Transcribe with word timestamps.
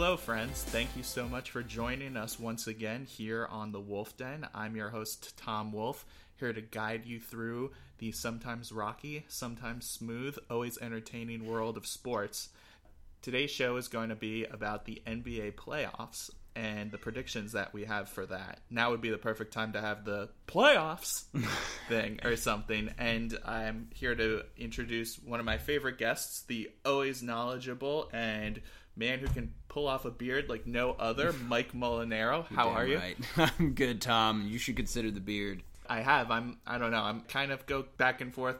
Hello, 0.00 0.16
friends. 0.16 0.62
Thank 0.62 0.90
you 0.96 1.02
so 1.02 1.28
much 1.28 1.50
for 1.50 1.60
joining 1.60 2.16
us 2.16 2.38
once 2.38 2.68
again 2.68 3.04
here 3.04 3.48
on 3.50 3.72
the 3.72 3.80
Wolf 3.80 4.16
Den. 4.16 4.46
I'm 4.54 4.76
your 4.76 4.90
host, 4.90 5.36
Tom 5.36 5.72
Wolf, 5.72 6.06
here 6.36 6.52
to 6.52 6.60
guide 6.60 7.04
you 7.04 7.18
through 7.18 7.72
the 7.98 8.12
sometimes 8.12 8.70
rocky, 8.70 9.24
sometimes 9.26 9.90
smooth, 9.90 10.38
always 10.48 10.78
entertaining 10.78 11.44
world 11.44 11.76
of 11.76 11.84
sports. 11.84 12.50
Today's 13.22 13.50
show 13.50 13.76
is 13.76 13.88
going 13.88 14.10
to 14.10 14.14
be 14.14 14.44
about 14.44 14.84
the 14.84 15.02
NBA 15.04 15.54
playoffs 15.54 16.30
and 16.54 16.92
the 16.92 16.98
predictions 16.98 17.52
that 17.52 17.74
we 17.74 17.84
have 17.84 18.08
for 18.08 18.24
that. 18.24 18.60
Now 18.70 18.92
would 18.92 19.00
be 19.00 19.10
the 19.10 19.18
perfect 19.18 19.52
time 19.52 19.72
to 19.72 19.80
have 19.80 20.04
the 20.04 20.28
playoffs 20.46 21.24
thing 21.88 22.20
or 22.24 22.36
something. 22.36 22.94
And 22.98 23.36
I'm 23.44 23.88
here 23.94 24.14
to 24.14 24.44
introduce 24.56 25.16
one 25.16 25.40
of 25.40 25.46
my 25.46 25.58
favorite 25.58 25.98
guests, 25.98 26.42
the 26.42 26.70
always 26.84 27.20
knowledgeable 27.20 28.08
and 28.12 28.60
man 28.98 29.20
who 29.20 29.28
can 29.28 29.54
pull 29.68 29.86
off 29.86 30.04
a 30.04 30.10
beard 30.10 30.48
like 30.48 30.66
no 30.66 30.92
other, 30.98 31.32
Mike 31.48 31.72
Molinaro. 31.72 32.46
How 32.48 32.70
are 32.70 32.86
you? 32.86 32.98
Right. 32.98 33.16
I'm 33.58 33.72
good, 33.74 34.00
Tom. 34.00 34.46
You 34.48 34.58
should 34.58 34.76
consider 34.76 35.10
the 35.10 35.20
beard. 35.20 35.62
I 35.88 36.00
have. 36.00 36.30
I'm. 36.30 36.58
I 36.66 36.76
don't 36.78 36.90
know. 36.90 37.02
I'm 37.02 37.22
kind 37.22 37.50
of 37.52 37.64
go 37.66 37.86
back 37.96 38.20
and 38.20 38.34
forth 38.34 38.56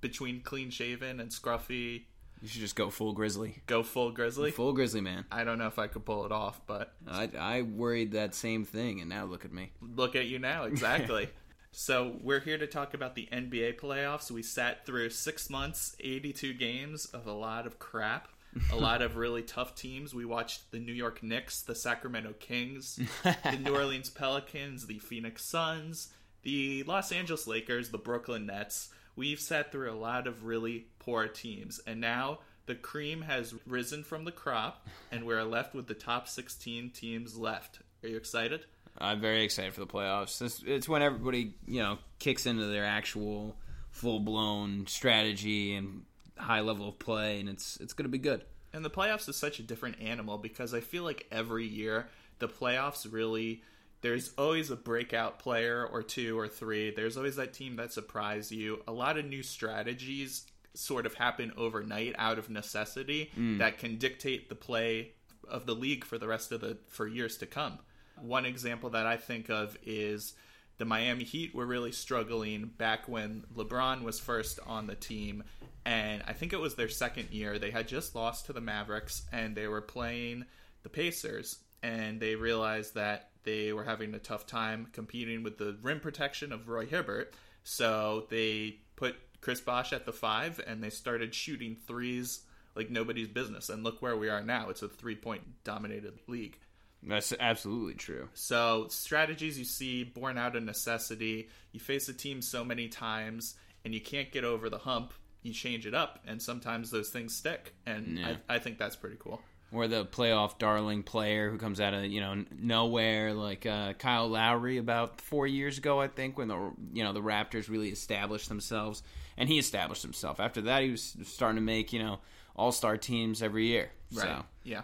between 0.00 0.40
clean 0.40 0.70
shaven 0.70 1.20
and 1.20 1.30
scruffy. 1.30 2.02
You 2.40 2.48
should 2.48 2.60
just 2.60 2.74
go 2.74 2.90
full 2.90 3.12
grizzly. 3.12 3.62
Go 3.68 3.84
full 3.84 4.10
grizzly. 4.10 4.50
Full 4.50 4.72
grizzly, 4.72 5.00
man. 5.00 5.24
I 5.30 5.44
don't 5.44 5.58
know 5.58 5.68
if 5.68 5.78
I 5.78 5.86
could 5.86 6.04
pull 6.04 6.26
it 6.26 6.32
off, 6.32 6.60
but 6.66 6.92
I, 7.06 7.30
I 7.38 7.62
worried 7.62 8.12
that 8.12 8.34
same 8.34 8.64
thing, 8.64 9.00
and 9.00 9.08
now 9.08 9.26
look 9.26 9.44
at 9.44 9.52
me. 9.52 9.70
look 9.80 10.16
at 10.16 10.26
you 10.26 10.40
now. 10.40 10.64
Exactly. 10.72 11.28
so 11.70 12.16
we're 12.20 12.40
here 12.40 12.58
to 12.58 12.66
talk 12.66 12.94
about 12.94 13.14
the 13.14 13.28
NBA 13.32 13.78
playoffs. 13.78 14.28
We 14.28 14.42
sat 14.42 14.84
through 14.84 15.10
six 15.10 15.48
months, 15.48 15.94
82 16.00 16.54
games 16.54 17.06
of 17.06 17.28
a 17.28 17.32
lot 17.32 17.64
of 17.64 17.78
crap. 17.78 18.26
A 18.70 18.76
lot 18.76 19.02
of 19.02 19.16
really 19.16 19.42
tough 19.42 19.74
teams. 19.74 20.14
We 20.14 20.24
watched 20.24 20.70
the 20.70 20.78
New 20.78 20.92
York 20.92 21.22
Knicks, 21.22 21.62
the 21.62 21.74
Sacramento 21.74 22.34
Kings, 22.38 22.98
the 23.22 23.58
New 23.58 23.74
Orleans 23.74 24.10
Pelicans, 24.10 24.86
the 24.86 24.98
Phoenix 24.98 25.44
Suns, 25.44 26.08
the 26.42 26.82
Los 26.84 27.12
Angeles 27.12 27.46
Lakers, 27.46 27.90
the 27.90 27.98
Brooklyn 27.98 28.46
Nets. 28.46 28.90
We've 29.16 29.40
sat 29.40 29.72
through 29.72 29.90
a 29.90 29.94
lot 29.94 30.26
of 30.26 30.44
really 30.44 30.86
poor 30.98 31.28
teams, 31.28 31.80
and 31.86 32.00
now 32.00 32.40
the 32.66 32.74
cream 32.74 33.22
has 33.22 33.54
risen 33.66 34.04
from 34.04 34.24
the 34.24 34.32
crop, 34.32 34.86
and 35.10 35.26
we're 35.26 35.44
left 35.44 35.74
with 35.74 35.86
the 35.86 35.94
top 35.94 36.28
16 36.28 36.90
teams 36.90 37.36
left. 37.36 37.80
Are 38.02 38.08
you 38.08 38.16
excited? 38.16 38.64
I'm 38.98 39.20
very 39.20 39.42
excited 39.42 39.74
for 39.74 39.80
the 39.80 39.86
playoffs. 39.86 40.40
It's, 40.42 40.62
it's 40.66 40.88
when 40.88 41.02
everybody, 41.02 41.54
you 41.66 41.82
know, 41.82 41.98
kicks 42.18 42.46
into 42.46 42.66
their 42.66 42.84
actual 42.84 43.56
full 43.90 44.20
blown 44.20 44.86
strategy 44.86 45.74
and 45.74 46.02
high 46.38 46.60
level 46.60 46.88
of 46.88 46.98
play, 46.98 47.40
and 47.40 47.48
it's 47.48 47.76
it's 47.78 47.92
going 47.92 48.04
to 48.04 48.10
be 48.10 48.18
good. 48.18 48.44
And 48.72 48.84
the 48.84 48.90
playoffs 48.90 49.28
is 49.28 49.36
such 49.36 49.58
a 49.58 49.62
different 49.62 50.00
animal 50.00 50.38
because 50.38 50.72
I 50.72 50.80
feel 50.80 51.04
like 51.04 51.26
every 51.30 51.66
year 51.66 52.08
the 52.38 52.48
playoffs 52.48 53.10
really 53.10 53.62
there's 54.02 54.32
always 54.36 54.70
a 54.70 54.76
breakout 54.76 55.38
player 55.38 55.86
or 55.86 56.02
two 56.02 56.38
or 56.38 56.48
three. 56.48 56.90
There's 56.90 57.16
always 57.16 57.36
that 57.36 57.52
team 57.52 57.76
that 57.76 57.92
surprise 57.92 58.50
you. 58.50 58.82
A 58.88 58.92
lot 58.92 59.16
of 59.16 59.24
new 59.24 59.42
strategies 59.42 60.44
sort 60.74 61.06
of 61.06 61.14
happen 61.14 61.52
overnight 61.56 62.14
out 62.18 62.38
of 62.38 62.50
necessity 62.50 63.30
mm. 63.38 63.58
that 63.58 63.78
can 63.78 63.98
dictate 63.98 64.48
the 64.48 64.54
play 64.54 65.12
of 65.48 65.66
the 65.66 65.74
league 65.74 66.04
for 66.04 66.18
the 66.18 66.26
rest 66.26 66.50
of 66.50 66.60
the 66.60 66.78
for 66.88 67.06
years 67.06 67.36
to 67.38 67.46
come. 67.46 67.78
One 68.20 68.44
example 68.44 68.90
that 68.90 69.06
I 69.06 69.16
think 69.16 69.50
of 69.50 69.76
is 69.84 70.34
the 70.82 70.86
Miami 70.86 71.22
Heat 71.22 71.54
were 71.54 71.64
really 71.64 71.92
struggling 71.92 72.72
back 72.76 73.06
when 73.06 73.44
LeBron 73.54 74.02
was 74.02 74.18
first 74.18 74.58
on 74.66 74.88
the 74.88 74.96
team 74.96 75.44
and 75.84 76.24
I 76.26 76.32
think 76.32 76.52
it 76.52 76.58
was 76.58 76.74
their 76.74 76.88
second 76.88 77.30
year. 77.30 77.56
They 77.56 77.70
had 77.70 77.86
just 77.86 78.16
lost 78.16 78.46
to 78.46 78.52
the 78.52 78.60
Mavericks 78.60 79.22
and 79.30 79.54
they 79.54 79.68
were 79.68 79.80
playing 79.80 80.44
the 80.82 80.88
Pacers 80.88 81.60
and 81.84 82.18
they 82.18 82.34
realized 82.34 82.96
that 82.96 83.30
they 83.44 83.72
were 83.72 83.84
having 83.84 84.12
a 84.12 84.18
tough 84.18 84.44
time 84.44 84.88
competing 84.92 85.44
with 85.44 85.56
the 85.56 85.76
rim 85.82 86.00
protection 86.00 86.50
of 86.50 86.68
Roy 86.68 86.86
Hibbert. 86.86 87.32
So 87.62 88.26
they 88.28 88.78
put 88.96 89.14
Chris 89.40 89.60
Bosh 89.60 89.92
at 89.92 90.04
the 90.04 90.12
five 90.12 90.60
and 90.66 90.82
they 90.82 90.90
started 90.90 91.32
shooting 91.32 91.76
threes 91.86 92.40
like 92.74 92.90
nobody's 92.90 93.28
business. 93.28 93.68
And 93.68 93.84
look 93.84 94.02
where 94.02 94.16
we 94.16 94.28
are 94.28 94.42
now. 94.42 94.68
It's 94.68 94.82
a 94.82 94.88
three 94.88 95.14
point 95.14 95.42
dominated 95.62 96.18
league. 96.26 96.58
That's 97.02 97.32
absolutely 97.38 97.94
true. 97.94 98.28
So 98.34 98.86
strategies 98.88 99.58
you 99.58 99.64
see 99.64 100.04
born 100.04 100.38
out 100.38 100.54
of 100.56 100.62
necessity. 100.62 101.48
You 101.72 101.80
face 101.80 102.08
a 102.08 102.14
team 102.14 102.42
so 102.42 102.64
many 102.64 102.88
times 102.88 103.56
and 103.84 103.92
you 103.94 104.00
can't 104.00 104.30
get 104.30 104.44
over 104.44 104.70
the 104.70 104.78
hump. 104.78 105.12
You 105.42 105.52
change 105.52 105.86
it 105.86 105.94
up, 105.94 106.20
and 106.24 106.40
sometimes 106.40 106.92
those 106.92 107.08
things 107.08 107.34
stick. 107.34 107.74
And 107.84 108.18
Yeah. 108.18 108.36
I, 108.48 108.54
I 108.54 108.58
think 108.60 108.78
that's 108.78 108.94
pretty 108.94 109.16
cool. 109.18 109.40
Or 109.72 109.88
the 109.88 110.04
playoff 110.04 110.58
darling 110.58 111.02
player 111.02 111.50
who 111.50 111.58
comes 111.58 111.80
out 111.80 111.94
of 111.94 112.04
you 112.04 112.20
know 112.20 112.44
nowhere, 112.56 113.32
like 113.34 113.66
uh, 113.66 113.94
Kyle 113.94 114.28
Lowry 114.28 114.78
about 114.78 115.20
four 115.20 115.46
years 115.48 115.78
ago, 115.78 115.98
I 116.00 116.06
think, 116.06 116.38
when 116.38 116.46
the 116.46 116.70
you 116.92 117.02
know 117.02 117.12
the 117.12 117.22
Raptors 117.22 117.68
really 117.68 117.88
established 117.88 118.48
themselves, 118.48 119.02
and 119.36 119.48
he 119.48 119.58
established 119.58 120.02
himself. 120.02 120.38
After 120.38 120.60
that, 120.60 120.82
he 120.82 120.90
was 120.90 121.16
starting 121.24 121.56
to 121.56 121.62
make 121.62 121.92
you 121.92 121.98
know 121.98 122.20
all 122.54 122.70
star 122.70 122.96
teams 122.96 123.42
every 123.42 123.66
year. 123.66 123.90
So 124.12 124.44
Yeah. 124.62 124.82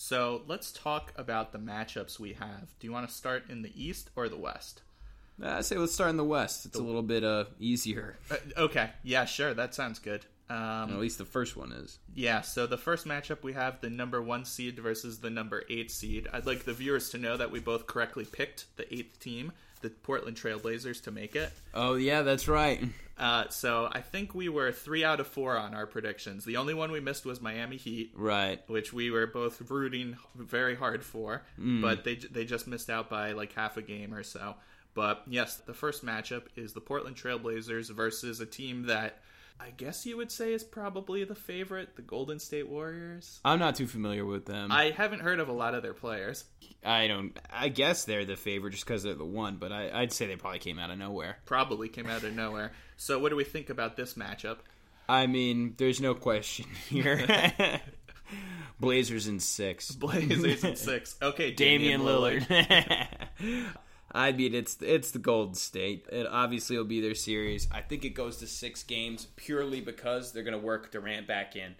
So 0.00 0.42
let's 0.46 0.70
talk 0.70 1.12
about 1.16 1.50
the 1.50 1.58
matchups 1.58 2.20
we 2.20 2.34
have. 2.34 2.68
Do 2.78 2.86
you 2.86 2.92
want 2.92 3.08
to 3.08 3.12
start 3.12 3.50
in 3.50 3.62
the 3.62 3.72
East 3.74 4.10
or 4.14 4.28
the 4.28 4.36
West? 4.36 4.82
I 5.42 5.60
say 5.62 5.76
let's 5.76 5.92
start 5.92 6.10
in 6.10 6.16
the 6.16 6.24
West. 6.24 6.66
It's 6.66 6.78
a 6.78 6.82
little 6.82 7.02
bit 7.02 7.24
uh, 7.24 7.46
easier. 7.58 8.16
Uh, 8.30 8.36
okay. 8.56 8.90
Yeah, 9.02 9.24
sure. 9.24 9.54
That 9.54 9.74
sounds 9.74 9.98
good. 9.98 10.24
Um, 10.48 10.90
At 10.90 11.00
least 11.00 11.18
the 11.18 11.24
first 11.24 11.56
one 11.56 11.72
is. 11.72 11.98
Yeah, 12.14 12.42
so 12.42 12.68
the 12.68 12.78
first 12.78 13.08
matchup 13.08 13.42
we 13.42 13.54
have 13.54 13.80
the 13.80 13.90
number 13.90 14.22
one 14.22 14.44
seed 14.44 14.78
versus 14.78 15.18
the 15.18 15.30
number 15.30 15.64
eight 15.68 15.90
seed. 15.90 16.28
I'd 16.32 16.46
like 16.46 16.64
the 16.64 16.72
viewers 16.74 17.10
to 17.10 17.18
know 17.18 17.36
that 17.36 17.50
we 17.50 17.58
both 17.58 17.88
correctly 17.88 18.24
picked 18.24 18.66
the 18.76 18.94
eighth 18.94 19.18
team, 19.18 19.50
the 19.82 19.90
Portland 19.90 20.36
Trailblazers, 20.36 21.02
to 21.04 21.10
make 21.10 21.34
it. 21.36 21.50
Oh 21.74 21.94
yeah, 21.94 22.22
that's 22.22 22.48
right. 22.48 22.82
Uh, 23.18 23.48
so 23.48 23.88
I 23.90 24.00
think 24.00 24.32
we 24.34 24.48
were 24.48 24.70
three 24.70 25.04
out 25.04 25.18
of 25.18 25.26
four 25.26 25.56
on 25.58 25.74
our 25.74 25.86
predictions. 25.86 26.44
The 26.44 26.56
only 26.58 26.72
one 26.74 26.92
we 26.92 27.00
missed 27.00 27.26
was 27.26 27.40
Miami 27.40 27.76
Heat, 27.76 28.12
Right. 28.14 28.60
which 28.68 28.92
we 28.92 29.10
were 29.10 29.26
both 29.26 29.70
rooting 29.70 30.16
very 30.36 30.76
hard 30.76 31.04
for, 31.04 31.42
but 31.58 32.04
they 32.04 32.14
they 32.14 32.44
just 32.44 32.66
missed 32.68 32.88
out 32.90 33.10
by 33.10 33.32
like 33.32 33.52
half 33.54 33.76
a 33.76 33.82
game 33.82 34.14
or 34.14 34.22
so. 34.22 34.54
But 34.94 35.22
yes, 35.28 35.56
the 35.56 35.74
first 35.74 36.04
matchup 36.04 36.42
is 36.56 36.72
the 36.74 36.80
Portland 36.80 37.16
Trailblazers 37.16 37.90
versus 37.90 38.40
a 38.40 38.46
team 38.46 38.84
that 38.86 39.20
I 39.60 39.70
guess 39.70 40.06
you 40.06 40.16
would 40.16 40.30
say 40.30 40.52
is 40.52 40.62
probably 40.62 41.24
the 41.24 41.34
favorite, 41.34 41.96
the 41.96 42.02
Golden 42.02 42.38
State 42.38 42.68
Warriors. 42.68 43.40
I'm 43.44 43.58
not 43.58 43.74
too 43.74 43.86
familiar 43.86 44.24
with 44.24 44.46
them. 44.46 44.70
I 44.70 44.90
haven't 44.90 45.20
heard 45.20 45.40
of 45.40 45.48
a 45.48 45.52
lot 45.52 45.74
of 45.74 45.82
their 45.82 45.94
players. 45.94 46.44
I 46.84 47.06
don't. 47.08 47.38
I 47.52 47.68
guess 47.68 48.04
they're 48.04 48.24
the 48.24 48.36
favorite 48.36 48.70
just 48.72 48.86
because 48.86 49.02
they're 49.02 49.14
the 49.14 49.24
one, 49.24 49.56
but 49.56 49.72
I, 49.72 49.90
I'd 50.02 50.12
say 50.12 50.26
they 50.26 50.36
probably 50.36 50.60
came 50.60 50.78
out 50.78 50.90
of 50.90 50.98
nowhere. 50.98 51.38
Probably 51.44 51.88
came 51.88 52.06
out 52.06 52.22
of 52.22 52.34
nowhere. 52.34 52.72
So 52.96 53.18
what 53.18 53.30
do 53.30 53.36
we 53.36 53.44
think 53.44 53.68
about 53.68 53.96
this 53.96 54.14
matchup? 54.14 54.58
I 55.08 55.26
mean, 55.26 55.74
there's 55.76 56.00
no 56.00 56.14
question 56.14 56.66
here. 56.88 57.26
Blazers 58.80 59.26
in 59.26 59.40
six. 59.40 59.90
Blazers 59.90 60.62
in 60.62 60.76
six. 60.76 61.16
Okay, 61.20 61.50
Damian 61.50 62.02
Lillard. 62.02 62.46
I 64.10 64.32
mean, 64.32 64.54
it's 64.54 64.78
it's 64.80 65.10
the 65.10 65.18
Golden 65.18 65.54
State. 65.54 66.06
It 66.10 66.26
obviously 66.26 66.76
will 66.76 66.84
be 66.84 67.00
their 67.00 67.14
series. 67.14 67.68
I 67.70 67.80
think 67.82 68.04
it 68.04 68.10
goes 68.10 68.38
to 68.38 68.46
six 68.46 68.82
games 68.82 69.26
purely 69.36 69.80
because 69.80 70.32
they're 70.32 70.44
going 70.44 70.58
to 70.58 70.66
work 70.66 70.90
Durant 70.90 71.26
back 71.26 71.56
in. 71.56 71.74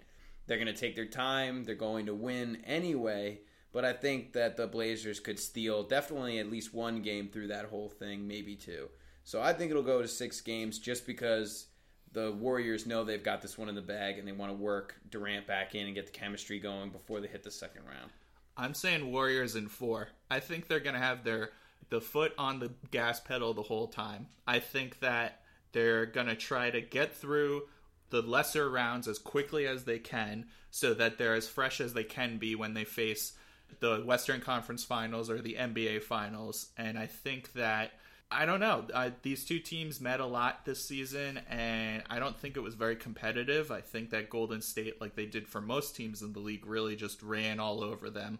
They're 0.45 0.57
going 0.57 0.67
to 0.67 0.73
take 0.73 0.95
their 0.95 1.05
time. 1.05 1.63
They're 1.65 1.75
going 1.75 2.05
to 2.07 2.13
win 2.13 2.59
anyway. 2.65 3.39
But 3.71 3.85
I 3.85 3.93
think 3.93 4.33
that 4.33 4.57
the 4.57 4.67
Blazers 4.67 5.19
could 5.19 5.39
steal 5.39 5.83
definitely 5.83 6.39
at 6.39 6.49
least 6.49 6.73
one 6.73 7.01
game 7.01 7.29
through 7.29 7.47
that 7.47 7.65
whole 7.65 7.89
thing, 7.89 8.27
maybe 8.27 8.55
two. 8.55 8.89
So 9.23 9.41
I 9.41 9.53
think 9.53 9.69
it'll 9.69 9.83
go 9.83 10.01
to 10.01 10.07
six 10.07 10.41
games 10.41 10.79
just 10.79 11.05
because 11.05 11.67
the 12.11 12.31
Warriors 12.31 12.87
know 12.87 13.03
they've 13.03 13.23
got 13.23 13.43
this 13.43 13.57
one 13.57 13.69
in 13.69 13.75
the 13.75 13.81
bag 13.81 14.17
and 14.17 14.27
they 14.27 14.31
want 14.31 14.51
to 14.51 14.57
work 14.57 14.95
Durant 15.11 15.45
back 15.45 15.75
in 15.75 15.85
and 15.85 15.93
get 15.93 16.07
the 16.07 16.11
chemistry 16.11 16.59
going 16.59 16.89
before 16.89 17.21
they 17.21 17.27
hit 17.27 17.43
the 17.43 17.51
second 17.51 17.83
round. 17.85 18.11
I'm 18.57 18.73
saying 18.73 19.11
Warriors 19.11 19.55
in 19.55 19.67
four. 19.67 20.09
I 20.31 20.39
think 20.39 20.67
they're 20.67 20.79
going 20.79 20.95
to 20.95 20.99
have 20.99 21.23
their 21.23 21.51
the 21.89 22.01
foot 22.01 22.33
on 22.37 22.59
the 22.59 22.71
gas 22.91 23.19
pedal 23.19 23.53
the 23.53 23.63
whole 23.63 23.87
time. 23.87 24.27
I 24.47 24.59
think 24.59 24.99
that 24.99 25.41
they're 25.71 26.05
going 26.05 26.27
to 26.27 26.35
try 26.35 26.69
to 26.69 26.81
get 26.81 27.15
through 27.15 27.63
the 28.09 28.21
lesser 28.21 28.69
rounds 28.69 29.07
as 29.07 29.19
quickly 29.19 29.67
as 29.67 29.83
they 29.83 29.99
can 29.99 30.45
so 30.71 30.93
that 30.93 31.17
they're 31.17 31.35
as 31.35 31.47
fresh 31.47 31.79
as 31.79 31.93
they 31.93 32.03
can 32.03 32.37
be 32.37 32.55
when 32.55 32.73
they 32.73 32.85
face 32.85 33.33
the 33.79 33.97
Western 33.99 34.41
Conference 34.41 34.83
Finals 34.83 35.29
or 35.29 35.41
the 35.41 35.55
NBA 35.55 36.03
Finals. 36.03 36.69
And 36.77 36.97
I 36.97 37.05
think 37.05 37.53
that 37.53 37.91
I 38.31 38.45
don't 38.45 38.59
know. 38.59 38.85
Uh, 38.93 39.09
these 39.23 39.43
two 39.43 39.57
teams 39.59 39.99
met 39.99 40.19
a 40.19 40.25
lot 40.25 40.63
this 40.63 40.85
season, 40.85 41.39
and 41.49 42.03
I 42.11 42.19
don't 42.19 42.37
think 42.37 42.57
it 42.57 42.59
was 42.59 42.75
very 42.75 42.95
competitive. 42.95 43.71
I 43.71 43.81
think 43.81 44.11
that 44.11 44.29
Golden 44.29 44.61
State, 44.61 45.01
like 45.01 45.15
they 45.15 45.25
did 45.25 45.47
for 45.47 45.61
most 45.61 45.95
teams 45.95 46.21
in 46.21 46.33
the 46.33 46.39
league, 46.39 46.65
really 46.67 46.95
just 46.95 47.23
ran 47.23 47.59
all 47.59 47.83
over 47.83 48.09
them. 48.11 48.37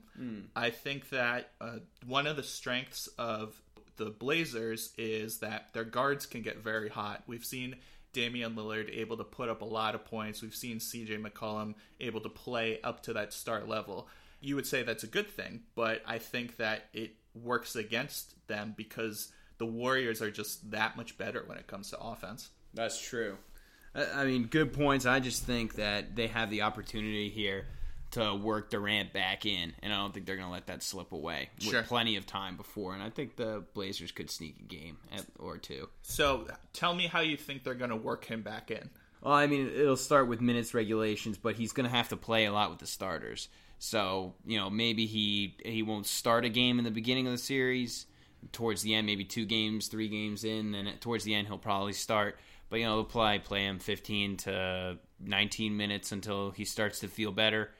I 0.56 0.69
think 0.69 1.09
that 1.09 1.51
uh, 1.59 1.77
one 2.06 2.27
of 2.27 2.36
the 2.36 2.44
strengths 2.44 3.07
of 3.18 3.59
the 3.97 4.12
Blazers 4.12 4.94
is 4.97 5.39
that 5.39 5.74
their 5.74 5.83
guards 5.86 6.27
can 6.27 6.44
get 6.44 6.59
very 6.63 6.89
hot. 6.89 7.24
We've 7.25 7.44
seen 7.44 7.75
Damian 8.13 8.56
Lillard 8.56 8.95
able 8.95 9.18
to 9.18 9.24
put 9.24 9.50
up 9.50 9.62
a 9.62 9.65
lot 9.65 9.95
of 9.95 10.06
points. 10.06 10.42
We've 10.42 10.56
seen 10.56 10.77
CJ 10.77 11.19
McCollum 11.19 11.74
able 12.00 12.21
to 12.21 12.30
play 12.30 12.80
up 12.83 13.01
to 13.03 13.13
that 13.13 13.33
start 13.33 13.68
level. 13.68 14.07
you 14.39 14.56
would 14.56 14.65
say 14.68 14.83
that's 14.83 15.03
a 15.03 15.07
good 15.07 15.30
thing, 15.30 15.62
but 15.75 16.01
I 16.07 16.18
think 16.19 16.57
that 16.57 16.85
it 16.94 17.15
works 17.35 17.75
against 17.75 18.35
them 18.47 18.74
because 18.77 19.31
the 19.59 19.65
Warriors 19.65 20.21
are 20.21 20.31
just 20.31 20.71
that 20.71 20.97
much 20.97 21.17
better 21.17 21.44
when 21.45 21.57
it 21.57 21.67
comes 21.67 21.91
to 21.91 22.00
offense. 22.00 22.50
That's 22.73 23.00
true. 23.00 23.38
I 23.95 24.25
mean, 24.25 24.45
good 24.45 24.73
points. 24.73 25.06
I 25.06 25.19
just 25.19 25.44
think 25.45 25.75
that 25.75 26.15
they 26.15 26.27
have 26.27 26.50
the 26.50 26.61
opportunity 26.63 27.29
here 27.29 27.65
to 28.11 28.33
work 28.35 28.69
Durant 28.71 29.13
back 29.13 29.45
in, 29.45 29.73
and 29.83 29.94
I 29.94 29.97
don't 29.97 30.13
think 30.13 30.25
they're 30.25 30.35
going 30.35 30.47
to 30.47 30.51
let 30.51 30.67
that 30.67 30.81
slip 30.81 31.11
away 31.11 31.50
with 31.59 31.69
Sure. 31.69 31.83
plenty 31.83 32.15
of 32.15 32.25
time 32.25 32.57
before. 32.57 32.94
And 32.94 33.03
I 33.03 33.09
think 33.09 33.35
the 33.35 33.63
Blazers 33.73 34.11
could 34.11 34.31
sneak 34.31 34.56
a 34.59 34.63
game 34.63 34.97
at, 35.11 35.25
or 35.38 35.57
two. 35.57 35.89
So 36.01 36.47
tell 36.73 36.95
me 36.95 37.07
how 37.07 37.19
you 37.19 37.38
think 37.38 37.63
they're 37.63 37.75
going 37.75 37.89
to 37.91 37.95
work 37.95 38.25
him 38.25 38.41
back 38.41 38.71
in. 38.71 38.89
Well, 39.21 39.33
I 39.33 39.47
mean, 39.47 39.69
it'll 39.75 39.97
start 39.97 40.27
with 40.27 40.39
minutes 40.41 40.73
regulations, 40.73 41.38
but 41.38 41.56
he's 41.56 41.71
going 41.71 41.88
to 41.89 41.95
have 41.95 42.09
to 42.09 42.17
play 42.17 42.45
a 42.45 42.51
lot 42.53 42.69
with 42.69 42.79
the 42.79 42.88
starters. 42.88 43.50
So, 43.79 44.33
you 44.45 44.57
know, 44.57 44.69
maybe 44.69 45.06
he 45.06 45.56
he 45.65 45.83
won't 45.83 46.06
start 46.06 46.45
a 46.45 46.50
game 46.50 46.79
in 46.79 46.85
the 46.85 46.91
beginning 46.91 47.27
of 47.27 47.31
the 47.31 47.38
series. 47.38 48.06
Towards 48.51 48.81
the 48.81 48.95
end, 48.95 49.06
maybe 49.06 49.25
two 49.25 49.45
games, 49.45 49.88
three 49.88 50.07
games 50.07 50.44
in, 50.44 50.71
then 50.71 50.89
towards 51.00 51.24
the 51.24 51.36
end 51.36 51.47
he'll 51.47 51.57
probably 51.57 51.94
start. 51.94 52.39
But 52.69 52.80
you 52.80 52.86
know, 52.86 52.97
they'll 52.97 53.06
probably 53.06 53.39
play 53.39 53.65
him 53.65 53.80
15 53.80 54.38
to 54.38 54.97
19 55.19 55.75
minutes 55.75 56.12
until 56.12 56.51
he 56.51 56.65
starts 56.65 57.00
to 57.00 57.07
feel 57.07 57.31
better. 57.31 57.71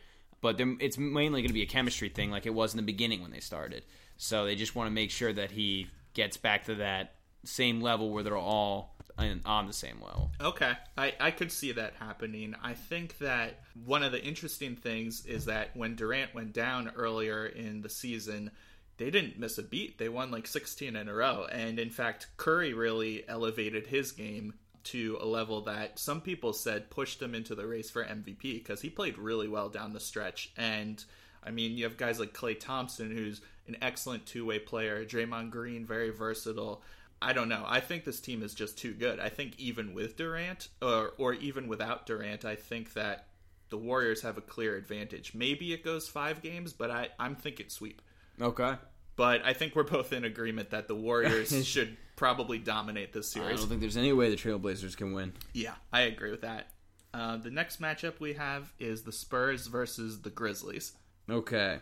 But 0.42 0.60
it's 0.60 0.98
mainly 0.98 1.42
going 1.42 1.50
to 1.50 1.54
be 1.54 1.64
a 1.64 1.68
chemistry 1.68 2.10
thing, 2.10 2.32
like 2.32 2.46
it 2.46 2.54
was 2.54 2.74
in 2.74 2.78
the 2.78 2.84
beginning 2.84 3.22
when 3.22 3.32
they 3.32 3.42
started. 3.42 3.84
So 4.18 4.46
they 4.46 4.56
just 4.56 4.76
want 4.76 4.88
to 4.88 4.92
make 4.92 5.12
sure 5.12 5.34
that 5.34 5.52
he 5.52 5.88
gets 6.14 6.38
back 6.38 6.66
to 6.66 6.76
that 6.76 7.16
same 7.46 7.82
level 7.82 8.12
where 8.12 8.24
they're 8.24 8.38
all 8.38 8.96
on 9.18 9.42
on 9.46 9.68
the 9.68 9.74
same 9.74 10.02
level. 10.02 10.32
Okay, 10.42 10.74
I, 10.98 11.14
I 11.20 11.32
could 11.32 11.52
see 11.52 11.72
that 11.74 11.94
happening. 12.00 12.56
I 12.64 12.74
think 12.74 13.18
that 13.20 13.60
one 13.86 14.04
of 14.04 14.12
the 14.12 14.24
interesting 14.24 14.76
things 14.76 15.26
is 15.26 15.46
that 15.46 15.76
when 15.76 15.96
Durant 15.96 16.34
went 16.34 16.54
down 16.54 16.92
earlier 16.96 17.46
in 17.46 17.82
the 17.82 17.90
season, 17.90 18.52
they 19.00 19.10
didn't 19.10 19.40
miss 19.40 19.58
a 19.58 19.64
beat. 19.64 19.98
They 19.98 20.10
won 20.10 20.30
like 20.30 20.46
16 20.46 20.96
in 20.96 21.08
a 21.08 21.14
row. 21.14 21.48
And 21.50 21.80
in 21.80 21.90
fact, 21.90 22.28
Curry 22.36 22.74
really 22.74 23.28
elevated 23.28 23.88
his 23.88 24.12
game 24.12 24.54
to 24.84 25.18
a 25.22 25.26
level 25.26 25.62
that 25.62 25.98
some 25.98 26.22
people 26.22 26.52
said 26.52 26.90
pushed 26.90 27.22
him 27.22 27.34
into 27.34 27.56
the 27.56 27.66
race 27.66 27.90
for 27.90 28.04
MVP 28.04 28.42
because 28.42 28.82
he 28.82 28.90
played 28.90 29.18
really 29.18 29.48
well 29.48 29.70
down 29.70 29.94
the 29.94 30.00
stretch. 30.02 30.52
And 30.58 31.04
I 31.42 31.52
mean, 31.52 31.78
you 31.78 31.86
have 31.86 31.96
guys 31.96 32.20
like 32.20 32.34
Klay 32.34 32.60
Thompson, 32.60 33.10
who's 33.10 33.42
an 33.68 33.78
excellent 33.82 34.26
two 34.26 34.46
way 34.46 34.60
player, 34.60 35.06
Draymond 35.06 35.50
Green, 35.52 35.86
very 35.86 36.10
versatile. 36.10 36.82
I 37.22 37.32
don't 37.34 37.50
know. 37.50 37.64
I 37.66 37.80
think 37.80 38.04
this 38.04 38.20
team 38.20 38.44
is 38.44 38.54
just 38.54 38.78
too 38.78 38.94
good. 38.94 39.20
I 39.20 39.30
think 39.30 39.58
even 39.60 39.94
with 39.94 40.18
Durant, 40.18 40.68
or 40.82 41.14
or 41.18 41.34
even 41.34 41.68
without 41.68 42.06
Durant, 42.06 42.44
I 42.44 42.56
think 42.56 42.94
that 42.94 43.28
the 43.70 43.78
Warriors 43.78 44.22
have 44.24 44.38
a 44.38 44.42
clear 44.42 44.76
advantage. 44.76 45.34
Maybe 45.34 45.72
it 45.72 45.84
goes 45.84 46.08
five 46.08 46.42
games, 46.42 46.74
but 46.74 46.92
I 46.92 47.10
I'm 47.18 47.36
thinking 47.36 47.70
sweep. 47.70 48.02
Okay. 48.42 48.76
But 49.16 49.44
I 49.46 49.54
think 49.54 49.76
we're 49.76 49.84
both 49.84 50.14
in 50.14 50.24
agreement 50.24 50.70
that 50.70 50.88
the 50.88 50.96
Warriors 50.96 51.66
should 51.68 51.98
probably 52.16 52.58
dominate 52.58 53.12
this 53.14 53.30
series. 53.32 53.50
I 53.52 53.56
don't 53.56 53.68
think 53.68 53.82
there's 53.82 53.98
any 53.98 54.14
way 54.14 54.30
the 54.30 54.36
Trailblazers 54.38 54.96
can 54.96 55.14
win. 55.14 55.34
Yeah, 55.54 55.76
I 55.92 56.02
agree 56.02 56.32
with 56.32 56.42
that. 56.42 56.68
Uh, 57.14 57.38
the 57.38 57.50
next 57.50 57.82
matchup 57.82 58.20
we 58.20 58.34
have 58.34 58.72
is 58.80 59.02
the 59.04 59.12
Spurs 59.12 59.68
versus 59.68 60.22
the 60.22 60.30
Grizzlies. 60.30 60.94
Okay. 61.30 61.80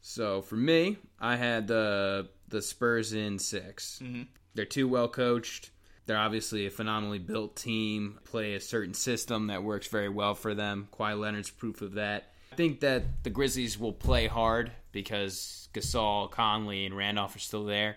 So 0.00 0.40
for 0.42 0.56
me, 0.56 0.96
I 1.20 1.36
had 1.36 1.68
the 1.68 2.28
the 2.48 2.60
Spurs 2.62 3.12
in 3.12 3.38
6 3.38 4.00
Mhm. 4.02 4.26
They're 4.54 4.64
too 4.66 4.86
well 4.88 5.08
coached. 5.08 5.70
They're 6.06 6.18
obviously 6.18 6.66
a 6.66 6.70
phenomenally 6.70 7.18
built 7.20 7.56
team. 7.56 8.18
Play 8.24 8.54
a 8.54 8.60
certain 8.60 8.94
system 8.94 9.46
that 9.46 9.62
works 9.62 9.86
very 9.86 10.08
well 10.08 10.34
for 10.34 10.54
them. 10.54 10.88
Kawhi 10.92 11.18
Leonard's 11.18 11.50
proof 11.50 11.80
of 11.80 11.94
that. 11.94 12.32
I 12.50 12.56
think 12.56 12.80
that 12.80 13.24
the 13.24 13.30
Grizzlies 13.30 13.78
will 13.78 13.92
play 13.92 14.26
hard 14.26 14.72
because 14.92 15.68
Gasol, 15.74 16.30
Conley, 16.30 16.86
and 16.86 16.96
Randolph 16.96 17.34
are 17.34 17.40
still 17.40 17.64
there. 17.64 17.96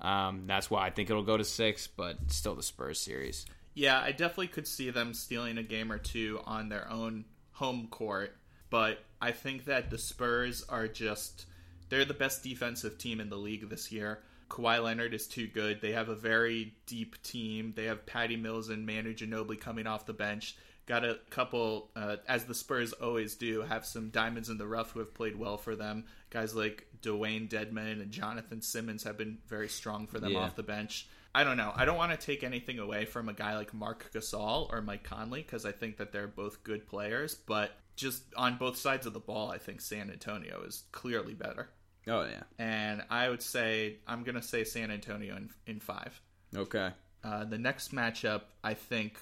Um, 0.00 0.44
that's 0.46 0.70
why 0.70 0.84
I 0.86 0.90
think 0.90 1.10
it'll 1.10 1.22
go 1.22 1.36
to 1.36 1.44
six, 1.44 1.86
but 1.86 2.16
still 2.26 2.54
the 2.54 2.62
Spurs 2.62 3.00
series. 3.00 3.46
Yeah, 3.74 4.00
I 4.00 4.12
definitely 4.12 4.48
could 4.48 4.66
see 4.66 4.90
them 4.90 5.14
stealing 5.14 5.58
a 5.58 5.62
game 5.62 5.90
or 5.90 5.98
two 5.98 6.40
on 6.44 6.68
their 6.68 6.90
own 6.90 7.24
home 7.52 7.86
court, 7.90 8.36
but 8.68 8.98
I 9.20 9.30
think 9.30 9.64
that 9.66 9.90
the 9.90 9.98
Spurs 9.98 10.64
are 10.68 10.88
just 10.88 11.46
they're 11.88 12.04
the 12.04 12.14
best 12.14 12.42
defensive 12.42 12.98
team 12.98 13.20
in 13.20 13.30
the 13.30 13.36
league 13.36 13.68
this 13.68 13.92
year. 13.92 14.20
Kawhi 14.48 14.82
Leonard 14.82 15.14
is 15.14 15.26
too 15.26 15.46
good. 15.46 15.80
They 15.80 15.92
have 15.92 16.08
a 16.08 16.14
very 16.14 16.74
deep 16.86 17.22
team. 17.22 17.72
They 17.74 17.84
have 17.84 18.04
Patty 18.04 18.36
Mills 18.36 18.68
and 18.68 18.84
Manu 18.84 19.14
Ginobili 19.14 19.58
coming 19.58 19.86
off 19.86 20.04
the 20.04 20.12
bench. 20.12 20.56
Got 20.92 21.04
a 21.06 21.18
couple, 21.30 21.88
uh, 21.96 22.16
as 22.28 22.44
the 22.44 22.54
Spurs 22.54 22.92
always 22.92 23.34
do, 23.36 23.62
have 23.62 23.86
some 23.86 24.10
diamonds 24.10 24.50
in 24.50 24.58
the 24.58 24.66
rough 24.66 24.90
who 24.90 24.98
have 24.98 25.14
played 25.14 25.36
well 25.36 25.56
for 25.56 25.74
them. 25.74 26.04
Guys 26.28 26.54
like 26.54 26.86
Dewayne 27.00 27.48
Dedmon 27.48 28.02
and 28.02 28.10
Jonathan 28.10 28.60
Simmons 28.60 29.04
have 29.04 29.16
been 29.16 29.38
very 29.48 29.70
strong 29.70 30.06
for 30.06 30.20
them 30.20 30.32
Yeah. 30.32 30.40
off 30.40 30.54
the 30.54 30.62
bench. 30.62 31.08
I 31.34 31.44
don't 31.44 31.56
know. 31.56 31.72
I 31.74 31.86
don't 31.86 31.96
want 31.96 32.12
to 32.12 32.18
take 32.26 32.44
anything 32.44 32.78
away 32.78 33.06
from 33.06 33.30
a 33.30 33.32
guy 33.32 33.56
like 33.56 33.72
Marc 33.72 34.12
Gasol 34.12 34.70
or 34.70 34.82
Mike 34.82 35.02
Conley 35.02 35.40
because 35.40 35.64
I 35.64 35.72
think 35.72 35.96
that 35.96 36.12
they're 36.12 36.28
both 36.28 36.62
good 36.62 36.86
players. 36.86 37.34
But 37.36 37.70
just 37.96 38.24
on 38.36 38.58
both 38.58 38.76
sides 38.76 39.06
of 39.06 39.14
the 39.14 39.20
ball, 39.20 39.50
I 39.50 39.56
think 39.56 39.80
San 39.80 40.10
Antonio 40.10 40.62
is 40.66 40.82
clearly 40.92 41.32
better. 41.32 41.70
Oh 42.06 42.24
yeah. 42.24 42.42
And 42.58 43.02
I 43.08 43.30
would 43.30 43.40
say 43.40 44.00
I'm 44.06 44.24
gonna 44.24 44.42
say 44.42 44.64
San 44.64 44.90
Antonio 44.90 45.36
in, 45.36 45.48
in 45.66 45.80
five. 45.80 46.20
Okay. 46.54 46.90
Uh, 47.24 47.44
the 47.44 47.56
next 47.56 47.94
matchup, 47.94 48.42
I 48.62 48.74
think, 48.74 49.18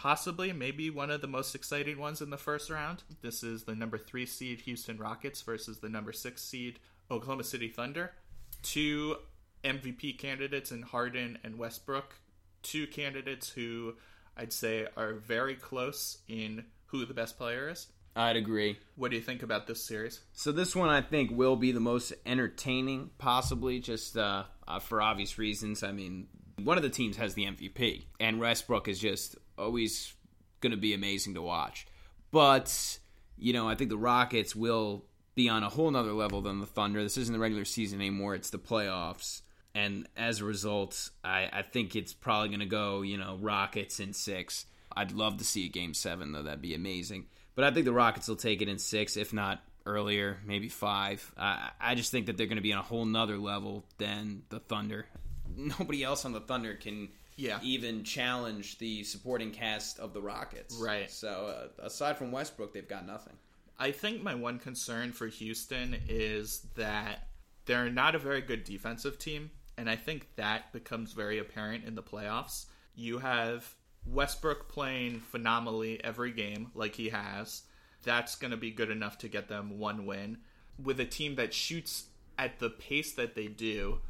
possibly 0.00 0.50
maybe 0.50 0.88
one 0.88 1.10
of 1.10 1.20
the 1.20 1.26
most 1.26 1.54
exciting 1.54 1.98
ones 1.98 2.22
in 2.22 2.30
the 2.30 2.38
first 2.38 2.70
round. 2.70 3.02
This 3.20 3.42
is 3.42 3.64
the 3.64 3.74
number 3.74 3.98
three 3.98 4.24
seed 4.24 4.62
Houston 4.62 4.96
Rockets 4.96 5.42
versus 5.42 5.80
the 5.80 5.90
number 5.90 6.10
six 6.10 6.42
seed 6.42 6.78
Oklahoma 7.10 7.44
City 7.44 7.68
Thunder. 7.68 8.12
Two 8.62 9.16
MVP 9.62 10.16
candidates 10.18 10.72
in 10.72 10.80
Harden 10.80 11.36
and 11.44 11.58
Westbrook. 11.58 12.14
Two 12.62 12.86
candidates 12.86 13.50
who 13.50 13.94
I'd 14.38 14.54
say 14.54 14.86
are 14.96 15.12
very 15.12 15.54
close 15.54 16.16
in 16.28 16.64
who 16.86 17.04
the 17.04 17.12
best 17.12 17.36
player 17.36 17.68
is. 17.68 17.88
I'd 18.16 18.36
agree. 18.36 18.78
What 18.96 19.10
do 19.10 19.18
you 19.18 19.22
think 19.22 19.42
about 19.42 19.66
this 19.66 19.84
series? 19.84 20.20
So 20.32 20.50
this 20.50 20.74
one 20.74 20.88
I 20.88 21.02
think 21.02 21.30
will 21.30 21.56
be 21.56 21.72
the 21.72 21.80
most 21.80 22.14
entertaining, 22.24 23.10
possibly 23.18 23.80
just 23.80 24.16
uh, 24.16 24.44
uh, 24.66 24.78
for 24.78 25.02
obvious 25.02 25.36
reasons. 25.36 25.82
I 25.82 25.92
mean, 25.92 26.28
one 26.64 26.76
of 26.76 26.82
the 26.82 26.88
teams 26.88 27.18
has 27.18 27.34
the 27.34 27.44
MVP, 27.44 28.04
and 28.18 28.40
Westbrook 28.40 28.88
is 28.88 28.98
just 28.98 29.36
always 29.60 30.14
going 30.60 30.72
to 30.72 30.76
be 30.76 30.94
amazing 30.94 31.34
to 31.34 31.42
watch. 31.42 31.86
But 32.30 32.98
you 33.36 33.52
know, 33.52 33.68
I 33.68 33.74
think 33.74 33.90
the 33.90 33.96
Rockets 33.96 34.54
will 34.54 35.04
be 35.34 35.48
on 35.48 35.62
a 35.62 35.68
whole 35.68 35.90
nother 35.90 36.12
level 36.12 36.42
than 36.42 36.60
the 36.60 36.66
Thunder. 36.66 37.02
This 37.02 37.16
isn't 37.16 37.32
the 37.32 37.38
regular 37.38 37.64
season 37.64 38.00
anymore; 38.00 38.34
it's 38.34 38.50
the 38.50 38.58
playoffs. 38.58 39.42
And 39.74 40.08
as 40.16 40.40
a 40.40 40.44
result, 40.44 41.10
I, 41.22 41.48
I 41.52 41.62
think 41.62 41.94
it's 41.94 42.12
probably 42.12 42.48
going 42.48 42.60
to 42.60 42.66
go, 42.66 43.02
you 43.02 43.16
know, 43.16 43.38
Rockets 43.40 44.00
in 44.00 44.12
six. 44.12 44.66
I'd 44.96 45.12
love 45.12 45.36
to 45.36 45.44
see 45.44 45.64
a 45.66 45.68
game 45.68 45.94
seven, 45.94 46.32
though. 46.32 46.42
That'd 46.42 46.60
be 46.60 46.74
amazing. 46.74 47.26
But 47.54 47.64
I 47.64 47.70
think 47.70 47.84
the 47.84 47.92
Rockets 47.92 48.26
will 48.26 48.36
take 48.36 48.62
it 48.62 48.68
in 48.68 48.78
six, 48.78 49.16
if 49.16 49.32
not 49.32 49.62
earlier, 49.86 50.38
maybe 50.44 50.68
five. 50.68 51.32
I 51.36 51.70
I 51.80 51.94
just 51.94 52.10
think 52.10 52.26
that 52.26 52.36
they're 52.36 52.46
going 52.46 52.56
to 52.56 52.62
be 52.62 52.72
on 52.72 52.80
a 52.80 52.82
whole 52.82 53.04
nother 53.04 53.38
level 53.38 53.84
than 53.98 54.42
the 54.48 54.60
Thunder. 54.60 55.06
Nobody 55.56 56.02
else 56.02 56.24
on 56.24 56.32
the 56.32 56.40
Thunder 56.40 56.74
can 56.74 57.08
Yeah. 57.40 57.58
even 57.62 58.04
challenge 58.04 58.78
the 58.78 59.02
supporting 59.04 59.50
cast 59.50 59.98
of 59.98 60.12
the 60.12 60.20
Rockets. 60.20 60.76
Right. 60.76 61.10
So 61.10 61.68
uh, 61.80 61.84
aside 61.86 62.18
from 62.18 62.32
Westbrook, 62.32 62.72
they've 62.74 62.86
got 62.88 63.06
nothing. 63.06 63.34
I 63.78 63.92
think 63.92 64.22
my 64.22 64.34
one 64.34 64.58
concern 64.58 65.12
for 65.12 65.26
Houston 65.26 65.96
is 66.06 66.66
that 66.76 67.28
they're 67.64 67.88
not 67.90 68.14
a 68.14 68.18
very 68.18 68.42
good 68.42 68.64
defensive 68.64 69.18
team, 69.18 69.50
and 69.78 69.88
I 69.88 69.96
think 69.96 70.28
that 70.36 70.70
becomes 70.72 71.12
very 71.14 71.38
apparent 71.38 71.84
in 71.84 71.94
the 71.94 72.02
playoffs. 72.02 72.66
You 72.94 73.18
have 73.18 73.74
Westbrook 74.06 74.68
playing 74.68 75.20
phenomenally 75.20 76.02
every 76.04 76.32
game, 76.32 76.70
like 76.74 76.94
he 76.94 77.08
has. 77.08 77.62
That's 78.02 78.36
going 78.36 78.50
to 78.50 78.56
be 78.56 78.70
good 78.70 78.90
enough 78.90 79.16
to 79.18 79.28
get 79.28 79.48
them 79.48 79.78
one 79.78 80.04
win. 80.04 80.38
With 80.82 81.00
a 81.00 81.06
team 81.06 81.36
that 81.36 81.54
shoots 81.54 82.04
at 82.38 82.58
the 82.58 82.70
pace 82.70 83.12
that 83.12 83.34
they 83.34 83.46
do, 83.46 84.00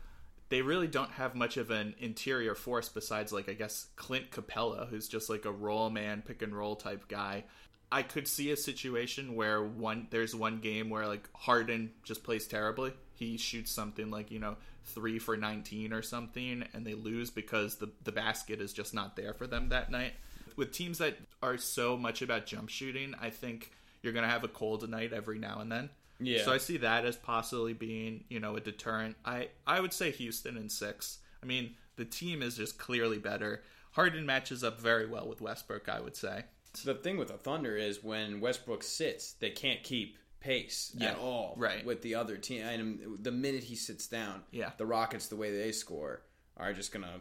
they 0.50 0.62
really 0.62 0.88
don't 0.88 1.12
have 1.12 1.34
much 1.34 1.56
of 1.56 1.70
an 1.70 1.94
interior 1.98 2.54
force 2.54 2.88
besides 2.88 3.32
like 3.32 3.48
I 3.48 3.54
guess 3.54 3.86
Clint 3.96 4.30
Capela, 4.30 4.88
who's 4.88 5.08
just 5.08 5.30
like 5.30 5.46
a 5.46 5.52
roll 5.52 5.88
man, 5.88 6.22
pick 6.26 6.42
and 6.42 6.54
roll 6.54 6.76
type 6.76 7.08
guy. 7.08 7.44
I 7.92 8.02
could 8.02 8.28
see 8.28 8.50
a 8.50 8.56
situation 8.56 9.34
where 9.34 9.62
one 9.62 10.08
there's 10.10 10.34
one 10.34 10.60
game 10.60 10.90
where 10.90 11.06
like 11.06 11.28
Harden 11.34 11.92
just 12.02 12.22
plays 12.22 12.46
terribly. 12.46 12.92
He 13.14 13.36
shoots 13.36 13.70
something 13.70 14.10
like, 14.10 14.30
you 14.30 14.38
know, 14.38 14.56
3 14.86 15.18
for 15.18 15.36
19 15.36 15.92
or 15.92 16.02
something 16.02 16.64
and 16.74 16.86
they 16.86 16.94
lose 16.94 17.30
because 17.30 17.76
the 17.76 17.90
the 18.02 18.12
basket 18.12 18.60
is 18.60 18.72
just 18.72 18.92
not 18.92 19.16
there 19.16 19.34
for 19.34 19.46
them 19.46 19.68
that 19.68 19.90
night. 19.90 20.14
With 20.56 20.72
teams 20.72 20.98
that 20.98 21.16
are 21.42 21.58
so 21.58 21.96
much 21.96 22.22
about 22.22 22.46
jump 22.46 22.68
shooting, 22.68 23.14
I 23.20 23.30
think 23.30 23.70
you're 24.02 24.12
going 24.12 24.24
to 24.24 24.30
have 24.30 24.44
a 24.44 24.48
cold 24.48 24.88
night 24.88 25.12
every 25.12 25.38
now 25.38 25.60
and 25.60 25.70
then. 25.70 25.90
Yeah. 26.20 26.44
So 26.44 26.52
I 26.52 26.58
see 26.58 26.76
that 26.78 27.04
as 27.04 27.16
possibly 27.16 27.72
being, 27.72 28.24
you 28.28 28.40
know, 28.40 28.56
a 28.56 28.60
deterrent. 28.60 29.16
I 29.24 29.48
I 29.66 29.80
would 29.80 29.92
say 29.92 30.10
Houston 30.10 30.56
in 30.56 30.68
6. 30.68 31.18
I 31.42 31.46
mean, 31.46 31.74
the 31.96 32.04
team 32.04 32.42
is 32.42 32.56
just 32.56 32.78
clearly 32.78 33.18
better. 33.18 33.62
Harden 33.92 34.24
matches 34.26 34.62
up 34.62 34.80
very 34.80 35.06
well 35.06 35.26
with 35.28 35.40
Westbrook, 35.40 35.88
I 35.88 36.00
would 36.00 36.16
say. 36.16 36.44
So 36.74 36.92
The 36.92 36.98
thing 37.00 37.16
with 37.16 37.28
the 37.28 37.38
Thunder 37.38 37.76
is 37.76 38.04
when 38.04 38.40
Westbrook 38.40 38.82
sits, 38.84 39.32
they 39.32 39.50
can't 39.50 39.82
keep 39.82 40.16
pace 40.38 40.92
Yeah, 40.96 41.10
at 41.12 41.18
all 41.18 41.54
right. 41.58 41.84
with 41.84 42.02
the 42.02 42.14
other 42.14 42.36
team. 42.36 42.62
And 42.62 43.18
the 43.24 43.32
minute 43.32 43.64
he 43.64 43.74
sits 43.74 44.06
down, 44.06 44.42
Yeah. 44.52 44.70
the 44.78 44.86
Rockets, 44.86 45.26
the 45.28 45.36
way 45.36 45.50
they 45.56 45.72
score, 45.72 46.22
are 46.56 46.72
just 46.72 46.92
gonna 46.92 47.20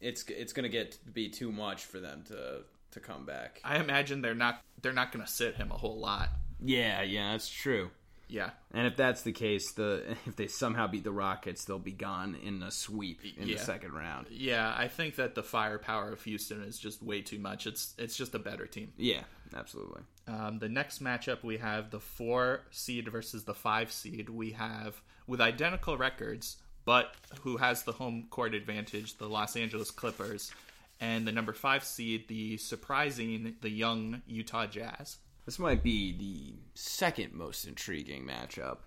it's 0.00 0.24
it's 0.24 0.52
gonna 0.52 0.68
get 0.68 0.92
to 0.92 1.10
be 1.10 1.28
too 1.28 1.50
much 1.52 1.84
for 1.84 2.00
them 2.00 2.22
to 2.28 2.62
to 2.92 3.00
come 3.00 3.26
back. 3.26 3.60
I 3.64 3.78
imagine 3.78 4.22
they're 4.22 4.34
not 4.34 4.62
they're 4.80 4.92
not 4.92 5.10
going 5.12 5.24
to 5.24 5.30
sit 5.30 5.56
him 5.56 5.70
a 5.72 5.76
whole 5.76 5.98
lot. 5.98 6.28
Yeah, 6.60 7.02
yeah, 7.02 7.32
that's 7.32 7.48
true. 7.48 7.90
Yeah. 8.28 8.50
And 8.72 8.86
if 8.86 8.96
that's 8.96 9.22
the 9.22 9.32
case, 9.32 9.72
the 9.74 10.16
if 10.26 10.36
they 10.36 10.48
somehow 10.48 10.86
beat 10.88 11.04
the 11.04 11.12
Rockets, 11.12 11.64
they'll 11.64 11.78
be 11.78 11.92
gone 11.92 12.34
in 12.42 12.62
a 12.62 12.70
sweep 12.70 13.20
in 13.38 13.46
Yeah. 13.48 13.56
the 13.56 13.62
second 13.64 13.92
round. 13.92 14.26
Yeah, 14.30 14.74
I 14.76 14.88
think 14.88 15.16
that 15.16 15.34
the 15.34 15.42
firepower 15.42 16.12
of 16.12 16.22
Houston 16.24 16.62
is 16.62 16.78
just 16.78 17.02
way 17.02 17.22
too 17.22 17.38
much. 17.38 17.66
It's 17.66 17.94
it's 17.98 18.16
just 18.16 18.34
a 18.34 18.38
better 18.38 18.66
team. 18.66 18.92
Yeah, 18.96 19.22
absolutely. 19.54 20.02
Um, 20.26 20.58
the 20.58 20.68
next 20.68 21.02
matchup 21.02 21.44
we 21.44 21.58
have 21.58 21.90
the 21.90 22.00
four 22.00 22.62
seed 22.70 23.08
versus 23.08 23.44
the 23.44 23.54
five 23.54 23.92
seed. 23.92 24.28
We 24.28 24.50
have 24.52 25.00
with 25.28 25.40
identical 25.40 25.96
records, 25.96 26.56
but 26.84 27.14
who 27.42 27.56
has 27.58 27.84
the 27.84 27.92
home 27.92 28.26
court 28.30 28.54
advantage? 28.54 29.18
The 29.18 29.28
Los 29.28 29.54
Angeles 29.56 29.90
Clippers, 29.92 30.50
and 31.00 31.26
the 31.28 31.32
number 31.32 31.52
five 31.52 31.84
seed, 31.84 32.26
the 32.28 32.56
surprising, 32.56 33.54
the 33.60 33.70
young 33.70 34.22
Utah 34.26 34.66
Jazz. 34.66 35.18
This 35.46 35.60
might 35.60 35.82
be 35.84 36.12
the 36.12 36.54
second 36.74 37.32
most 37.32 37.66
intriguing 37.66 38.26
matchup. 38.26 38.78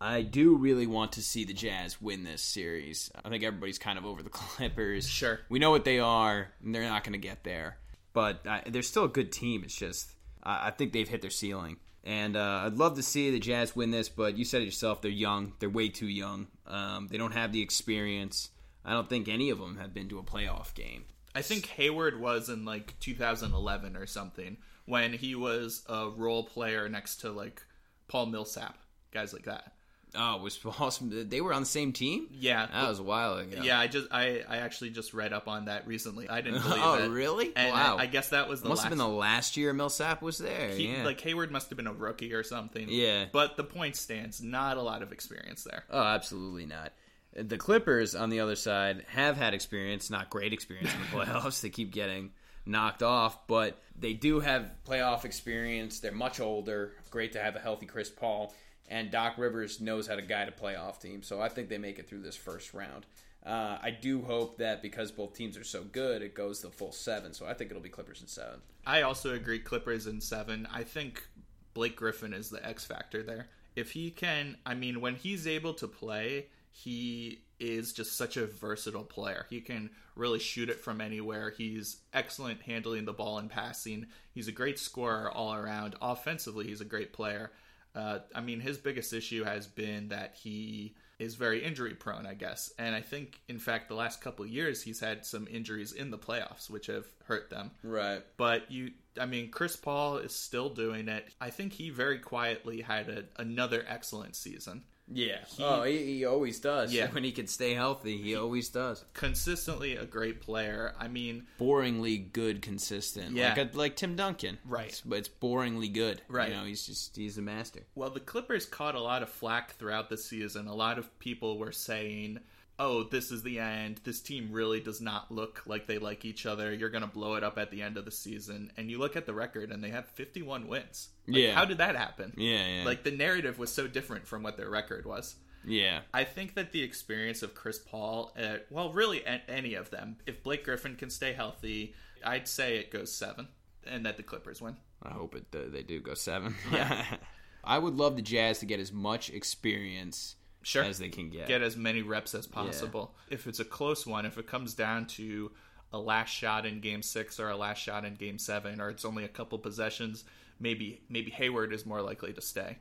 I 0.00 0.22
do 0.22 0.56
really 0.56 0.86
want 0.86 1.12
to 1.12 1.22
see 1.22 1.44
the 1.44 1.52
Jazz 1.52 2.00
win 2.00 2.24
this 2.24 2.42
series. 2.42 3.10
I 3.24 3.28
think 3.28 3.44
everybody's 3.44 3.78
kind 3.78 3.98
of 3.98 4.06
over 4.06 4.22
the 4.22 4.30
Clippers. 4.30 5.08
Sure. 5.08 5.40
We 5.50 5.58
know 5.58 5.70
what 5.70 5.84
they 5.84 5.98
are, 5.98 6.48
and 6.62 6.74
they're 6.74 6.82
not 6.82 7.04
going 7.04 7.12
to 7.12 7.18
get 7.18 7.44
there. 7.44 7.78
But 8.14 8.46
uh, 8.46 8.60
they're 8.66 8.82
still 8.82 9.04
a 9.04 9.08
good 9.08 9.30
team. 9.30 9.62
It's 9.62 9.76
just, 9.76 10.10
I 10.42 10.68
I 10.68 10.70
think 10.70 10.92
they've 10.92 11.08
hit 11.08 11.20
their 11.20 11.30
ceiling. 11.30 11.76
And 12.02 12.36
uh, 12.36 12.62
I'd 12.64 12.74
love 12.74 12.96
to 12.96 13.02
see 13.02 13.30
the 13.30 13.40
Jazz 13.40 13.76
win 13.76 13.90
this, 13.90 14.08
but 14.08 14.38
you 14.38 14.44
said 14.44 14.62
it 14.62 14.66
yourself. 14.66 15.02
They're 15.02 15.10
young. 15.10 15.52
They're 15.58 15.68
way 15.68 15.88
too 15.88 16.06
young. 16.06 16.46
Um, 16.66 17.08
they 17.10 17.18
don't 17.18 17.32
have 17.32 17.52
the 17.52 17.60
experience. 17.60 18.50
I 18.84 18.92
don't 18.92 19.08
think 19.08 19.28
any 19.28 19.50
of 19.50 19.58
them 19.58 19.76
have 19.78 19.92
been 19.92 20.08
to 20.10 20.18
a 20.18 20.22
playoff 20.22 20.72
game. 20.72 21.04
I 21.34 21.42
think 21.42 21.66
Hayward 21.66 22.20
was 22.20 22.48
in 22.48 22.64
like 22.64 22.98
2011 23.00 23.96
or 23.96 24.06
something 24.06 24.56
when 24.86 25.12
he 25.12 25.34
was 25.34 25.82
a 25.88 26.08
role 26.08 26.44
player 26.44 26.88
next 26.88 27.16
to 27.18 27.30
like 27.32 27.62
Paul 28.08 28.26
Millsap, 28.26 28.76
guys 29.12 29.32
like 29.32 29.44
that. 29.44 29.72
Oh, 30.18 30.36
it 30.36 30.42
was 30.42 30.58
awesome. 30.80 31.28
They 31.28 31.40
were 31.40 31.52
on 31.52 31.62
the 31.62 31.66
same 31.66 31.92
team? 31.92 32.28
Yeah, 32.30 32.66
That 32.66 32.88
was 32.88 33.00
a 33.00 33.02
while 33.02 33.34
ago. 33.34 33.60
Yeah, 33.62 33.78
I 33.78 33.86
just 33.88 34.06
I, 34.10 34.42
I 34.48 34.58
actually 34.58 34.90
just 34.90 35.12
read 35.12 35.32
up 35.32 35.46
on 35.48 35.66
that 35.66 35.86
recently. 35.86 36.28
I 36.28 36.40
didn't 36.40 36.62
believe 36.62 36.78
Oh, 36.82 36.94
it. 37.02 37.08
really? 37.08 37.52
And 37.54 37.72
Wow. 37.72 37.96
I, 37.98 38.02
I 38.02 38.06
guess 38.06 38.30
that 38.30 38.48
was 38.48 38.62
the 38.62 38.68
must 38.68 38.78
last. 38.78 38.84
have 38.84 38.90
been 38.92 38.98
the 38.98 39.08
last 39.08 39.56
year 39.56 39.72
Millsap 39.74 40.22
was 40.22 40.38
there. 40.38 40.68
he- 40.70 40.88
yeah. 40.92 41.04
Like 41.04 41.20
Hayward 41.20 41.50
must 41.50 41.68
have 41.70 41.76
been 41.76 41.86
a 41.88 41.92
rookie 41.92 42.32
or 42.32 42.42
something. 42.44 42.86
Yeah. 42.88 43.26
But 43.32 43.56
the 43.56 43.64
point 43.64 43.96
stands. 43.96 44.40
Not 44.40 44.76
a 44.78 44.82
lot 44.82 45.02
of 45.02 45.12
experience 45.12 45.64
there. 45.64 45.84
oh, 45.90 46.02
absolutely 46.02 46.66
not. 46.66 46.92
The 47.34 47.58
Clippers, 47.58 48.14
on 48.14 48.30
the 48.30 48.40
other 48.40 48.56
side, 48.56 49.04
have 49.08 49.36
had 49.36 49.52
experience, 49.52 50.08
not 50.08 50.30
great 50.30 50.54
experience 50.54 50.90
in 50.94 51.00
the 51.00 51.06
playoffs. 51.26 51.60
they 51.60 51.68
keep 51.68 51.92
getting 51.92 52.30
knocked 52.66 53.02
off, 53.02 53.46
but 53.46 53.80
they 53.98 54.12
do 54.12 54.40
have 54.40 54.72
playoff 54.86 55.24
experience. 55.24 56.00
They're 56.00 56.12
much 56.12 56.40
older. 56.40 56.92
Great 57.10 57.32
to 57.32 57.42
have 57.42 57.56
a 57.56 57.60
healthy 57.60 57.86
Chris 57.86 58.10
Paul. 58.10 58.54
And 58.88 59.10
Doc 59.10 59.34
Rivers 59.38 59.80
knows 59.80 60.06
how 60.06 60.16
to 60.16 60.22
guide 60.22 60.48
a 60.48 60.52
playoff 60.52 61.00
team. 61.00 61.22
So 61.22 61.40
I 61.40 61.48
think 61.48 61.68
they 61.68 61.78
make 61.78 61.98
it 61.98 62.08
through 62.08 62.22
this 62.22 62.36
first 62.36 62.74
round. 62.74 63.06
Uh, 63.44 63.78
I 63.80 63.90
do 63.90 64.22
hope 64.22 64.58
that 64.58 64.82
because 64.82 65.12
both 65.12 65.34
teams 65.34 65.56
are 65.56 65.64
so 65.64 65.84
good, 65.84 66.20
it 66.20 66.34
goes 66.34 66.60
the 66.60 66.70
full 66.70 66.92
seven. 66.92 67.32
So 67.32 67.46
I 67.46 67.54
think 67.54 67.70
it'll 67.70 67.82
be 67.82 67.88
Clippers 67.88 68.20
in 68.20 68.26
seven. 68.26 68.60
I 68.84 69.02
also 69.02 69.34
agree 69.34 69.60
Clippers 69.60 70.08
in 70.08 70.20
seven. 70.20 70.66
I 70.72 70.82
think 70.82 71.24
Blake 71.72 71.96
Griffin 71.96 72.32
is 72.32 72.50
the 72.50 72.64
X 72.66 72.84
factor 72.84 73.22
there. 73.22 73.48
If 73.76 73.92
he 73.92 74.10
can, 74.10 74.56
I 74.66 74.74
mean, 74.74 75.00
when 75.00 75.14
he's 75.14 75.46
able 75.46 75.74
to 75.74 75.86
play, 75.86 76.46
he 76.72 77.42
is 77.58 77.92
just 77.92 78.16
such 78.16 78.36
a 78.36 78.46
versatile 78.46 79.04
player. 79.04 79.46
He 79.48 79.60
can 79.60 79.90
really 80.14 80.38
shoot 80.38 80.68
it 80.68 80.80
from 80.80 81.00
anywhere. 81.00 81.50
He's 81.50 81.98
excellent 82.12 82.62
handling 82.62 83.04
the 83.04 83.12
ball 83.12 83.38
and 83.38 83.50
passing. 83.50 84.06
He's 84.32 84.48
a 84.48 84.52
great 84.52 84.78
scorer 84.78 85.30
all 85.30 85.54
around. 85.54 85.94
Offensively, 86.00 86.66
he's 86.66 86.80
a 86.80 86.86
great 86.86 87.12
player. 87.12 87.52
Uh, 87.94 88.18
I 88.34 88.40
mean, 88.40 88.60
his 88.60 88.76
biggest 88.76 89.12
issue 89.12 89.44
has 89.44 89.66
been 89.66 90.08
that 90.08 90.36
he 90.42 90.94
is 91.18 91.34
very 91.34 91.64
injury 91.64 91.94
prone, 91.94 92.26
I 92.26 92.34
guess. 92.34 92.70
And 92.78 92.94
I 92.94 93.00
think, 93.00 93.40
in 93.48 93.58
fact, 93.58 93.88
the 93.88 93.94
last 93.94 94.20
couple 94.20 94.44
of 94.44 94.50
years, 94.50 94.82
he's 94.82 95.00
had 95.00 95.24
some 95.24 95.48
injuries 95.50 95.92
in 95.92 96.10
the 96.10 96.18
playoffs, 96.18 96.68
which 96.68 96.88
have 96.88 97.06
hurt 97.24 97.48
them. 97.48 97.70
Right. 97.82 98.22
But 98.36 98.70
you, 98.70 98.90
I 99.18 99.24
mean, 99.24 99.50
Chris 99.50 99.76
Paul 99.76 100.18
is 100.18 100.34
still 100.34 100.68
doing 100.68 101.08
it. 101.08 101.32
I 101.40 101.48
think 101.48 101.72
he 101.72 101.88
very 101.88 102.18
quietly 102.18 102.82
had 102.82 103.08
a, 103.08 103.24
another 103.38 103.84
excellent 103.88 104.36
season. 104.36 104.84
Yeah. 105.12 105.38
oh, 105.60 105.84
he, 105.84 105.98
he 106.04 106.24
always 106.24 106.58
does. 106.58 106.92
Yeah. 106.92 107.08
When 107.12 107.22
he 107.22 107.30
can 107.32 107.46
stay 107.46 107.74
healthy, 107.74 108.16
he 108.20 108.34
always 108.34 108.68
does. 108.70 109.04
Consistently 109.14 109.96
a 109.96 110.04
great 110.04 110.40
player. 110.40 110.94
I 110.98 111.08
mean, 111.08 111.46
Boringly 111.60 112.32
good, 112.32 112.60
consistent. 112.62 113.36
Yeah. 113.36 113.54
Like, 113.56 113.74
a, 113.74 113.76
like 113.78 113.96
Tim 113.96 114.16
Duncan. 114.16 114.58
Right. 114.64 114.86
It's- 114.86 115.02
but 115.04 115.18
it's 115.18 115.28
boringly 115.28 115.92
good. 115.92 116.22
Right. 116.28 116.48
You 116.50 116.56
know, 116.56 116.64
he's 116.64 116.86
just, 116.86 117.14
he's 117.16 117.38
a 117.38 117.42
master. 117.42 117.80
well, 117.94 118.10
the 118.10 118.20
Clippers 118.20 118.66
caught 118.66 118.94
a 118.94 119.00
lot 119.00 119.22
of 119.22 119.28
flack 119.28 119.76
throughout 119.76 120.08
the 120.08 120.16
season. 120.18 120.66
A 120.66 120.74
lot 120.74 120.98
of 120.98 121.16
people 121.18 121.58
were 121.58 121.72
saying, 121.72 122.40
oh, 122.78 123.04
this 123.04 123.30
is 123.30 123.42
the 123.42 123.58
end. 123.58 124.00
This 124.04 124.20
team 124.20 124.48
really 124.52 124.80
does 124.80 125.00
not 125.00 125.30
look 125.30 125.62
like 125.66 125.86
they 125.86 125.98
like 125.98 126.24
each 126.24 126.44
other. 126.46 126.72
You're 126.74 126.90
going 126.90 127.04
to 127.04 127.08
blow 127.10 127.34
it 127.34 127.44
up 127.44 127.58
at 127.58 127.70
the 127.70 127.82
end 127.82 127.96
of 127.96 128.04
the 128.04 128.10
season. 128.10 128.70
And 128.76 128.90
you 128.90 128.98
look 128.98 129.16
at 129.16 129.26
the 129.26 129.34
record, 129.34 129.70
and 129.70 129.82
they 129.82 129.90
have 129.90 130.06
51 130.08 130.68
wins. 130.68 131.08
Like, 131.26 131.36
Yeah. 131.38 131.54
How 131.54 131.64
did 131.64 131.78
that 131.78 131.96
happen? 131.96 132.34
Yeah, 132.36 132.66
yeah. 132.66 132.84
Like, 132.84 133.02
the 133.02 133.10
narrative 133.10 133.58
was 133.58 133.72
so 133.72 133.86
different 133.86 134.26
from 134.26 134.42
what 134.42 134.56
their 134.56 134.68
record 134.70 135.06
was. 135.06 135.36
yeah. 135.64 136.00
I 136.12 136.24
think 136.24 136.54
that 136.54 136.72
the 136.72 136.82
experience 136.82 137.42
of 137.42 137.54
Chris 137.54 137.78
Paul, 137.78 138.32
uh, 138.38 138.58
well, 138.70 138.92
really 138.92 139.24
any 139.48 139.74
of 139.74 139.90
them, 139.90 140.18
if 140.26 140.42
Blake 140.42 140.64
Griffin 140.64 140.96
can 140.96 141.10
stay 141.10 141.32
healthy, 141.32 141.94
I'd 142.24 142.46
say 142.48 142.76
it 142.76 142.90
goes 142.90 143.12
seven, 143.12 143.48
and 143.86 144.04
that 144.06 144.16
the 144.16 144.22
Clippers 144.22 144.60
win. 144.60 144.76
I 145.02 145.10
hope 145.10 145.34
it 145.34 145.46
uh, 145.54 145.70
they 145.70 145.82
do 145.82 146.00
go 146.00 146.14
seven. 146.14 146.54
Yeah. 146.72 147.04
I 147.64 147.78
would 147.78 147.96
love 147.96 148.16
the 148.16 148.22
Jazz 148.22 148.60
to 148.60 148.66
get 148.66 148.78
as 148.80 148.92
much 148.92 149.28
experience 149.30 150.36
Sure. 150.66 150.82
as 150.82 150.98
they 150.98 151.10
can 151.10 151.30
get. 151.30 151.46
Get 151.46 151.62
as 151.62 151.76
many 151.76 152.02
reps 152.02 152.34
as 152.34 152.44
possible. 152.44 153.14
If 153.30 153.46
it's 153.46 153.60
a 153.60 153.64
close 153.64 154.04
one, 154.04 154.26
if 154.26 154.36
it 154.36 154.48
comes 154.48 154.74
down 154.74 155.06
to 155.06 155.52
a 155.92 155.98
last 155.98 156.30
shot 156.30 156.66
in 156.66 156.80
Game 156.80 157.02
Six 157.02 157.38
or 157.38 157.50
a 157.50 157.56
last 157.56 157.78
shot 157.78 158.04
in 158.04 158.16
Game 158.16 158.36
Seven, 158.36 158.80
or 158.80 158.90
it's 158.90 159.04
only 159.04 159.22
a 159.22 159.28
couple 159.28 159.58
possessions, 159.58 160.24
maybe 160.58 161.02
maybe 161.08 161.30
Hayward 161.30 161.72
is 161.72 161.86
more 161.86 162.02
likely 162.02 162.32
to 162.32 162.40
stay. 162.40 162.78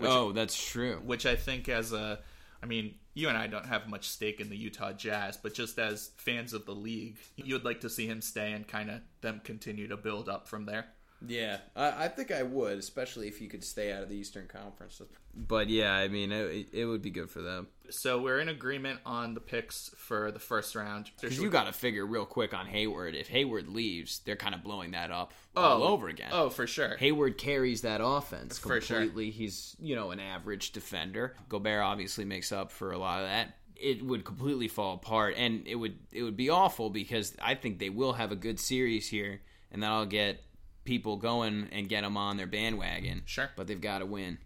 oh, 0.00 0.30
that's 0.30 0.56
true. 0.56 1.02
which 1.04 1.26
I 1.26 1.34
think 1.34 1.68
as 1.68 1.92
a 1.92 2.20
I 2.62 2.66
mean, 2.66 2.94
you 3.14 3.28
and 3.28 3.36
I 3.36 3.48
don't 3.48 3.66
have 3.66 3.88
much 3.88 4.08
stake 4.08 4.40
in 4.40 4.48
the 4.48 4.56
Utah 4.56 4.92
Jazz, 4.92 5.36
but 5.36 5.52
just 5.52 5.80
as 5.80 6.12
fans 6.18 6.52
of 6.52 6.64
the 6.64 6.76
league, 6.76 7.16
you 7.34 7.54
would 7.54 7.64
like 7.64 7.80
to 7.80 7.90
see 7.90 8.06
him 8.06 8.20
stay 8.20 8.52
and 8.52 8.68
kind 8.68 8.88
of 8.88 9.00
them 9.20 9.40
continue 9.42 9.88
to 9.88 9.96
build 9.96 10.28
up 10.28 10.46
from 10.46 10.64
there. 10.64 10.86
Yeah, 11.26 11.58
I, 11.74 12.04
I 12.04 12.08
think 12.08 12.30
I 12.30 12.42
would, 12.42 12.78
especially 12.78 13.28
if 13.28 13.40
you 13.40 13.48
could 13.48 13.64
stay 13.64 13.92
out 13.92 14.02
of 14.02 14.08
the 14.08 14.16
Eastern 14.16 14.46
Conference. 14.46 15.00
But 15.34 15.68
yeah, 15.68 15.94
I 15.94 16.08
mean, 16.08 16.32
it, 16.32 16.68
it 16.72 16.84
would 16.84 17.02
be 17.02 17.10
good 17.10 17.30
for 17.30 17.42
them. 17.42 17.68
So 17.90 18.20
we're 18.20 18.40
in 18.40 18.48
agreement 18.48 19.00
on 19.06 19.34
the 19.34 19.40
picks 19.40 19.90
for 19.96 20.30
the 20.30 20.38
first 20.38 20.74
round. 20.74 21.10
Because 21.20 21.38
you 21.38 21.50
got 21.50 21.64
to 21.64 21.72
figure 21.72 22.04
real 22.06 22.26
quick 22.26 22.52
on 22.52 22.66
Hayward. 22.66 23.14
If 23.14 23.28
Hayward 23.28 23.68
leaves, 23.68 24.20
they're 24.24 24.36
kind 24.36 24.54
of 24.54 24.62
blowing 24.62 24.90
that 24.92 25.10
up 25.10 25.32
all 25.54 25.82
oh, 25.82 25.88
over 25.88 26.08
again. 26.08 26.30
Oh, 26.32 26.50
for 26.50 26.66
sure. 26.66 26.96
Hayward 26.96 27.38
carries 27.38 27.82
that 27.82 28.00
offense 28.02 28.58
For 28.58 28.80
sure. 28.80 28.98
completely. 28.98 29.30
He's, 29.30 29.76
you 29.78 29.94
know, 29.94 30.10
an 30.10 30.20
average 30.20 30.72
defender. 30.72 31.34
Gobert 31.48 31.82
obviously 31.82 32.24
makes 32.24 32.52
up 32.52 32.70
for 32.70 32.92
a 32.92 32.98
lot 32.98 33.20
of 33.20 33.26
that. 33.26 33.56
It 33.74 34.04
would 34.04 34.24
completely 34.24 34.68
fall 34.68 34.94
apart 34.94 35.34
and 35.36 35.66
it 35.66 35.74
would 35.74 35.98
it 36.10 36.22
would 36.22 36.36
be 36.36 36.48
awful 36.48 36.88
because 36.88 37.36
I 37.42 37.54
think 37.54 37.78
they 37.78 37.90
will 37.90 38.14
have 38.14 38.32
a 38.32 38.36
good 38.36 38.58
series 38.58 39.06
here 39.06 39.42
and 39.70 39.82
then 39.82 39.90
I'll 39.90 40.06
get 40.06 40.42
people 40.86 41.16
going 41.16 41.68
and 41.72 41.88
get 41.88 42.02
them 42.02 42.16
on 42.16 42.36
their 42.38 42.46
bandwagon. 42.46 43.22
Sure. 43.26 43.50
But 43.56 43.66
they've 43.66 43.80
got 43.80 43.98
to 43.98 44.06
win. 44.06 44.38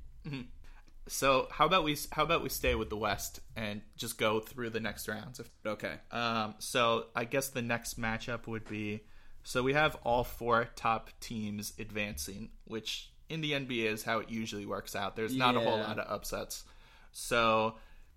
So 1.09 1.49
how 1.51 1.67
about 1.67 1.83
we 1.85 1.97
how 2.13 2.23
about 2.23 2.43
we 2.43 2.49
stay 2.49 2.75
with 2.75 2.89
the 2.91 2.97
West 2.97 3.41
and 3.57 3.81
just 3.97 4.17
go 4.19 4.39
through 4.41 4.71
the 4.71 4.81
next 4.81 5.09
rounds? 5.09 5.41
If, 5.41 5.51
Okay. 5.67 5.95
um, 6.13 6.55
so 6.59 7.07
I 7.17 7.25
guess 7.25 7.49
the 7.49 7.63
next 7.63 8.01
matchup 8.01 8.47
would 8.47 8.69
be 8.69 9.01
so 9.43 9.63
we 9.63 9.73
have 9.73 9.97
all 10.05 10.23
four 10.23 10.69
top 10.77 11.11
teams 11.19 11.73
advancing, 11.79 12.51
which 12.65 13.11
in 13.29 13.41
the 13.41 13.53
NBA 13.53 13.87
is 13.87 14.03
how 14.05 14.19
it 14.19 14.29
usually 14.31 14.67
works 14.67 14.95
out. 14.95 15.17
There's 15.17 15.35
not 15.35 15.57
a 15.57 15.61
whole 15.61 15.79
lot 15.79 15.99
of 15.99 16.11
upsets. 16.11 16.65
So 17.13 17.77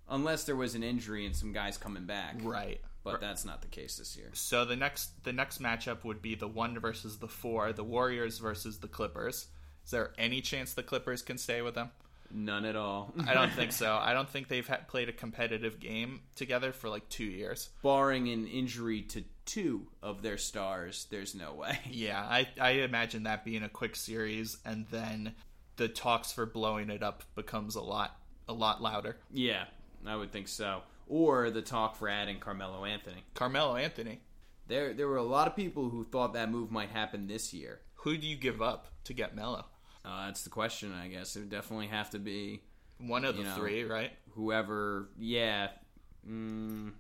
Unless 0.09 0.43
there 0.43 0.55
was 0.57 0.75
an 0.75 0.83
injury 0.83 1.25
and 1.25 1.33
some 1.33 1.53
guys 1.53 1.77
coming 1.77 2.03
back. 2.05 2.35
right. 2.41 2.81
But 3.03 3.21
that's 3.21 3.43
not 3.43 3.61
the 3.61 3.67
case 3.67 3.97
this 3.97 4.15
year. 4.15 4.29
So 4.33 4.65
the 4.65 4.75
next 4.75 5.23
the 5.23 5.33
next 5.33 5.61
matchup 5.61 6.03
would 6.03 6.21
be 6.21 6.35
the 6.35 6.47
one 6.47 6.79
versus 6.79 7.17
the 7.17 7.27
four, 7.27 7.73
the 7.73 7.83
Warriors 7.83 8.39
versus 8.39 8.79
the 8.79 8.87
Clippers. 8.87 9.47
Is 9.85 9.91
there 9.91 10.13
any 10.17 10.41
chance 10.41 10.73
the 10.73 10.83
Clippers 10.83 11.21
can 11.21 11.37
stay 11.37 11.61
with 11.61 11.75
them? 11.75 11.91
None 12.31 12.65
at 12.65 12.75
all. 12.75 13.13
I 13.27 13.33
don't 13.33 13.51
think 13.51 13.71
so. 13.83 13.95
I 13.95 14.13
don't 14.13 14.29
think 14.29 14.47
they've 14.47 14.65
had, 14.65 14.87
played 14.87 15.09
a 15.09 15.13
competitive 15.13 15.79
game 15.79 16.21
together 16.35 16.71
for 16.71 16.89
like 16.89 17.07
two 17.09 17.25
years. 17.25 17.69
Barring 17.83 18.29
an 18.29 18.47
injury 18.47 19.01
to 19.03 19.23
two 19.45 19.87
of 20.01 20.21
their 20.21 20.37
stars, 20.37 21.05
there's 21.11 21.35
no 21.35 21.53
way. 21.53 21.77
Yeah, 21.91 22.19
I, 22.21 22.47
I 22.59 22.69
imagine 22.71 23.23
that 23.23 23.45
being 23.45 23.63
a 23.63 23.69
quick 23.69 23.95
series, 23.95 24.57
and 24.65 24.87
then 24.89 25.35
the 25.75 25.87
talks 25.87 26.31
for 26.31 26.45
blowing 26.45 26.89
it 26.89 27.03
up 27.03 27.23
becomes 27.35 27.75
a 27.75 27.81
lot 27.81 28.17
a 28.47 28.53
lot 28.53 28.81
louder. 28.81 29.17
Yeah, 29.31 29.65
I 30.05 30.15
would 30.15 30.31
think 30.31 30.47
so. 30.47 30.81
Or 31.07 31.49
the 31.49 31.61
talk 31.61 31.95
for 31.95 32.07
adding 32.09 32.39
Carmelo 32.39 32.85
Anthony. 32.85 33.23
Carmelo 33.33 33.75
Anthony. 33.75 34.21
There, 34.67 34.93
there 34.93 35.07
were 35.07 35.17
a 35.17 35.23
lot 35.23 35.47
of 35.47 35.55
people 35.55 35.89
who 35.89 36.05
thought 36.05 36.33
that 36.33 36.49
move 36.49 36.71
might 36.71 36.89
happen 36.89 37.27
this 37.27 37.53
year. 37.53 37.81
Who 37.95 38.17
do 38.17 38.25
you 38.27 38.35
give 38.37 38.61
up 38.61 38.87
to 39.05 39.13
get 39.13 39.35
Melo? 39.35 39.65
Uh, 40.05 40.25
that's 40.27 40.43
the 40.43 40.49
question, 40.49 40.93
I 40.93 41.07
guess. 41.07 41.35
It 41.35 41.39
would 41.41 41.49
definitely 41.49 41.87
have 41.87 42.09
to 42.11 42.19
be 42.19 42.61
One 42.99 43.25
of 43.25 43.35
the 43.37 43.43
know, 43.43 43.55
three, 43.55 43.83
right? 43.83 44.11
whoever. 44.31 45.09
Yeah, 45.17 45.69
mm, 46.29 46.91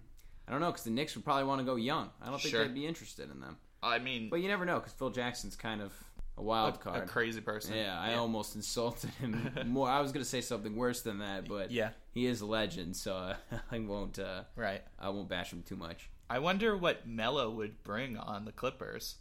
I 0.47 0.51
don't 0.51 0.61
know 0.61 0.71
because 0.71 0.83
the 0.83 0.91
Knicks 0.91 1.15
would 1.15 1.23
probably 1.25 1.45
want 1.45 1.59
to 1.59 1.65
go 1.65 1.75
young. 1.75 2.09
I 2.21 2.29
don't 2.29 2.41
think 2.41 2.53
Sure. 2.53 2.63
they'd 2.65 2.73
be 2.73 2.85
interested 2.85 3.29
in 3.31 3.39
them. 3.39 3.57
I 3.81 3.99
mean, 3.99 4.29
But 4.29 4.37
you 4.41 4.47
never 4.47 4.65
know 4.65 4.79
because 4.79 4.93
Phil 4.93 5.09
Jackson's 5.09 5.55
kind 5.55 5.81
of 5.81 5.91
a 6.37 6.41
wild 6.41 6.75
a 6.75 6.77
card. 6.77 7.03
A 7.03 7.05
crazy 7.05 7.41
person. 7.41 7.75
Yeah, 7.75 7.99
I 7.99 8.15
almost 8.15 8.55
insulted 8.59 9.09
him 9.11 9.51
more. 9.67 9.87
I 9.89 10.01
was 10.01 10.11
going 10.11 10.23
to 10.23 10.29
say 10.29 10.41
something 10.41 10.75
worse 10.75 11.01
than 11.01 11.19
that, 11.19 11.47
but 11.47 11.71
Yeah. 11.71 11.89
he 12.11 12.25
is 12.25 12.41
a 12.41 12.45
legend, 12.45 12.95
so 12.95 13.15
uh, 13.15 13.35
I 13.71 13.79
won't. 13.79 14.19
Uh, 14.19 14.43
Right. 14.55 14.81
I 14.99 15.09
won't 15.09 15.29
bash 15.29 15.51
him 15.53 15.63
too 15.63 15.75
much. 15.75 16.09
I 16.29 16.39
wonder 16.39 16.75
what 16.75 17.07
Melo 17.07 17.49
would 17.51 17.83
bring 17.83 18.17
on 18.17 18.45
the 18.45 18.51
Clippers. 18.51 19.15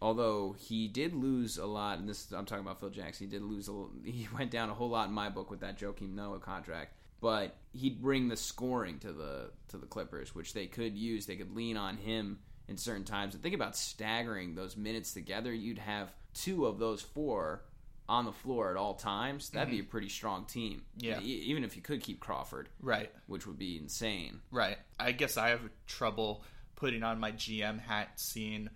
Although 0.00 0.54
he 0.56 0.86
did 0.86 1.12
lose 1.12 1.58
a 1.58 1.66
lot, 1.66 1.98
and 1.98 2.08
this 2.08 2.30
I'm 2.30 2.44
talking 2.46 2.64
about 2.64 2.78
Phil 2.78 2.90
Jackson. 2.90 3.26
He 3.26 3.30
did 3.30 3.42
lose 3.42 3.68
a. 3.68 3.86
He 4.04 4.28
went 4.36 4.50
down 4.52 4.70
a 4.70 4.74
whole 4.74 4.88
lot 4.90 5.08
in 5.08 5.14
my 5.14 5.28
book 5.28 5.50
with 5.50 5.60
that 5.60 5.76
Joakim 5.78 6.14
Noah 6.14 6.38
contract. 6.38 6.94
But 7.20 7.56
he'd 7.72 8.00
bring 8.00 8.28
the 8.28 8.36
scoring 8.36 9.00
to 9.00 9.12
the 9.12 9.50
to 9.68 9.76
the 9.76 9.86
Clippers, 9.86 10.36
which 10.36 10.52
they 10.54 10.66
could 10.66 10.96
use. 10.96 11.26
They 11.26 11.34
could 11.34 11.50
lean 11.56 11.76
on 11.76 11.96
him 11.96 12.38
in 12.68 12.76
certain 12.76 13.04
times. 13.04 13.34
And 13.34 13.42
think 13.42 13.54
about 13.54 13.76
staggering 13.76 14.54
those 14.54 14.76
minutes 14.76 15.12
together. 15.12 15.52
You'd 15.52 15.78
have 15.78 16.12
two 16.34 16.66
of 16.66 16.78
those 16.78 17.00
four 17.02 17.62
on 18.08 18.24
the 18.24 18.32
floor 18.32 18.70
at 18.70 18.76
all 18.76 18.94
times. 18.94 19.50
That'd 19.50 19.70
be 19.70 19.78
mm-hmm. 19.78 19.86
a 19.86 19.90
pretty 19.90 20.08
strong 20.08 20.44
team. 20.46 20.82
Yeah. 20.96 21.20
E- 21.20 21.44
even 21.46 21.64
if 21.64 21.76
you 21.76 21.82
could 21.82 22.02
keep 22.02 22.20
Crawford, 22.20 22.68
Right. 22.80 23.10
which 23.26 23.46
would 23.46 23.58
be 23.58 23.76
insane. 23.76 24.40
Right. 24.50 24.78
I 24.98 25.12
guess 25.12 25.36
I 25.36 25.48
have 25.48 25.60
trouble 25.86 26.42
putting 26.76 27.02
on 27.02 27.20
my 27.20 27.32
GM 27.32 27.80
hat, 27.80 28.08
seeing 28.16 28.70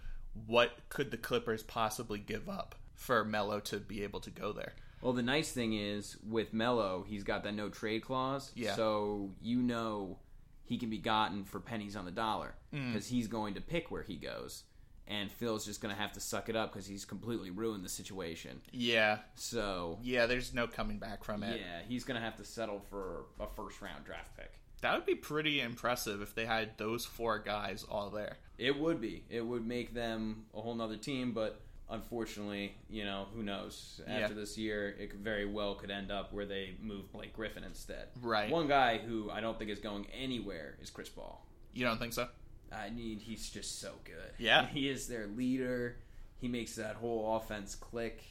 what 0.46 0.70
could 0.88 1.10
the 1.10 1.16
Clippers 1.16 1.62
possibly 1.62 2.18
give 2.18 2.48
up 2.48 2.74
for 2.94 3.24
Melo 3.24 3.60
to 3.60 3.78
be 3.78 4.02
able 4.02 4.20
to 4.20 4.30
go 4.30 4.52
there. 4.52 4.74
Well, 5.00 5.12
the 5.12 5.22
nice 5.22 5.50
thing 5.50 5.74
is 5.74 6.16
with 6.28 6.52
Melo, 6.52 7.04
he's 7.06 7.24
got 7.24 7.42
that 7.42 7.54
no 7.54 7.68
trade 7.68 8.04
clause. 8.04 8.52
Yeah. 8.54 8.76
So 8.76 9.30
you 9.40 9.60
know 9.60 10.18
he 10.64 10.78
can 10.78 10.90
be 10.90 10.98
gotten 10.98 11.44
for 11.44 11.60
pennies 11.60 11.96
on 11.96 12.04
the 12.04 12.10
dollar 12.10 12.54
Mm. 12.72 12.92
because 12.92 13.08
he's 13.08 13.26
going 13.28 13.54
to 13.54 13.60
pick 13.60 13.90
where 13.90 14.02
he 14.02 14.16
goes, 14.16 14.64
and 15.06 15.30
Phil's 15.30 15.64
just 15.66 15.80
going 15.82 15.94
to 15.94 16.00
have 16.00 16.12
to 16.12 16.20
suck 16.20 16.48
it 16.48 16.56
up 16.56 16.72
because 16.72 16.86
he's 16.86 17.04
completely 17.04 17.50
ruined 17.50 17.84
the 17.84 17.88
situation. 17.88 18.60
Yeah. 18.70 19.18
So 19.34 19.98
Yeah, 20.02 20.26
there's 20.26 20.54
no 20.54 20.66
coming 20.66 20.98
back 20.98 21.24
from 21.24 21.42
it. 21.42 21.60
yeah, 21.60 21.82
he's 21.86 22.04
going 22.04 22.18
to 22.18 22.24
have 22.24 22.36
to 22.36 22.44
settle 22.44 22.80
for 22.88 23.24
a 23.40 23.46
first 23.46 23.80
round 23.82 24.04
draft 24.04 24.36
pick. 24.36 24.52
That 24.80 24.94
would 24.94 25.06
be 25.06 25.14
pretty 25.14 25.60
impressive 25.60 26.22
if 26.22 26.34
they 26.34 26.44
had 26.46 26.76
those 26.78 27.04
four 27.04 27.38
guys 27.38 27.84
all 27.84 28.10
there. 28.10 28.38
It 28.58 28.78
would 28.78 29.00
be. 29.00 29.24
It 29.28 29.42
would 29.46 29.66
make 29.66 29.94
them 29.94 30.46
a 30.54 30.60
whole 30.60 30.74
nother 30.74 30.96
team, 30.96 31.32
but 31.32 31.60
unfortunately, 31.92 32.74
you 32.88 33.04
know, 33.04 33.26
who 33.34 33.42
knows? 33.42 34.00
After 34.06 34.34
Yeah. 34.34 34.40
this 34.40 34.58
year, 34.58 34.90
it 34.98 35.12
very 35.14 35.46
well 35.46 35.74
could 35.76 35.90
end 35.90 36.10
up 36.10 36.32
where 36.32 36.46
they 36.46 36.76
move 36.80 37.12
Blake 37.12 37.32
Griffin 37.34 37.62
instead. 37.64 38.08
Right. 38.20 38.50
One 38.50 38.66
guy 38.66 38.98
who 38.98 39.30
I 39.30 39.40
don't 39.40 39.58
think 39.58 39.70
is 39.70 39.78
going 39.78 40.06
anywhere 40.12 40.76
is 40.80 40.90
Chris 40.90 41.08
Paul. 41.08 41.46
You 41.72 41.84
don't 41.84 41.98
think 41.98 42.12
so? 42.12 42.28
I 42.72 42.90
mean, 42.90 43.18
he's 43.18 43.48
just 43.50 43.78
so 43.80 43.92
good. 44.04 44.32
Yeah. 44.38 44.66
He 44.72 44.88
is 44.88 45.06
their 45.06 45.26
leader. 45.26 45.98
He 46.38 46.48
makes 46.48 46.74
that 46.76 46.96
whole 46.96 47.36
offense 47.36 47.74
click. 47.74 48.24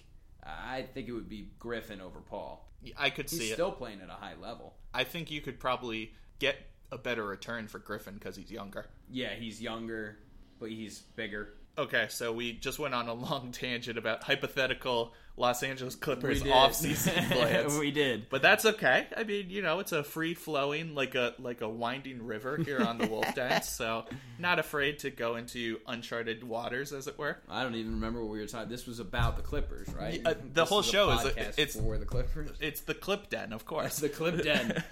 I 0.43 0.81
think 0.93 1.07
it 1.07 1.13
would 1.13 1.29
be 1.29 1.51
Griffin 1.59 2.01
over 2.01 2.19
Paul. 2.19 2.67
I 2.97 3.11
could 3.11 3.29
He's 3.29 3.39
see 3.39 3.49
it. 3.51 3.53
still 3.53 3.71
playing 3.71 4.01
at 4.01 4.09
a 4.09 4.13
high 4.13 4.33
level. 4.41 4.73
I 4.93 5.03
think 5.03 5.29
you 5.29 5.39
could 5.39 5.59
probably 5.59 6.13
get 6.39 6.57
a 6.91 6.97
better 6.97 7.23
return 7.25 7.67
for 7.67 7.77
Griffin 7.79 8.15
because 8.15 8.35
he's 8.35 8.51
younger. 8.51 8.87
Yeah, 9.09 9.35
he's 9.35 9.61
younger, 9.61 10.17
but 10.59 10.69
he's 10.69 10.99
bigger. 11.15 11.53
Okay, 11.77 12.07
so 12.09 12.33
we 12.33 12.53
just 12.53 12.79
went 12.79 12.93
on 12.93 13.07
a 13.07 13.13
long 13.13 13.51
tangent 13.53 13.97
about 13.97 14.23
hypothetical 14.23 15.13
Los 15.37 15.63
Angeles 15.63 15.95
Clippers 15.95 16.45
off-season 16.45 17.13
plans. 17.31 17.77
we 17.79 17.89
did. 17.91 18.27
But 18.29 18.41
that's 18.41 18.65
okay. 18.65 19.07
I 19.15 19.23
mean, 19.23 19.49
you 19.49 19.61
know, 19.61 19.79
it's 19.79 19.93
a 19.93 20.03
free 20.03 20.33
flowing 20.33 20.93
like 20.93 21.15
a 21.15 21.33
like 21.39 21.61
a 21.61 21.69
winding 21.69 22.25
river 22.27 22.57
here 22.57 22.81
on 22.81 22.97
the 22.97 23.07
Wolf 23.09 23.33
Den, 23.33 23.61
so 23.63 24.03
not 24.37 24.59
afraid 24.59 24.99
to 24.99 25.09
go 25.09 25.37
into 25.37 25.79
uncharted 25.87 26.43
waters, 26.43 26.91
as 26.91 27.07
it 27.07 27.17
were. 27.17 27.37
I 27.49 27.63
don't 27.63 27.75
even 27.75 27.93
remember 27.93 28.21
what 28.21 28.31
we 28.33 28.39
were 28.39 28.45
talking. 28.47 28.69
This 28.69 28.85
was 28.85 28.99
about 28.99 29.37
the 29.37 29.41
Clippers, 29.43 29.87
right? 29.95 30.21
Uh, 30.23 30.33
the 30.33 30.61
This 30.61 30.69
whole 30.69 30.79
a 30.79 30.83
show 30.83 31.09
is 31.11 31.25
a- 31.25 31.39
it's- 31.39 31.75
for 31.79 31.97
the 31.97 32.05
Clippers. 32.05 32.49
It's 32.59 32.81
the 32.81 32.93
Clip 32.93 33.29
Den, 33.29 33.53
of 33.53 33.65
course. 33.65 33.97
The 33.99 34.09
Clip 34.09 34.43
Den. 34.43 34.83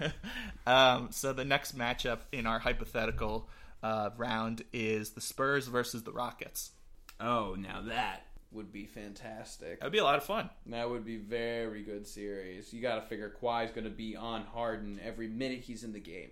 um, 0.66 1.08
so 1.12 1.34
the 1.34 1.44
next 1.44 1.76
matchup 1.76 2.20
in 2.32 2.46
our 2.46 2.58
hypothetical 2.58 3.46
uh, 3.82 4.10
round 4.16 4.62
is 4.72 5.10
the 5.10 5.20
Spurs 5.20 5.66
versus 5.66 6.02
the 6.02 6.12
Rockets. 6.12 6.72
Oh, 7.18 7.56
now 7.58 7.82
that 7.82 8.26
would 8.52 8.72
be 8.72 8.86
fantastic. 8.86 9.80
That'd 9.80 9.92
be 9.92 9.98
a 9.98 10.04
lot 10.04 10.16
of 10.16 10.24
fun. 10.24 10.50
That 10.66 10.90
would 10.90 11.04
be 11.04 11.16
very 11.16 11.82
good 11.82 12.06
series. 12.06 12.72
You 12.72 12.80
got 12.82 12.96
to 12.96 13.02
figure 13.02 13.34
Kawhi's 13.40 13.70
going 13.70 13.84
to 13.84 13.90
be 13.90 14.16
on 14.16 14.44
Harden 14.44 15.00
every 15.02 15.28
minute 15.28 15.60
he's 15.60 15.84
in 15.84 15.92
the 15.92 16.00
game, 16.00 16.30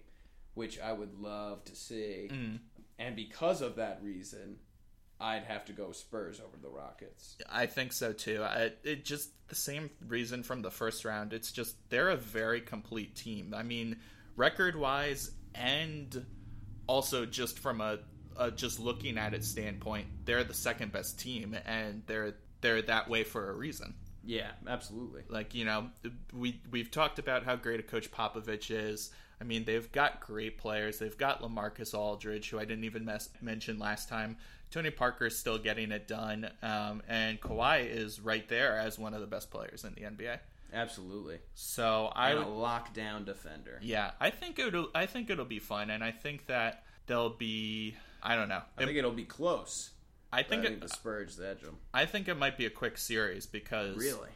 which 0.55 0.81
I 0.81 0.93
would 0.93 1.21
love 1.21 1.65
to 1.67 1.77
see. 1.77 2.29
Mm. 2.31 2.59
And 2.99 3.15
because 3.15 3.63
of 3.63 3.77
that 3.77 4.01
reason, 4.03 4.57
I'd 5.21 5.45
have 5.45 5.65
to 5.67 5.73
go 5.73 5.93
Spurs 5.93 6.41
over 6.41 6.57
the 6.61 6.69
Rockets. 6.69 7.37
I 7.51 7.67
think 7.67 7.93
so 7.93 8.13
too. 8.13 8.43
I, 8.43 8.73
it 8.83 9.05
just 9.05 9.31
the 9.49 9.55
same 9.55 9.91
reason 10.07 10.43
from 10.43 10.63
the 10.63 10.71
first 10.71 11.05
round. 11.05 11.33
It's 11.33 11.53
just 11.53 11.77
they're 11.91 12.11
a 12.11 12.17
very 12.17 12.61
complete 12.61 13.15
team. 13.15 13.55
I 13.57 13.63
mean, 13.63 13.97
record 14.37 14.77
wise 14.77 15.31
and 15.55 16.25
also 16.89 17.25
just 17.25 17.61
from 17.61 17.81
a, 17.81 18.01
a 18.37 18.51
just 18.51 18.81
looking 18.81 19.17
at 19.17 19.35
it 19.35 19.45
standpoint, 19.45 20.09
they're 20.25 20.43
the 20.43 20.55
second 20.55 20.91
best 20.91 21.21
team, 21.21 21.57
and 21.65 22.03
they're 22.07 22.35
they're 22.61 22.83
that 22.83 23.09
way 23.09 23.23
for 23.23 23.51
a 23.51 23.55
reason. 23.55 23.95
Yeah, 24.25 24.51
absolutely. 24.67 25.23
Like 25.29 25.55
you 25.55 25.65
know, 25.65 25.91
we 26.33 26.61
we've 26.71 26.91
talked 26.91 27.21
about 27.21 27.45
how 27.45 27.55
great 27.55 27.79
a 27.79 27.85
coach 27.85 28.11
Popovich 28.11 28.71
is. 28.71 29.11
I 29.41 29.45
mean, 29.45 29.65
they've 29.65 29.91
got 29.93 30.21
great 30.21 30.59
players. 30.59 30.99
They've 30.99 31.17
got 31.17 31.43
LaMarcus 31.43 31.95
Aldridge, 31.95 32.51
who 32.51 32.59
I 32.59 32.65
didn't 32.65 32.85
even 32.85 33.05
mes- 33.05 33.31
mention 33.41 33.79
last 33.79 34.09
time. 34.09 34.37
Tony 34.71 34.91
Parker 34.91 35.27
is 35.27 35.39
still 35.39 35.59
getting 35.59 35.93
it 35.93 36.09
done, 36.09 36.51
um, 36.63 37.03
and 37.09 37.41
Kawhi 37.41 37.89
is 37.89 38.21
right 38.21 38.47
there 38.49 38.77
as 38.77 38.99
one 38.99 39.15
of 39.15 39.21
the 39.21 39.27
best 39.27 39.51
players 39.51 39.85
in 39.85 39.95
the 39.95 40.03
NBA. 40.03 40.39
Absolutely. 40.73 41.39
So 41.55 42.11
I, 42.15 42.31
And 42.31 42.41
a 42.41 42.43
would, 42.43 42.49
lockdown 42.55 43.25
defender. 43.25 43.79
yeah, 43.83 44.13
I 44.21 44.31
think 44.31 44.59
it'll, 44.59 44.89
I 44.95 45.07
think 45.07 45.31
it'll 45.31 45.45
be 45.45 45.59
fun, 45.59 45.91
and 45.91 46.05
I 46.05 46.11
think 46.11 46.47
that 46.47 46.85
they'll 47.07 47.31
be, 47.31 47.97
I 48.23 48.35
don't 48.37 48.49
know, 48.49 48.63
I 48.77 48.85
think 48.85 48.97
it'll 48.99 49.11
be 49.13 49.25
close. 49.25 49.91
I 50.31 50.43
think, 50.43 50.63
I 50.63 50.67
think 50.67 50.77
it, 50.77 50.81
the 50.83 50.89
Spurs 50.91 51.41
edge 51.41 51.63
them. 51.63 51.79
I 51.95 52.05
think 52.05 52.29
it 52.29 52.35
might 52.35 52.59
be 52.59 52.67
a 52.67 52.71
quick 52.71 52.99
series 52.99 53.47
because 53.47 53.97
Really? 53.97 54.29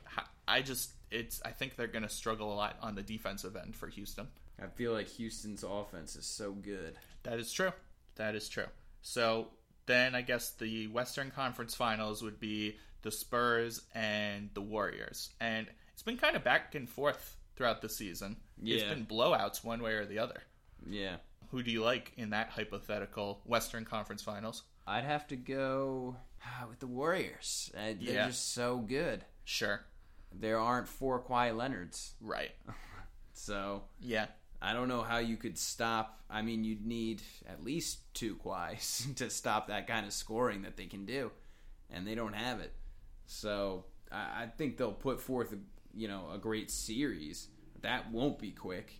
I 0.48 0.62
just, 0.62 0.90
it's, 1.10 1.42
I 1.44 1.50
think 1.50 1.76
they're 1.76 1.86
going 1.86 2.02
to 2.02 2.08
struggle 2.08 2.52
a 2.52 2.56
lot 2.56 2.76
on 2.80 2.94
the 2.94 3.02
defensive 3.02 3.56
end 3.56 3.76
for 3.76 3.88
Houston. 3.88 4.28
I 4.62 4.68
feel 4.68 4.92
like 4.92 5.08
Houston's 5.08 5.64
offense 5.64 6.16
is 6.16 6.24
so 6.24 6.52
good. 6.52 6.94
That 7.24 7.38
is 7.38 7.52
true. 7.52 7.72
That 8.16 8.34
is 8.34 8.48
true. 8.48 8.66
So 9.02 9.48
then 9.86 10.14
I 10.14 10.22
guess 10.22 10.50
the 10.52 10.86
Western 10.86 11.30
Conference 11.30 11.74
Finals 11.74 12.22
would 12.22 12.40
be 12.40 12.76
the 13.02 13.10
Spurs 13.10 13.82
and 13.94 14.48
the 14.54 14.60
Warriors. 14.62 15.30
And 15.40 15.66
it's 15.92 16.02
been 16.02 16.16
kind 16.16 16.36
of 16.36 16.44
back 16.44 16.74
and 16.74 16.88
forth 16.88 17.36
throughout 17.56 17.82
the 17.82 17.88
season. 17.88 18.36
It's 18.64 18.82
been 18.84 19.06
blowouts 19.06 19.64
one 19.64 19.82
way 19.82 19.92
or 19.92 20.04
the 20.06 20.18
other. 20.18 20.42
Yeah. 20.88 21.16
Who 21.50 21.62
do 21.62 21.70
you 21.70 21.82
like 21.82 22.12
in 22.16 22.30
that 22.30 22.50
hypothetical 22.50 23.40
Western 23.44 23.84
Conference 23.84 24.22
Finals? 24.22 24.62
I'd 24.86 25.04
have 25.04 25.26
to 25.28 25.36
go 25.36 26.16
ah, 26.44 26.66
with 26.68 26.80
the 26.80 26.86
Warriors. 26.86 27.70
Uh, 27.76 27.94
they're 28.00 28.14
Yeah. 28.14 28.26
just 28.28 28.52
so 28.54 28.78
good. 28.78 29.24
Sure. 29.44 29.84
There 30.32 30.58
aren't 30.58 30.88
four 30.88 31.22
Kawhi 31.22 31.54
Leonards. 31.56 32.14
Right. 32.20 32.52
So 33.34 33.84
Yeah. 34.00 34.26
I 34.60 34.72
don't 34.74 34.86
know 34.88 35.02
how 35.02 35.18
you 35.18 35.36
could 35.36 35.58
stop. 35.58 36.20
I 36.30 36.42
mean, 36.42 36.62
you'd 36.64 36.86
need 36.86 37.22
at 37.48 37.64
least 37.64 38.14
two 38.14 38.36
Kawhis 38.36 39.14
to 39.16 39.28
stop 39.30 39.66
that 39.68 39.88
kind 39.88 40.06
of 40.06 40.12
scoring 40.12 40.62
that 40.62 40.76
they 40.76 40.86
can 40.86 41.04
do, 41.04 41.32
and 41.90 42.06
they 42.06 42.14
don't 42.14 42.34
have 42.34 42.60
it. 42.60 42.72
So 43.26 43.86
I, 44.12 44.42
I 44.44 44.46
think 44.56 44.76
they'll 44.76 44.92
put 44.92 45.20
forth, 45.20 45.52
a, 45.52 45.56
you 45.94 46.08
know, 46.08 46.30
a 46.32 46.38
great 46.38 46.70
series. 46.70 47.48
That 47.82 48.10
won't 48.10 48.38
be 48.38 48.50
quick. 48.52 48.92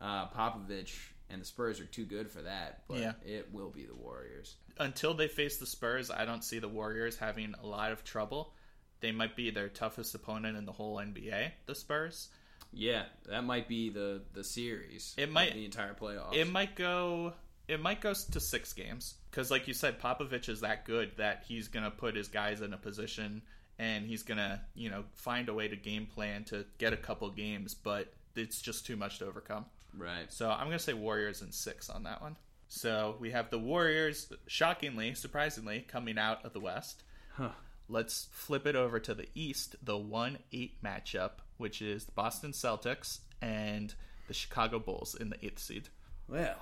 Uh, 0.00 0.28
Popovich 0.28 0.94
and 1.30 1.40
the 1.40 1.44
Spurs 1.46 1.80
are 1.80 1.86
too 1.86 2.04
good 2.04 2.30
for 2.30 2.42
that, 2.42 2.82
but 2.88 2.98
Yeah. 2.98 3.12
it 3.24 3.52
will 3.52 3.70
be 3.70 3.84
the 3.86 3.94
Warriors. 3.94 4.56
Until 4.78 5.14
they 5.14 5.28
face 5.28 5.58
the 5.58 5.66
Spurs, 5.66 6.10
I 6.10 6.24
don't 6.24 6.42
see 6.44 6.58
the 6.58 6.68
Warriors 6.68 7.16
having 7.16 7.54
a 7.62 7.66
lot 7.66 7.92
of 7.92 8.04
trouble. 8.04 8.54
They 9.00 9.12
might 9.12 9.36
be 9.36 9.50
their 9.50 9.68
toughest 9.68 10.14
opponent 10.14 10.56
in 10.56 10.64
the 10.64 10.72
whole 10.72 10.98
NBA, 10.98 11.52
the 11.66 11.74
Spurs. 11.74 12.28
Yeah, 12.72 13.04
that 13.26 13.44
might 13.44 13.68
be 13.68 13.90
the 13.90 14.22
the 14.32 14.42
series. 14.42 15.14
It 15.16 15.30
might- 15.30 15.52
the 15.54 15.64
entire 15.64 15.94
playoffs. 15.94 16.34
It 16.34 16.46
might 16.50 16.74
go. 16.74 17.34
It 17.68 17.80
might 17.80 18.00
go 18.00 18.12
to 18.12 18.40
six 18.40 18.72
games 18.74 19.14
because, 19.30 19.50
like 19.50 19.68
you 19.68 19.74
said, 19.74 20.00
Popovich 20.00 20.48
is 20.48 20.60
that 20.60 20.84
good 20.84 21.16
that 21.16 21.44
he's 21.46 21.68
gonna 21.68 21.90
put 21.90 22.14
his 22.16 22.28
guys 22.28 22.60
in 22.60 22.72
a 22.74 22.76
position 22.78 23.42
and 23.78 24.06
he's 24.06 24.22
gonna 24.22 24.62
you 24.74 24.90
know 24.90 25.04
find 25.14 25.48
a 25.48 25.54
way 25.54 25.68
to 25.68 25.76
game 25.76 26.06
plan 26.06 26.44
to 26.44 26.64
get 26.78 26.92
a 26.92 26.96
couple 26.96 27.28
games, 27.30 27.74
but 27.74 28.12
it's 28.36 28.60
just 28.60 28.86
too 28.86 28.96
much 28.96 29.18
to 29.20 29.26
overcome. 29.26 29.66
Right. 29.96 30.32
So 30.32 30.50
I'm 30.50 30.66
gonna 30.66 30.78
say 30.78 30.92
Warriors 30.94 31.42
in 31.42 31.52
six 31.52 31.88
on 31.90 32.02
that 32.04 32.20
one. 32.22 32.36
So 32.68 33.16
we 33.20 33.30
have 33.30 33.50
the 33.50 33.58
Warriors, 33.58 34.32
shockingly, 34.48 35.14
surprisingly, 35.14 35.80
coming 35.86 36.18
out 36.18 36.44
of 36.44 36.52
the 36.52 36.60
West. 36.60 37.02
Huh. 37.34 37.50
Let's 37.88 38.28
flip 38.32 38.66
it 38.66 38.74
over 38.74 38.98
to 38.98 39.14
the 39.14 39.28
East, 39.34 39.76
the 39.82 39.96
1 39.98 40.38
8 40.52 40.82
matchup, 40.82 41.32
which 41.58 41.82
is 41.82 42.06
the 42.06 42.12
Boston 42.12 42.52
Celtics 42.52 43.18
and 43.42 43.94
the 44.26 44.34
Chicago 44.34 44.78
Bulls 44.78 45.14
in 45.14 45.28
the 45.28 45.44
eighth 45.44 45.58
seed. 45.58 45.88
Well, 46.26 46.56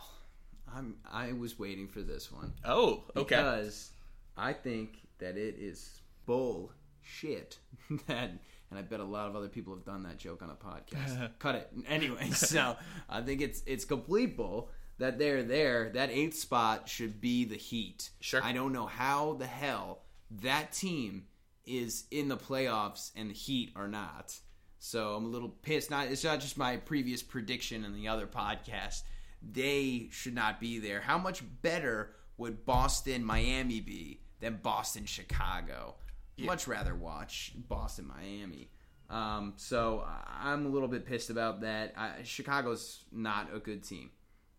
I'm 0.74 0.96
I 1.10 1.32
was 1.32 1.58
waiting 1.58 1.86
for 1.88 2.02
this 2.02 2.32
one 2.32 2.52
Oh, 2.64 3.04
okay. 3.16 3.36
because 3.36 3.92
I 4.36 4.52
think 4.52 4.98
that 5.18 5.36
it 5.36 5.54
is 5.58 6.00
bull 6.26 6.72
shit 7.02 7.58
that 8.06 8.32
and 8.72 8.78
I 8.78 8.82
bet 8.82 9.00
a 9.00 9.04
lot 9.04 9.28
of 9.28 9.36
other 9.36 9.48
people 9.48 9.74
have 9.74 9.84
done 9.84 10.02
that 10.04 10.16
joke 10.16 10.42
on 10.42 10.48
a 10.48 10.54
podcast. 10.54 11.30
Cut 11.38 11.56
it. 11.56 11.70
Anyway, 11.86 12.30
so 12.34 12.76
I 13.08 13.20
think 13.20 13.42
it's 13.42 13.62
it's 13.66 13.84
complete 13.84 14.34
bull 14.34 14.70
that 14.98 15.18
they're 15.18 15.42
there. 15.42 15.90
That 15.90 16.10
eighth 16.10 16.38
spot 16.38 16.88
should 16.88 17.20
be 17.20 17.44
the 17.44 17.56
Heat. 17.56 18.08
Sure. 18.20 18.42
I 18.42 18.52
don't 18.52 18.72
know 18.72 18.86
how 18.86 19.34
the 19.34 19.46
hell 19.46 20.00
that 20.42 20.72
team 20.72 21.26
is 21.66 22.04
in 22.10 22.28
the 22.28 22.36
playoffs 22.38 23.10
and 23.14 23.28
the 23.28 23.34
Heat 23.34 23.72
are 23.76 23.88
not. 23.88 24.34
So 24.78 25.14
I'm 25.16 25.26
a 25.26 25.28
little 25.28 25.50
pissed. 25.50 25.90
Not 25.90 26.06
it's 26.06 26.24
not 26.24 26.40
just 26.40 26.56
my 26.56 26.78
previous 26.78 27.22
prediction 27.22 27.84
in 27.84 27.92
the 27.92 28.08
other 28.08 28.26
podcast. 28.26 29.02
They 29.42 30.08
should 30.12 30.34
not 30.34 30.60
be 30.60 30.78
there. 30.78 31.02
How 31.02 31.18
much 31.18 31.42
better 31.60 32.14
would 32.38 32.64
Boston 32.64 33.22
Miami 33.22 33.80
be 33.80 34.22
than 34.40 34.60
Boston 34.62 35.04
Chicago? 35.04 35.96
Much 36.38 36.66
rather 36.66 36.94
watch 36.94 37.52
Boston 37.68 38.06
Miami. 38.08 38.70
Um, 39.10 39.52
so 39.56 40.06
I'm 40.40 40.64
a 40.66 40.68
little 40.68 40.88
bit 40.88 41.04
pissed 41.06 41.30
about 41.30 41.60
that. 41.60 41.92
I, 41.96 42.22
Chicago's 42.24 43.04
not 43.12 43.50
a 43.54 43.58
good 43.58 43.82
team, 43.84 44.10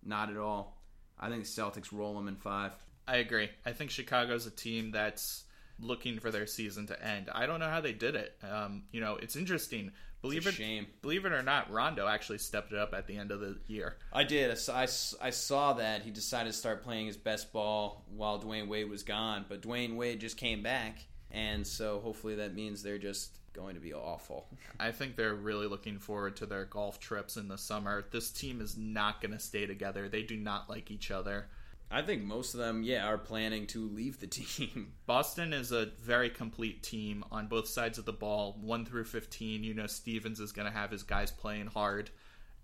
not 0.03 0.29
at 0.29 0.38
all. 0.38 0.81
I 1.19 1.29
think 1.29 1.45
Celtics 1.45 1.91
roll 1.91 2.13
them 2.15 2.27
in 2.27 2.36
five. 2.36 2.71
I 3.07 3.17
agree. 3.17 3.49
I 3.65 3.71
think 3.71 3.89
Chicago's 3.89 4.45
a 4.45 4.51
team 4.51 4.91
that's 4.91 5.43
looking 5.79 6.19
for 6.19 6.29
their 6.31 6.45
season 6.47 6.88
to 6.88 7.03
end. 7.05 7.29
I 7.33 7.47
don't 7.47 7.59
know 7.59 7.69
how 7.69 7.81
they 7.81 7.93
did 7.93 8.15
it. 8.15 8.38
Um, 8.49 8.83
you 8.91 9.01
know, 9.01 9.15
it's 9.15 9.36
interesting. 9.36 9.91
Believe 10.21 10.45
It's 10.47 10.57
a 10.57 10.62
it, 10.62 10.65
shame. 10.65 10.88
believe 11.01 11.25
it 11.25 11.33
or 11.33 11.41
not, 11.43 11.69
Rondo 11.69 12.07
actually 12.07 12.38
stepped 12.38 12.71
it 12.71 12.77
up 12.79 12.93
at 12.93 13.07
the 13.07 13.17
end 13.17 13.31
of 13.31 13.41
the 13.41 13.57
year. 13.67 13.97
I 14.13 14.23
did. 14.23 14.57
I 14.69 14.73
I 14.83 14.88
I 15.21 15.29
saw 15.31 15.73
that 15.73 16.03
he 16.03 16.12
decided 16.12 16.53
to 16.53 16.57
start 16.57 16.83
playing 16.83 17.07
his 17.07 17.17
best 17.17 17.51
ball 17.51 18.05
while 18.15 18.39
Dwyane 18.39 18.67
Wade 18.69 18.89
was 18.89 19.03
gone, 19.03 19.45
but 19.49 19.62
Dwyane 19.62 19.95
Wade 19.97 20.21
just 20.21 20.38
came 20.38 20.63
back, 20.63 20.99
and 21.34 21.65
so 21.65 22.00
hopefully 22.00 22.36
that 22.36 22.56
means 22.56 22.82
they're 22.82 22.98
just 22.98 23.38
going 23.54 23.76
to 23.76 23.82
be 23.82 23.93
awful. 23.93 24.48
I 24.80 24.91
think 24.91 25.15
they're 25.15 25.36
really 25.36 25.67
looking 25.67 26.00
forward 26.00 26.36
to 26.38 26.46
their 26.46 26.65
golf 26.65 27.00
trips 27.00 27.38
in 27.38 27.48
the 27.48 27.58
summer. 27.58 28.06
This 28.12 28.32
team 28.32 28.62
is 28.62 28.78
not 28.78 29.22
going 29.22 29.34
to 29.34 29.39
stay 29.39 29.65
together. 29.65 30.10
They 30.10 30.24
do 30.24 30.38
not 30.38 30.69
like 30.69 30.89
each 30.89 31.12
other. 31.12 31.48
I 31.91 32.02
think 32.02 32.24
most 32.24 32.56
of 32.56 32.60
them, 32.60 32.82
yeah, 32.82 33.06
are 33.06 33.19
planning 33.19 33.67
to 33.67 33.88
leave 33.89 34.19
the 34.19 34.28
team. 34.28 34.93
Boston 35.06 35.54
is 35.54 35.72
a 35.72 35.91
very 36.02 36.30
complete 36.30 36.82
team 36.82 37.24
on 37.32 37.48
both 37.48 37.67
sides 37.67 38.00
of 38.00 38.06
the 38.06 38.13
ball, 38.13 38.58
1 38.62 38.86
through 38.86 39.06
15. 39.06 39.63
You 39.63 39.74
know 39.74 39.88
Stevens 39.88 40.39
is 40.39 40.52
going 40.52 40.72
to 40.72 40.78
have 40.78 40.89
his 40.89 41.04
guys 41.04 41.30
playing 41.30 41.67
hard 41.67 42.10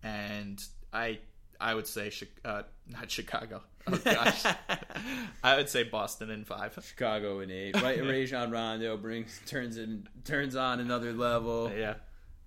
and 0.03 0.63
I 0.93 1.19
I 1.59 1.73
would 1.75 1.87
say 1.87 2.11
uh, 2.45 2.63
not 2.87 3.11
Chicago. 3.11 3.61
Oh 3.87 3.97
gosh. 3.97 4.45
I 5.43 5.57
would 5.57 5.69
say 5.69 5.83
Boston 5.83 6.29
in 6.29 6.45
5. 6.45 6.79
Chicago 6.83 7.39
in 7.39 7.51
eight. 7.51 7.81
Right, 7.81 8.01
Rajon 8.05 8.51
Rondo 8.51 8.95
brings 8.97 9.41
turns 9.45 9.77
in 9.77 10.07
turns 10.23 10.55
on 10.55 10.79
another 10.79 11.13
level. 11.13 11.71
Yeah. 11.75 11.95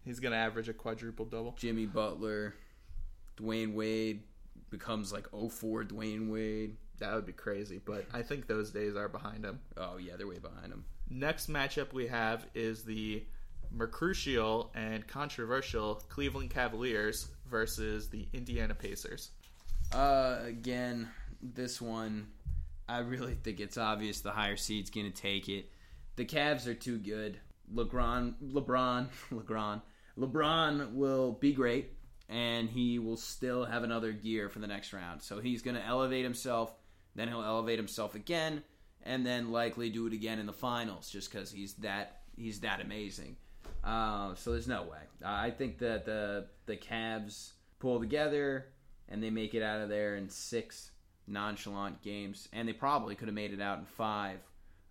He's 0.04 0.18
going 0.18 0.32
to 0.32 0.38
average 0.38 0.68
a 0.68 0.72
quadruple 0.72 1.26
double. 1.26 1.54
Jimmy 1.58 1.86
Butler, 1.86 2.54
Dwyane 3.36 3.74
Wade 3.74 4.22
becomes 4.70 5.12
like 5.12 5.28
04 5.30 5.84
Dwyane 5.84 6.28
Wade. 6.28 6.76
That 6.98 7.14
would 7.14 7.26
be 7.26 7.32
crazy, 7.32 7.80
but 7.84 8.06
I 8.12 8.22
think 8.22 8.46
those 8.46 8.70
days 8.70 8.96
are 8.96 9.08
behind 9.08 9.44
him. 9.44 9.60
Oh 9.76 9.96
yeah, 9.98 10.16
they're 10.16 10.26
way 10.26 10.38
behind 10.38 10.72
him. 10.72 10.84
Next 11.10 11.50
matchup 11.50 11.92
we 11.92 12.06
have 12.06 12.46
is 12.54 12.84
the 12.84 13.24
mercurial 13.70 14.70
and 14.74 15.06
controversial 15.06 15.96
Cleveland 16.08 16.50
Cavaliers 16.50 17.28
versus 17.52 18.08
the 18.08 18.26
Indiana 18.32 18.74
Pacers. 18.74 19.30
Uh, 19.92 20.38
again, 20.44 21.08
this 21.40 21.80
one, 21.80 22.26
I 22.88 22.98
really 22.98 23.34
think 23.34 23.60
it's 23.60 23.78
obvious 23.78 24.20
the 24.20 24.32
higher 24.32 24.56
seed's 24.56 24.90
going 24.90 25.12
to 25.12 25.16
take 25.16 25.48
it. 25.48 25.70
The 26.16 26.24
Cavs 26.24 26.66
are 26.66 26.74
too 26.74 26.98
good. 26.98 27.38
LeBron, 27.72 28.34
LeBron, 28.42 29.08
LeBron, 29.32 29.82
LeBron 30.18 30.94
will 30.94 31.32
be 31.32 31.52
great, 31.52 31.92
and 32.28 32.68
he 32.68 32.98
will 32.98 33.16
still 33.16 33.64
have 33.64 33.84
another 33.84 34.12
gear 34.12 34.48
for 34.48 34.58
the 34.58 34.66
next 34.66 34.92
round. 34.92 35.22
So 35.22 35.38
he's 35.40 35.62
going 35.62 35.76
to 35.76 35.86
elevate 35.86 36.24
himself. 36.24 36.74
Then 37.14 37.28
he'll 37.28 37.42
elevate 37.42 37.78
himself 37.78 38.14
again, 38.14 38.62
and 39.02 39.24
then 39.24 39.52
likely 39.52 39.90
do 39.90 40.06
it 40.06 40.12
again 40.14 40.38
in 40.38 40.46
the 40.46 40.52
finals, 40.52 41.10
just 41.10 41.30
because 41.30 41.52
he's 41.52 41.74
that 41.74 42.22
he's 42.34 42.60
that 42.60 42.80
amazing. 42.80 43.36
Uh, 43.84 44.34
so 44.34 44.52
there's 44.52 44.68
no 44.68 44.82
way. 44.82 44.98
I 45.24 45.50
think 45.50 45.78
that 45.78 46.04
the 46.04 46.46
the 46.66 46.76
Cavs 46.76 47.52
pull 47.78 48.00
together 48.00 48.66
and 49.08 49.22
they 49.22 49.30
make 49.30 49.54
it 49.54 49.62
out 49.62 49.80
of 49.80 49.88
there 49.88 50.16
in 50.16 50.28
six 50.28 50.90
nonchalant 51.26 52.02
games, 52.02 52.48
and 52.52 52.68
they 52.68 52.72
probably 52.72 53.14
could 53.14 53.28
have 53.28 53.34
made 53.34 53.52
it 53.52 53.60
out 53.60 53.78
in 53.78 53.84
five 53.84 54.38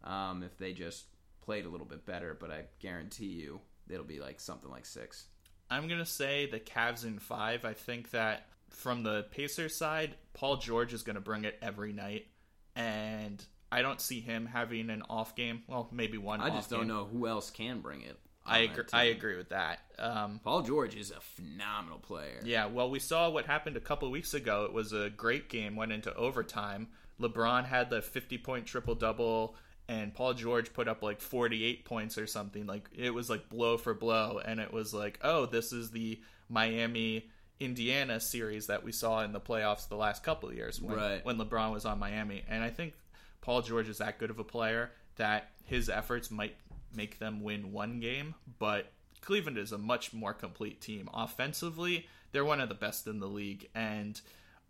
um, 0.04 0.44
if 0.44 0.58
they 0.58 0.74
just 0.74 1.06
played 1.42 1.66
a 1.66 1.70
little 1.70 1.88
bit 1.88 2.06
better. 2.06 2.38
But 2.40 2.52
I 2.52 2.64
guarantee 2.80 3.28
you, 3.28 3.62
it'll 3.90 4.04
be 4.04 4.20
like 4.20 4.40
something 4.40 4.70
like 4.70 4.86
six. 4.86 5.26
I'm 5.70 5.88
going 5.88 6.00
to 6.00 6.06
say 6.06 6.48
the 6.48 6.60
Cavs 6.60 7.06
in 7.06 7.18
5. 7.18 7.64
I 7.64 7.74
think 7.74 8.12
that 8.12 8.48
from 8.70 9.04
the 9.04 9.24
Pacers 9.32 9.74
side, 9.74 10.16
Paul 10.34 10.58
George 10.58 10.94
is 10.94 11.02
going 11.02 11.16
to 11.16 11.22
bring 11.22 11.46
it 11.46 11.58
every 11.62 11.94
night 11.94 12.28
and 12.76 13.44
I 13.72 13.82
don't 13.82 14.02
see 14.02 14.20
him 14.20 14.46
having 14.46 14.90
an 14.90 15.04
off 15.10 15.36
game. 15.36 15.64
Well, 15.68 15.90
maybe 15.92 16.18
one 16.18 16.42
I 16.42 16.50
just 16.50 16.70
don't 16.70 16.82
game. 16.82 16.90
know 16.90 17.06
who 17.06 17.26
else 17.28 17.50
can 17.50 17.80
bring 17.80 18.02
it. 18.02 18.20
I 18.46 18.60
agree. 18.60 18.84
I 18.92 19.04
agree 19.06 19.38
with 19.38 19.50
that. 19.50 19.80
Um, 20.00 20.40
Paul 20.44 20.64
George 20.64 20.96
is 20.96 21.12
a 21.12 21.20
phenomenal 21.22 22.00
player. 22.00 22.42
Yeah, 22.44 22.66
well, 22.66 22.90
we 22.90 23.00
saw 23.00 23.30
what 23.30 23.46
happened 23.46 23.78
a 23.78 23.82
couple 23.82 24.10
weeks 24.10 24.34
ago. 24.34 24.66
It 24.66 24.74
was 24.74 24.94
a 24.94 25.10
great 25.10 25.48
game, 25.50 25.76
went 25.76 25.92
into 25.92 26.14
overtime. 26.16 26.88
LeBron 27.20 27.66
had 27.66 27.90
the 27.90 28.02
50 28.02 28.38
point 28.40 28.66
triple 28.66 28.96
double, 28.96 29.56
and 29.88 30.14
Paul 30.14 30.34
George 30.34 30.74
put 30.74 30.88
up 30.88 31.04
like 31.04 31.22
48 31.22 31.86
points 31.86 32.18
or 32.18 32.26
something. 32.26 32.66
Like, 32.66 32.90
it 32.96 33.14
was 33.14 33.30
like 33.30 33.48
blow 33.48 33.78
for 33.78 33.94
blow, 33.94 34.42
and 34.44 34.60
it 34.60 34.74
was 34.74 34.92
like, 34.94 35.20
oh, 35.24 35.46
this 35.46 35.72
is 35.72 35.92
the 35.92 36.20
Miami 36.50 37.30
Indiana 37.60 38.20
series 38.20 38.68
that 38.68 38.84
we 38.84 38.92
saw 38.92 39.22
in 39.22 39.34
the 39.34 39.40
playoffs 39.40 39.88
the 39.88 39.96
last 39.96 40.24
couple 40.24 40.50
of 40.50 40.56
years 40.56 40.82
when, 40.82 40.96
Right. 40.98 41.24
when 41.24 41.38
LeBron 41.38 41.72
was 41.72 41.86
on 41.86 42.00
Miami. 42.00 42.44
And 42.50 42.64
I 42.64 42.72
think 42.72 42.94
Paul 43.42 43.62
George 43.62 43.88
is 43.88 44.00
that 44.00 44.18
good 44.18 44.32
of 44.32 44.40
a 44.40 44.44
player 44.44 44.92
that 45.18 45.52
his 45.66 45.88
efforts 45.90 46.32
might 46.32 46.56
make 46.96 47.20
them 47.20 47.42
win 47.42 47.72
one 47.72 48.00
game, 48.00 48.36
but 48.60 48.92
Cleveland 49.22 49.58
is 49.58 49.72
a 49.72 49.78
much 49.78 50.14
more 50.14 50.34
complete 50.34 50.82
team. 50.82 51.10
Offensively, 51.14 52.08
they're 52.32 52.46
one 52.46 52.62
of 52.62 52.70
the 52.70 52.76
best 52.76 53.08
in 53.08 53.20
the 53.20 53.28
league, 53.28 53.70
and 53.76 54.20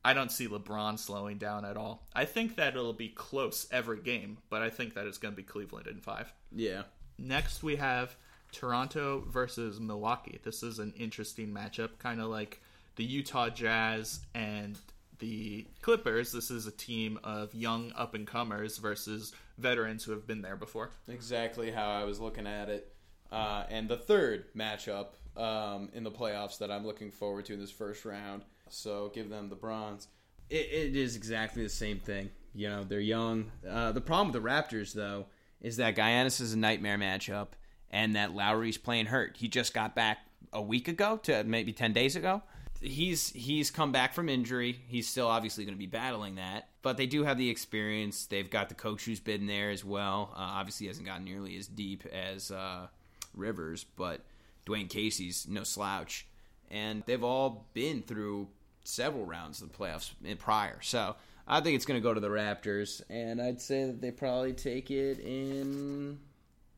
I 0.03 0.13
don't 0.13 0.31
see 0.31 0.47
LeBron 0.47 0.97
slowing 0.99 1.37
down 1.37 1.63
at 1.63 1.77
all. 1.77 2.05
I 2.13 2.25
think 2.25 2.55
that 2.55 2.75
it'll 2.75 2.93
be 2.93 3.09
close 3.09 3.67
every 3.71 4.01
game, 4.01 4.39
but 4.49 4.61
I 4.61 4.69
think 4.69 4.95
that 4.95 5.05
it's 5.05 5.17
going 5.17 5.33
to 5.33 5.37
be 5.37 5.43
Cleveland 5.43 5.87
in 5.87 5.99
five. 5.99 6.33
Yeah. 6.51 6.83
Next, 7.17 7.61
we 7.61 7.75
have 7.75 8.15
Toronto 8.51 9.23
versus 9.29 9.79
Milwaukee. 9.79 10.39
This 10.43 10.63
is 10.63 10.79
an 10.79 10.93
interesting 10.97 11.53
matchup, 11.53 11.99
kind 11.99 12.19
of 12.19 12.27
like 12.27 12.61
the 12.95 13.03
Utah 13.03 13.49
Jazz 13.49 14.21
and 14.33 14.77
the 15.21 15.65
Clippers. 15.81 16.33
This 16.33 16.51
is 16.51 16.67
a 16.67 16.71
team 16.71 17.17
of 17.23 17.55
young 17.55 17.93
up 17.95 18.13
and 18.13 18.27
comers 18.27 18.77
versus 18.77 19.31
veterans 19.57 20.03
who 20.03 20.11
have 20.11 20.27
been 20.27 20.41
there 20.41 20.57
before. 20.57 20.89
Exactly 21.07 21.71
how 21.71 21.89
I 21.89 22.03
was 22.03 22.19
looking 22.19 22.45
at 22.45 22.67
it. 22.67 22.93
Uh, 23.31 23.63
and 23.69 23.87
the 23.87 23.95
third 23.95 24.53
matchup 24.53 25.09
um, 25.37 25.89
in 25.93 26.03
the 26.03 26.11
playoffs 26.11 26.57
that 26.57 26.69
I'm 26.69 26.85
looking 26.85 27.11
forward 27.11 27.45
to 27.45 27.53
in 27.53 27.59
this 27.59 27.71
first 27.71 28.03
round. 28.03 28.43
So 28.69 29.11
give 29.13 29.29
them 29.29 29.47
the 29.47 29.55
bronze. 29.55 30.09
It, 30.49 30.67
it 30.71 30.95
is 30.97 31.15
exactly 31.15 31.63
the 31.63 31.69
same 31.69 31.99
thing. 31.99 32.29
You 32.53 32.67
know, 32.67 32.83
they're 32.83 32.99
young. 32.99 33.51
Uh, 33.67 33.93
the 33.93 34.01
problem 34.01 34.33
with 34.33 34.43
the 34.43 34.49
Raptors, 34.49 34.91
though, 34.91 35.27
is 35.61 35.77
that 35.77 35.95
Giannis 35.95 36.41
is 36.41 36.51
a 36.53 36.57
nightmare 36.57 36.97
matchup 36.97 37.49
and 37.89 38.15
that 38.15 38.33
Lowry's 38.33 38.77
playing 38.77 39.05
hurt. 39.05 39.37
He 39.37 39.47
just 39.47 39.73
got 39.73 39.95
back 39.95 40.17
a 40.51 40.61
week 40.61 40.87
ago 40.87 41.17
to 41.23 41.43
maybe 41.45 41.71
10 41.71 41.93
days 41.93 42.15
ago. 42.17 42.41
He's 42.81 43.29
he's 43.31 43.69
come 43.69 43.91
back 43.91 44.13
from 44.13 44.27
injury. 44.27 44.79
He's 44.87 45.07
still 45.07 45.27
obviously 45.27 45.65
going 45.65 45.75
to 45.75 45.79
be 45.79 45.85
battling 45.85 46.35
that, 46.35 46.69
but 46.81 46.97
they 46.97 47.05
do 47.05 47.23
have 47.23 47.37
the 47.37 47.49
experience. 47.49 48.25
They've 48.25 48.49
got 48.49 48.69
the 48.69 48.75
coach 48.75 49.05
who's 49.05 49.19
been 49.19 49.45
there 49.45 49.69
as 49.69 49.85
well. 49.85 50.31
Uh, 50.33 50.39
obviously, 50.39 50.87
hasn't 50.87 51.05
gotten 51.05 51.25
nearly 51.25 51.55
as 51.57 51.67
deep 51.67 52.05
as 52.07 52.49
uh, 52.49 52.87
Rivers, 53.35 53.85
but 53.95 54.21
Dwane 54.65 54.89
Casey's 54.89 55.47
no 55.47 55.63
slouch, 55.63 56.25
and 56.69 57.03
they've 57.05 57.23
all 57.23 57.67
been 57.73 58.01
through 58.01 58.47
several 58.83 59.25
rounds 59.25 59.61
of 59.61 59.71
the 59.71 59.77
playoffs 59.77 60.11
prior. 60.39 60.79
So 60.81 61.15
I 61.47 61.61
think 61.61 61.75
it's 61.75 61.85
going 61.85 61.99
to 61.99 62.03
go 62.03 62.13
to 62.13 62.19
the 62.19 62.29
Raptors, 62.29 63.01
and 63.09 63.41
I'd 63.41 63.61
say 63.61 63.85
that 63.85 64.01
they 64.01 64.11
probably 64.11 64.53
take 64.53 64.89
it 64.91 65.19
in 65.19 66.19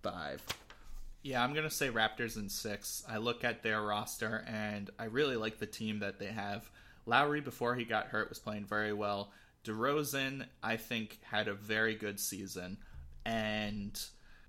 five. 0.01 0.41
Yeah, 1.23 1.41
I'm 1.41 1.53
going 1.53 1.67
to 1.67 1.73
say 1.73 1.89
Raptors 1.89 2.37
in 2.37 2.49
six. 2.49 3.03
I 3.09 3.17
look 3.17 3.45
at 3.45 3.63
their 3.63 3.81
roster 3.81 4.43
and 4.45 4.89
I 4.99 5.05
really 5.05 5.37
like 5.37 5.57
the 5.57 5.65
team 5.65 5.99
that 5.99 6.19
they 6.19 6.27
have. 6.27 6.69
Lowry, 7.05 7.39
before 7.39 7.75
he 7.75 7.85
got 7.85 8.07
hurt, 8.07 8.29
was 8.29 8.39
playing 8.39 8.65
very 8.65 8.93
well. 8.93 9.31
DeRozan, 9.63 10.45
I 10.61 10.75
think, 10.75 11.19
had 11.23 11.47
a 11.47 11.53
very 11.53 11.95
good 11.95 12.19
season. 12.19 12.77
And 13.25 13.97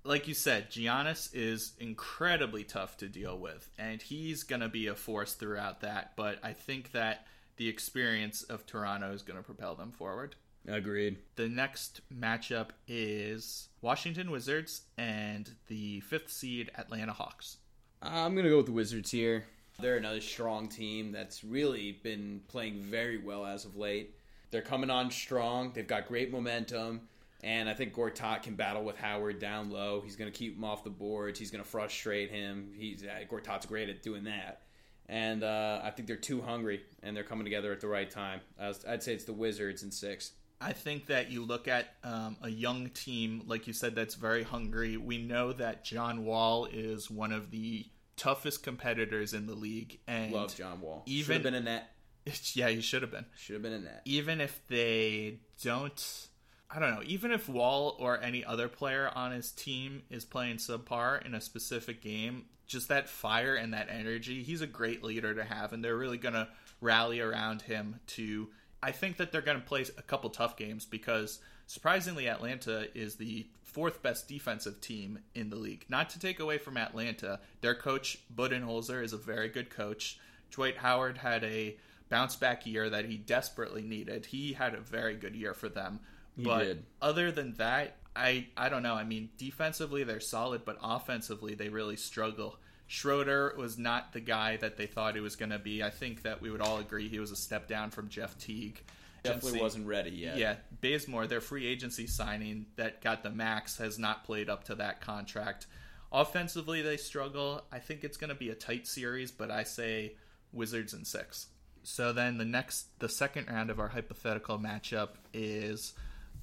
like 0.03 0.27
you 0.27 0.33
said, 0.33 0.69
Giannis 0.69 1.29
is 1.33 1.73
incredibly 1.79 2.63
tough 2.63 2.97
to 2.97 3.07
deal 3.07 3.37
with, 3.37 3.69
and 3.79 4.01
he's 4.01 4.43
going 4.43 4.61
to 4.61 4.69
be 4.69 4.87
a 4.87 4.95
force 4.95 5.33
throughout 5.33 5.81
that. 5.81 6.11
But 6.15 6.39
I 6.43 6.53
think 6.53 6.91
that 6.91 7.25
the 7.57 7.69
experience 7.69 8.43
of 8.43 8.65
Toronto 8.65 9.13
is 9.13 9.21
going 9.21 9.37
to 9.37 9.43
propel 9.43 9.75
them 9.75 9.91
forward. 9.91 10.35
Agreed. 10.67 11.17
The 11.35 11.47
next 11.47 12.01
matchup 12.11 12.69
is 12.87 13.69
Washington 13.81 14.31
Wizards 14.31 14.81
and 14.97 15.49
the 15.67 15.99
fifth 16.01 16.31
seed 16.31 16.71
Atlanta 16.77 17.13
Hawks. 17.13 17.57
I'm 18.01 18.33
going 18.33 18.45
to 18.45 18.49
go 18.49 18.57
with 18.57 18.65
the 18.65 18.71
Wizards 18.71 19.11
here. 19.11 19.45
They're 19.79 19.97
another 19.97 20.21
strong 20.21 20.67
team 20.67 21.11
that's 21.11 21.43
really 21.43 21.99
been 22.03 22.41
playing 22.47 22.81
very 22.81 23.17
well 23.17 23.45
as 23.45 23.65
of 23.65 23.75
late. 23.75 24.15
They're 24.51 24.61
coming 24.61 24.89
on 24.89 25.11
strong. 25.11 25.71
They've 25.73 25.87
got 25.87 26.07
great 26.07 26.31
momentum. 26.31 27.01
And 27.43 27.69
I 27.69 27.73
think 27.73 27.93
Gortat 27.93 28.41
can 28.41 28.55
battle 28.55 28.83
with 28.83 28.97
Howard 28.97 29.39
down 29.39 29.69
low. 29.69 30.01
He's 30.01 30.15
going 30.15 30.31
to 30.31 30.37
keep 30.37 30.55
him 30.55 30.63
off 30.63 30.83
the 30.83 30.89
boards. 30.89 31.37
He's 31.37 31.51
going 31.51 31.63
to 31.63 31.69
frustrate 31.69 32.31
him. 32.31 32.71
He's 32.75 33.03
Gortat's 33.29 33.65
great 33.65 33.89
at 33.89 34.01
doing 34.01 34.23
that. 34.23 34.61
And 35.07 35.43
uh, 35.43 35.81
I 35.83 35.91
think 35.91 36.07
they're 36.07 36.15
too 36.15 36.41
hungry, 36.41 36.81
and 37.03 37.15
they're 37.15 37.23
coming 37.23 37.43
together 37.45 37.71
at 37.71 37.81
the 37.81 37.87
right 37.87 38.09
time. 38.09 38.39
I'd 38.59 39.03
say 39.03 39.13
it's 39.13 39.25
the 39.25 39.33
Wizards 39.33 39.83
in 39.83 39.91
six. 39.91 40.31
I 40.61 40.73
think 40.73 41.07
that 41.07 41.31
you 41.31 41.43
look 41.43 41.67
at 41.67 41.95
um, 42.03 42.37
a 42.41 42.49
young 42.49 42.89
team, 42.89 43.43
like 43.45 43.67
you 43.67 43.73
said, 43.73 43.95
that's 43.95 44.15
very 44.15 44.43
hungry. 44.43 44.97
We 44.97 45.17
know 45.17 45.53
that 45.53 45.83
John 45.83 46.23
Wall 46.25 46.65
is 46.65 47.11
one 47.11 47.31
of 47.31 47.51
the 47.51 47.85
toughest 48.15 48.63
competitors 48.63 49.33
in 49.33 49.47
the 49.47 49.53
league, 49.55 49.99
and 50.07 50.31
love 50.31 50.55
John 50.55 50.79
Wall. 50.81 51.03
Even 51.05 51.25
should 51.25 51.33
have 51.33 51.43
been 51.43 51.55
a 51.55 51.61
net. 51.61 51.91
Yeah, 52.53 52.69
he 52.69 52.81
should 52.81 53.03
have 53.03 53.11
been. 53.11 53.25
Should 53.37 53.53
have 53.53 53.61
been 53.61 53.73
a 53.73 53.79
net. 53.79 54.01
Even 54.05 54.41
if 54.41 54.59
they 54.67 55.41
don't, 55.61 56.27
I 56.71 56.79
don't 56.79 56.95
know. 56.95 57.03
Even 57.05 57.31
if 57.31 57.47
Wall 57.47 57.95
or 57.99 58.19
any 58.19 58.43
other 58.43 58.67
player 58.67 59.11
on 59.13 59.31
his 59.31 59.51
team 59.51 60.01
is 60.09 60.25
playing 60.25 60.57
subpar 60.57 61.23
in 61.23 61.35
a 61.35 61.41
specific 61.41 62.01
game, 62.01 62.45
just 62.65 62.87
that 62.87 63.09
fire 63.09 63.53
and 63.53 63.73
that 63.75 63.89
energy, 63.91 64.41
he's 64.41 64.61
a 64.61 64.67
great 64.67 65.03
leader 65.03 65.35
to 65.35 65.43
have, 65.43 65.71
and 65.71 65.83
they're 65.83 65.97
really 65.97 66.17
gonna 66.17 66.47
rally 66.81 67.19
around 67.19 67.61
him 67.61 67.99
to 68.07 68.49
I 68.85 68.91
think 68.91 69.17
that 69.17 69.31
they're 69.31 69.41
going 69.41 69.59
to 69.59 69.65
play 69.65 69.83
a 69.97 70.03
couple 70.03 70.29
tough 70.29 70.55
games 70.55 70.85
because 70.85 71.39
surprisingly, 71.65 72.29
Atlanta 72.29 72.87
is 72.95 73.15
the 73.15 73.47
fourth 73.63 74.03
best 74.03 74.27
defensive 74.27 74.79
team 74.79 75.17
in 75.33 75.49
the 75.49 75.55
league. 75.55 75.85
Not 75.89 76.11
to 76.11 76.19
take 76.19 76.39
away 76.39 76.59
from 76.59 76.77
Atlanta, 76.77 77.39
their 77.61 77.73
coach 77.73 78.19
Budenholzer 78.33 79.03
is 79.03 79.11
a 79.11 79.17
very 79.17 79.49
good 79.49 79.71
coach. 79.71 80.19
Dwight 80.51 80.77
Howard 80.77 81.17
had 81.17 81.43
a 81.43 81.77
bounce 82.09 82.35
back 82.35 82.67
year 82.67 82.87
that 82.91 83.05
he 83.05 83.17
desperately 83.17 83.81
needed. 83.81 84.27
He 84.27 84.53
had 84.53 84.75
a 84.75 84.81
very 84.81 85.15
good 85.15 85.35
year 85.35 85.55
for 85.55 85.67
them. 85.67 85.99
He 86.37 86.43
but 86.43 86.59
did. 86.59 86.83
other 87.01 87.31
than 87.31 87.55
that, 87.55 87.95
I 88.15 88.45
I 88.55 88.69
don't 88.69 88.83
know. 88.83 88.93
I 88.93 89.03
mean, 89.03 89.29
defensively 89.39 90.03
they're 90.03 90.19
solid, 90.19 90.63
but 90.63 90.77
offensively 90.83 91.55
they 91.55 91.69
really 91.69 91.97
struggle. 91.97 92.59
Schroeder 92.87 93.53
was 93.57 93.77
not 93.77 94.13
the 94.13 94.19
guy 94.19 94.57
that 94.57 94.77
they 94.77 94.85
thought 94.85 95.15
he 95.15 95.21
was 95.21 95.35
going 95.35 95.49
to 95.49 95.59
be. 95.59 95.83
I 95.83 95.89
think 95.89 96.23
that 96.23 96.41
we 96.41 96.51
would 96.51 96.61
all 96.61 96.77
agree 96.77 97.09
he 97.09 97.19
was 97.19 97.31
a 97.31 97.35
step 97.35 97.67
down 97.67 97.89
from 97.89 98.09
Jeff 98.09 98.37
Teague. 98.37 98.81
Definitely 99.23 99.49
Agency- 99.49 99.63
wasn't 99.63 99.87
ready 99.87 100.11
yet. 100.11 100.37
Yeah, 100.37 100.55
Bazemore, 100.81 101.25
their 101.25 101.41
free 101.41 101.65
agency 101.65 102.05
signing 102.05 102.67
that 102.75 103.01
got 103.01 103.23
the 103.23 103.31
max, 103.31 103.77
has 103.77 103.97
not 103.97 104.23
played 104.23 104.49
up 104.49 104.65
to 104.65 104.75
that 104.75 105.01
contract. 105.01 105.65
Offensively, 106.11 106.81
they 106.83 106.97
struggle. 106.97 107.63
I 107.71 107.79
think 107.79 108.03
it's 108.03 108.17
going 108.17 108.29
to 108.29 108.35
be 108.35 108.49
a 108.49 108.55
tight 108.55 108.87
series, 108.87 109.31
but 109.31 109.49
I 109.49 109.63
say 109.63 110.13
Wizards 110.53 110.93
in 110.93 111.05
six. 111.05 111.47
So 111.81 112.13
then 112.13 112.37
the 112.37 112.45
next, 112.45 112.99
the 112.99 113.09
second 113.09 113.47
round 113.47 113.69
of 113.69 113.79
our 113.79 113.87
hypothetical 113.87 114.59
matchup 114.59 115.09
is 115.33 115.93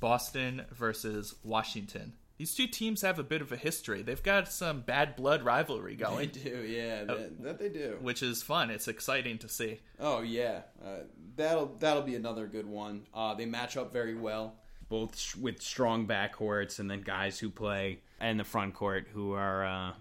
Boston 0.00 0.62
versus 0.72 1.34
Washington. 1.44 2.14
These 2.42 2.56
two 2.56 2.66
teams 2.66 3.02
have 3.02 3.20
a 3.20 3.22
bit 3.22 3.40
of 3.40 3.52
a 3.52 3.56
history. 3.56 4.02
They've 4.02 4.20
got 4.20 4.52
some 4.52 4.80
bad 4.80 5.14
blood 5.14 5.44
rivalry 5.44 5.94
going. 5.94 6.32
They 6.32 6.50
going, 6.50 6.62
do, 6.62 6.66
yeah, 6.66 7.04
that, 7.04 7.40
that 7.40 7.58
they 7.60 7.68
do. 7.68 7.98
which 8.00 8.20
is 8.20 8.42
fun. 8.42 8.68
It's 8.68 8.88
exciting 8.88 9.38
to 9.38 9.48
see. 9.48 9.78
Oh 10.00 10.22
yeah, 10.22 10.62
uh, 10.84 11.04
that'll 11.36 11.76
that'll 11.78 12.02
be 12.02 12.16
another 12.16 12.48
good 12.48 12.66
one. 12.66 13.06
Uh, 13.14 13.34
they 13.34 13.46
match 13.46 13.76
up 13.76 13.92
very 13.92 14.16
well, 14.16 14.56
both 14.88 15.16
sh- 15.16 15.36
with 15.36 15.62
strong 15.62 16.08
backcourts 16.08 16.80
and 16.80 16.90
then 16.90 17.02
guys 17.02 17.38
who 17.38 17.48
play 17.48 18.00
in 18.20 18.38
the 18.38 18.44
front 18.44 18.74
court 18.74 19.06
who 19.12 19.34
are 19.34 19.64
uh, 19.64 19.92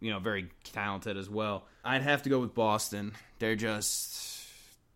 you 0.00 0.10
know 0.10 0.18
very 0.18 0.50
talented 0.64 1.16
as 1.16 1.30
well. 1.30 1.64
I'd 1.84 2.02
have 2.02 2.24
to 2.24 2.28
go 2.28 2.40
with 2.40 2.56
Boston. 2.56 3.12
They're 3.38 3.54
just 3.54 4.48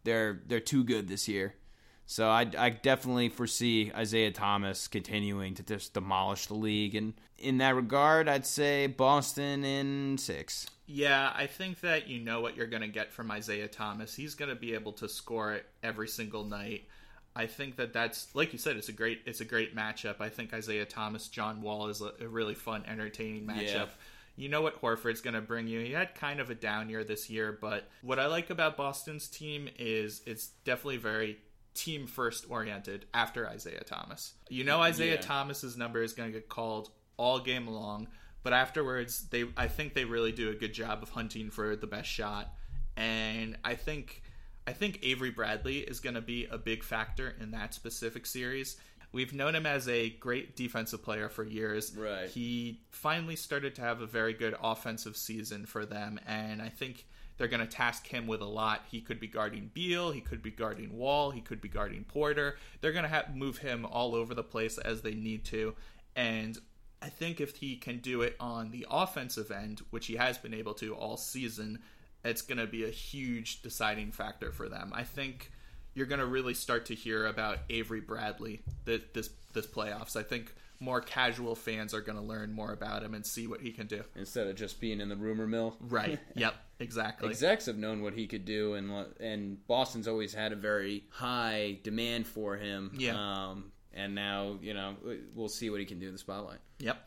they're 0.03 0.41
they're 0.49 0.59
too 0.59 0.83
good 0.83 1.07
this 1.07 1.29
year. 1.29 1.55
So 2.11 2.27
I, 2.27 2.47
I 2.57 2.71
definitely 2.71 3.29
foresee 3.29 3.93
Isaiah 3.95 4.31
Thomas 4.31 4.89
continuing 4.89 5.55
to 5.57 5.63
just 5.63 5.93
demolish 5.93 6.47
the 6.47 6.55
league, 6.55 6.95
and 6.95 7.13
in 7.37 7.59
that 7.59 7.75
regard, 7.75 8.31
I'd 8.31 8.47
say 8.47 8.87
Boston 8.87 9.63
in 9.63 10.17
six. 10.17 10.67
Yeah, 10.87 11.31
I 11.37 11.47
think 11.47 11.81
that 11.81 12.09
you 12.09 12.19
know 12.19 12.41
what 12.41 12.57
you're 12.57 12.67
going 12.67 12.81
to 12.81 12.89
get 12.89 13.13
from 13.13 13.31
Isaiah 13.31 13.69
Thomas. 13.69 14.15
He's 14.15 14.35
going 14.35 14.49
to 14.49 14.57
be 14.57 14.73
able 14.73 14.93
to 14.93 15.09
score 15.09 15.53
it 15.53 15.67
every 15.83 16.09
single 16.09 16.45
night. 16.45 16.89
I 17.37 17.45
think 17.45 17.77
that 17.77 17.93
that's 17.93 18.35
like 18.35 18.55
you 18.55 18.59
said, 18.59 18.79
it's 18.79 18.89
a 18.89 18.93
great 18.93 19.21
it's 19.27 19.43
a 19.43 19.45
great 19.45 19.77
matchup. 19.77 20.19
I 20.19 20.31
think 20.31 20.55
Isaiah 20.55 20.87
Thomas, 20.87 21.29
John 21.29 21.61
Wall 21.61 21.89
is 21.89 22.01
a, 22.01 22.13
a 22.23 22.27
really 22.27 22.55
fun, 22.55 22.85
entertaining 22.89 23.47
matchup. 23.47 23.67
Yeah. 23.67 23.87
You 24.35 24.49
know 24.49 24.63
what 24.63 24.81
Horford's 24.81 25.21
going 25.21 25.35
to 25.35 25.43
bring 25.43 25.69
you. 25.69 25.81
He 25.81 25.93
had 25.93 26.15
kind 26.15 26.41
of 26.41 26.49
a 26.49 26.55
down 26.55 26.89
year 26.89 27.05
this 27.05 27.29
year, 27.29 27.59
but 27.61 27.87
what 28.01 28.19
I 28.19 28.29
like 28.29 28.49
about 28.49 28.79
Boston's 28.79 29.29
team 29.29 29.69
is 29.79 30.23
it's 30.25 30.47
definitely 30.65 30.97
very 30.97 31.37
team 31.79 32.07
first 32.07 32.47
oriented 32.51 33.07
after 33.15 33.47
Isaiah 33.49 33.85
Thomas. 33.85 34.35
You 34.49 34.65
know 34.65 34.81
Isaiah 34.81 35.15
Yeah. 35.15 35.21
Thomas's 35.21 35.77
number 35.77 36.03
is 36.03 36.13
going 36.13 36.33
to 36.33 36.39
get 36.39 36.49
called 36.49 36.91
all 37.17 37.39
game 37.39 37.67
long, 37.67 38.09
but 38.43 38.53
afterwards 38.53 39.29
they 39.29 39.45
I 39.57 39.69
think 39.69 39.95
they 39.95 40.05
really 40.05 40.33
do 40.33 40.51
a 40.51 40.55
good 40.55 40.75
job 40.75 41.03
of 41.03 41.11
hunting 41.11 41.51
for 41.51 41.77
the 41.77 41.87
best 41.87 42.09
shot. 42.09 42.53
And 42.97 43.57
I 43.65 43.75
think 43.77 44.23
I 44.67 44.73
think 44.73 44.99
Avery 45.03 45.31
Bradley 45.31 45.79
is 45.79 46.01
going 46.01 46.15
to 46.17 46.21
be 46.21 46.47
a 46.51 46.59
big 46.59 46.83
factor 46.83 47.35
in 47.41 47.53
that 47.53 47.73
specific 47.75 48.27
series. 48.27 48.77
We've 49.13 49.33
known 49.33 49.55
him 49.55 49.65
as 49.65 49.89
a 49.89 50.11
great 50.11 50.55
defensive 50.55 51.03
player 51.03 51.31
for 51.31 51.43
years. 51.43 51.97
Right. 51.97 52.29
He 52.29 52.83
finally 52.91 53.37
started 53.37 53.75
to 53.77 53.81
have 53.81 54.03
a 54.03 54.07
very 54.07 54.35
good 54.35 54.55
offensive 54.63 55.17
season 55.17 55.65
for 55.65 55.87
them, 55.87 56.21
and 56.27 56.61
I 56.61 56.69
think 56.69 57.07
they're 57.39 57.49
going 57.49 57.61
to 57.61 57.67
task 57.67 58.07
him 58.09 58.27
with 58.27 58.43
a 58.43 58.47
lot. 58.47 58.85
He 58.91 59.01
could 59.01 59.19
be 59.19 59.29
guarding 59.29 59.71
Beal, 59.73 60.11
he 60.11 60.21
could 60.21 60.43
be 60.43 60.51
guarding 60.51 60.97
Wall, 60.97 61.31
he 61.31 61.41
could 61.41 61.61
be 61.61 61.69
guarding 61.69 62.05
Porter. 62.05 62.59
They're 62.81 62.93
going 62.93 63.05
to 63.05 63.09
have 63.09 63.35
move 63.35 63.59
him 63.59 63.87
all 63.87 64.15
over 64.15 64.35
the 64.35 64.43
place 64.43 64.77
as 64.79 65.03
they 65.03 65.15
need 65.15 65.45
to, 65.47 65.75
and 66.15 66.59
I 67.01 67.09
think 67.09 67.41
if 67.41 67.57
he 67.57 67.77
can 67.77 67.99
do 67.99 68.23
it 68.23 68.37
on 68.41 68.71
the 68.71 68.87
offensive 68.91 69.51
end, 69.51 69.83
which 69.91 70.07
he 70.07 70.17
has 70.17 70.37
been 70.37 70.55
able 70.55 70.75
to 70.75 70.95
all 70.95 71.17
season, 71.17 71.79
it's 72.25 72.43
going 72.43 72.59
to 72.59 72.67
be 72.67 72.85
a 72.85 72.91
huge 72.91 73.63
deciding 73.63 74.11
factor 74.11 74.51
for 74.51 74.69
them. 74.69 74.93
I 74.95 75.05
think 75.05 75.53
you're 75.95 76.07
going 76.07 76.21
to 76.21 76.27
really 76.27 76.55
start 76.55 76.87
to 76.87 76.95
hear 76.95 77.27
about 77.27 77.59
Avery 77.71 78.01
Bradley 78.01 78.63
this 78.85 79.03
this, 79.15 79.31
this 79.53 79.67
playoffs. 79.67 80.17
I 80.17 80.23
think 80.23 80.55
more 80.81 81.01
casual 81.01 81.55
fans 81.55 81.93
are 81.93 82.01
going 82.01 82.17
to 82.19 82.25
learn 82.25 82.53
more 82.53 82.73
about 82.73 83.03
him 83.03 83.15
and 83.15 83.27
see 83.27 83.47
what 83.47 83.61
he 83.61 83.73
can 83.73 83.87
do. 83.87 84.03
Instead 84.15 84.47
of 84.47 84.57
just 84.57 84.81
being 84.81 85.01
in 85.01 85.09
the 85.09 85.17
rumor 85.17 85.47
mill, 85.47 85.77
Right. 85.81 86.19
yep. 86.35 86.55
Exactly. 86.81 87.29
Execs 87.29 87.67
have 87.67 87.77
known 87.77 88.03
what 88.03 88.15
he 88.15 88.29
could 88.29 88.45
do, 88.45 88.75
and 88.75 88.91
and 89.21 89.67
Boston's 89.67 90.07
always 90.07 90.33
had 90.33 90.53
a 90.53 90.57
very 90.57 91.05
high 91.11 91.79
demand 91.83 92.27
for 92.29 92.57
him. 92.57 92.93
Yeah. 92.97 93.17
Um, 93.17 93.73
and 93.93 94.15
now 94.15 94.59
you 94.63 94.75
know 94.75 94.95
we'll 95.35 95.49
see 95.49 95.71
what 95.71 95.81
he 95.81 95.87
can 95.87 95.99
do 95.99 96.07
in 96.07 96.13
the 96.13 96.19
spotlight. 96.19 96.61
Yep. 96.79 96.99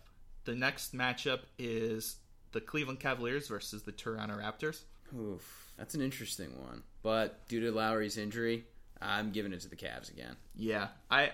The 0.44 0.56
next 0.56 0.94
matchup 0.94 1.42
is 1.58 2.18
the 2.52 2.60
Cleveland 2.60 3.00
Cavaliers 3.00 3.48
versus 3.48 3.84
the 3.84 3.94
Toronto 3.94 4.36
Raptors. 4.38 4.82
Oof, 5.18 5.72
that's 5.78 5.96
an 5.96 6.02
interesting 6.02 6.50
one. 6.62 6.84
But 7.02 7.48
due 7.48 7.62
to 7.62 7.72
Lowry's 7.72 8.18
injury, 8.18 8.66
I'm 9.02 9.32
giving 9.32 9.54
it 9.54 9.62
to 9.62 9.70
the 9.70 9.78
Cavs 9.78 10.12
again. 10.12 10.36
Yeah, 10.54 10.90
I 11.10 11.32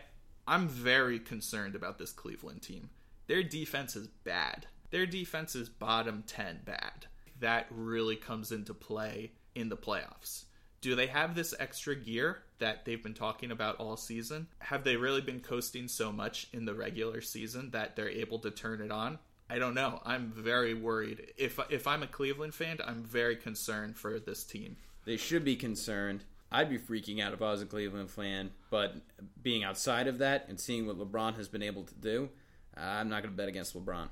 I'm 0.48 0.70
very 0.70 1.20
concerned 1.20 1.76
about 1.76 1.98
this 1.98 2.14
Cleveland 2.14 2.62
team. 2.62 2.90
Their 3.28 3.44
defense 3.44 3.96
is 3.96 4.08
bad. 4.08 4.68
Their 4.92 5.06
defense 5.06 5.56
is 5.56 5.68
bottom 5.68 6.24
10 6.26 6.62
bad. 6.66 7.08
That 7.42 7.68
really 7.70 8.16
comes 8.16 8.52
into 8.52 8.74
play 8.74 9.32
in 9.54 9.68
the 9.68 9.76
playoffs. 9.76 10.46
Do 10.80 10.96
they 10.96 11.08
have 11.08 11.36
this 11.36 11.54
extra 11.60 11.96
gear 11.96 12.44
that 12.60 12.86
they've 12.86 13.02
been 13.02 13.14
talking 13.14 13.52
about 13.52 13.78
all 13.78 13.98
season? 13.98 14.48
Have 14.60 14.84
they 14.84 14.96
really 14.96 15.22
been 15.22 15.42
coasting 15.42 15.88
so 15.88 16.12
much 16.12 16.48
in 16.54 16.66
the 16.66 16.74
regular 16.74 17.20
season 17.22 17.72
that 17.72 17.96
they're 17.96 18.10
able 18.10 18.40
to 18.40 18.52
turn 18.52 18.82
it 18.82 18.92
on? 18.92 19.20
I 19.50 19.60
don't 19.60 19.74
know. 19.74 20.02
I'm 20.06 20.32
very 20.32 20.74
worried. 20.74 21.34
If 21.38 21.60
if 21.70 21.88
I'm 21.88 22.04
a 22.04 22.08
Cleveland 22.08 22.54
fan, 22.54 22.78
I'm 22.86 23.04
very 23.04 23.36
concerned 23.36 23.98
for 23.98 24.20
this 24.20 24.44
team. 24.44 24.78
They 25.06 25.18
should 25.18 25.46
be 25.46 25.56
concerned. 25.56 26.24
I'd 26.52 26.70
be 26.70 26.78
freaking 26.78 27.22
out 27.22 27.34
if 27.34 27.42
I 27.42 27.52
was 27.52 27.62
a 27.62 27.66
Cleveland 27.66 28.10
fan, 28.10 28.52
but 28.70 28.96
being 29.42 29.64
outside 29.64 30.08
of 30.08 30.20
that 30.20 30.46
and 30.48 30.60
seeing 30.60 30.88
what 30.88 30.98
LeBron 30.98 31.36
has 31.36 31.48
been 31.48 31.64
able 31.64 31.84
to 31.84 31.94
do, 31.96 32.30
uh, 32.78 32.82
I'm 32.82 33.10
not 33.10 33.24
going 33.24 33.34
to 33.34 33.38
bet 33.38 33.50
against 33.50 33.76
LeBron. 33.76 34.10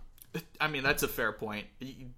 I 0.59 0.67
mean, 0.67 0.83
that's 0.83 1.03
a 1.03 1.07
fair 1.07 1.31
point. 1.31 1.67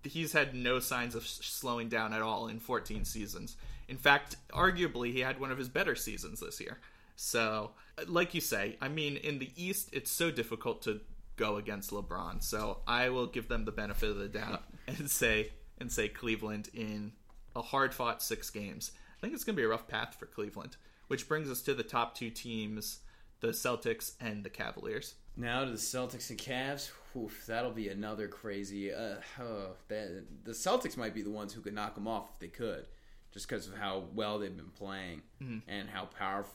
He's 0.03 0.33
had 0.33 0.55
no 0.55 0.79
signs 0.79 1.13
of 1.13 1.27
slowing 1.27 1.89
down 1.89 2.13
at 2.13 2.21
all 2.21 2.47
in 2.47 2.59
14 2.59 3.05
seasons. 3.05 3.57
In 3.87 3.97
fact, 3.97 4.37
arguably, 4.51 5.13
he 5.13 5.19
had 5.19 5.39
one 5.39 5.51
of 5.51 5.57
his 5.57 5.69
better 5.69 5.95
seasons 5.95 6.39
this 6.39 6.59
year. 6.59 6.79
So, 7.15 7.71
like 8.07 8.33
you 8.33 8.41
say, 8.41 8.77
I 8.81 8.87
mean, 8.89 9.17
in 9.17 9.39
the 9.39 9.51
East, 9.55 9.89
it's 9.93 10.11
so 10.11 10.31
difficult 10.31 10.81
to 10.83 11.01
go 11.35 11.57
against 11.57 11.91
LeBron. 11.91 12.43
So, 12.43 12.79
I 12.87 13.09
will 13.09 13.27
give 13.27 13.47
them 13.47 13.65
the 13.65 13.71
benefit 13.71 14.09
of 14.09 14.17
the 14.17 14.27
doubt 14.27 14.63
and 14.87 15.09
say 15.09 15.51
and 15.79 15.91
say 15.91 16.07
Cleveland 16.07 16.69
in 16.73 17.13
a 17.55 17.61
hard-fought 17.61 18.21
six 18.21 18.49
games. 18.49 18.91
I 19.17 19.21
think 19.21 19.33
it's 19.33 19.43
going 19.43 19.55
to 19.55 19.59
be 19.61 19.65
a 19.65 19.69
rough 19.69 19.87
path 19.87 20.15
for 20.19 20.25
Cleveland, 20.27 20.77
which 21.07 21.27
brings 21.27 21.49
us 21.49 21.61
to 21.63 21.73
the 21.73 21.83
top 21.83 22.15
two 22.15 22.29
teams, 22.29 22.99
the 23.39 23.47
Celtics 23.49 24.13
and 24.19 24.43
the 24.43 24.49
Cavaliers. 24.49 25.15
Now 25.35 25.63
to 25.65 25.71
the 25.71 25.77
Celtics 25.77 26.29
and 26.29 26.39
Cavs. 26.39 26.91
Oof, 27.15 27.45
that'll 27.47 27.71
be 27.71 27.89
another 27.89 28.27
crazy. 28.27 28.93
Uh, 28.93 29.15
oh, 29.41 29.69
the, 29.87 30.23
the 30.43 30.51
Celtics 30.51 30.97
might 30.97 31.13
be 31.15 31.21
the 31.23 31.31
ones 31.31 31.53
who 31.53 31.61
could 31.61 31.73
knock 31.73 31.95
them 31.95 32.07
off 32.07 32.29
if 32.33 32.39
they 32.39 32.47
could, 32.47 32.87
just 33.31 33.47
because 33.47 33.67
of 33.67 33.75
how 33.75 34.03
well 34.13 34.37
they've 34.39 34.55
been 34.55 34.69
playing 34.77 35.21
Mm-hmm. 35.43 35.69
and 35.69 35.89
how 35.89 36.05
powerful 36.05 36.53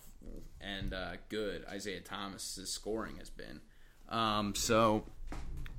and 0.61 0.95
uh, 0.95 1.13
good 1.29 1.65
Isaiah 1.69 2.01
Thomas's 2.01 2.71
scoring 2.73 3.17
has 3.19 3.29
been. 3.31 3.61
Um, 4.09 4.55
so 4.55 5.05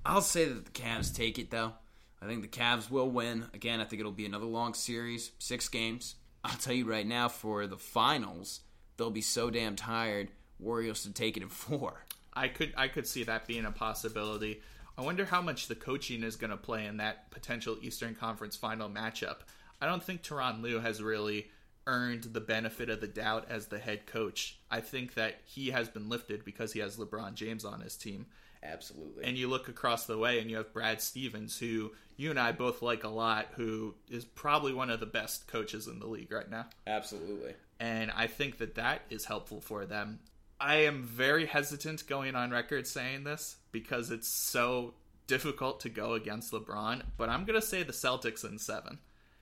I'll 0.05 0.21
say 0.21 0.45
that 0.45 0.65
the 0.65 0.71
Cavs 0.71 1.15
take 1.15 1.39
it 1.39 1.49
though. 1.49 1.73
I 2.21 2.25
think 2.27 2.41
the 2.41 2.47
Cavs 2.49 2.89
will 2.89 3.09
win. 3.09 3.45
Again, 3.53 3.79
I 3.79 3.85
think 3.85 3.99
it'll 4.01 4.11
be 4.11 4.25
another 4.25 4.45
long 4.45 4.73
series, 4.73 5.31
six 5.39 5.69
games. 5.69 6.15
I'll 6.43 6.57
tell 6.57 6.73
you 6.73 6.85
right 6.85 7.07
now, 7.07 7.29
for 7.29 7.67
the 7.67 7.77
finals, 7.77 8.61
they'll 8.97 9.11
be 9.11 9.21
so 9.21 9.49
damn 9.49 9.75
tired. 9.75 10.29
Warriors 10.59 11.03
to 11.03 11.11
take 11.11 11.37
it 11.37 11.43
in 11.43 11.49
four. 11.49 12.05
I 12.33 12.47
could 12.47 12.73
I 12.75 12.87
could 12.87 13.07
see 13.07 13.23
that 13.23 13.47
being 13.47 13.65
a 13.65 13.71
possibility. 13.71 14.61
I 14.97 15.01
wonder 15.01 15.25
how 15.25 15.41
much 15.41 15.67
the 15.67 15.75
coaching 15.75 16.23
is 16.23 16.35
going 16.35 16.51
to 16.51 16.57
play 16.57 16.85
in 16.85 16.97
that 16.97 17.31
potential 17.31 17.77
Eastern 17.81 18.15
Conference 18.15 18.55
final 18.55 18.89
matchup. 18.89 19.37
I 19.81 19.87
don't 19.87 20.03
think 20.03 20.21
Tyronn 20.21 20.61
Lue 20.61 20.79
has 20.79 21.01
really 21.01 21.47
earned 21.87 22.23
the 22.23 22.39
benefit 22.39 22.89
of 22.89 23.01
the 23.01 23.07
doubt 23.07 23.47
as 23.49 23.67
the 23.67 23.79
head 23.79 24.05
coach. 24.05 24.59
I 24.71 24.81
think 24.81 25.15
that 25.15 25.41
he 25.45 25.71
has 25.71 25.89
been 25.89 26.09
lifted 26.09 26.45
because 26.45 26.73
he 26.73 26.79
has 26.79 26.97
LeBron 26.97 27.33
James 27.33 27.65
on 27.65 27.81
his 27.81 27.97
team. 27.97 28.27
Absolutely. 28.63 29.25
And 29.25 29.37
you 29.37 29.47
look 29.47 29.67
across 29.67 30.05
the 30.05 30.17
way 30.17 30.39
and 30.39 30.49
you 30.49 30.57
have 30.57 30.73
Brad 30.73 31.01
Stevens, 31.01 31.57
who 31.57 31.91
you 32.15 32.29
and 32.29 32.39
I 32.39 32.51
both 32.53 32.81
like 32.81 33.03
a 33.03 33.09
lot, 33.09 33.47
who 33.55 33.95
is 34.09 34.23
probably 34.23 34.73
one 34.73 34.89
of 34.89 34.99
the 34.99 35.05
best 35.05 35.47
coaches 35.47 35.87
in 35.87 35.99
the 35.99 36.07
league 36.07 36.31
right 36.31 36.49
now. 36.49 36.67
Absolutely. 36.87 37.53
And 37.79 38.11
I 38.11 38.27
think 38.27 38.59
that 38.59 38.75
that 38.75 39.01
is 39.09 39.25
helpful 39.25 39.59
for 39.59 39.85
them. 39.85 40.19
I 40.59 40.75
am 40.83 41.03
very 41.03 41.45
hesitant 41.45 42.07
going 42.07 42.35
on 42.35 42.51
record 42.51 42.87
saying 42.87 43.25
this 43.25 43.57
because 43.71 44.11
it's 44.11 44.29
so 44.29 44.93
difficult 45.27 45.81
to 45.81 45.89
go 45.89 46.13
against 46.13 46.53
LeBron, 46.53 47.01
but 47.17 47.29
I'm 47.29 47.43
going 47.43 47.59
to 47.59 47.65
say 47.65 47.83
the 47.83 47.91
Celtics 47.91 48.49
in 48.49 48.59
7. 48.59 48.97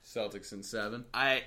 Celtics 0.05 0.51
in 0.51 0.63
seven. 0.63 1.05
I 1.13 1.43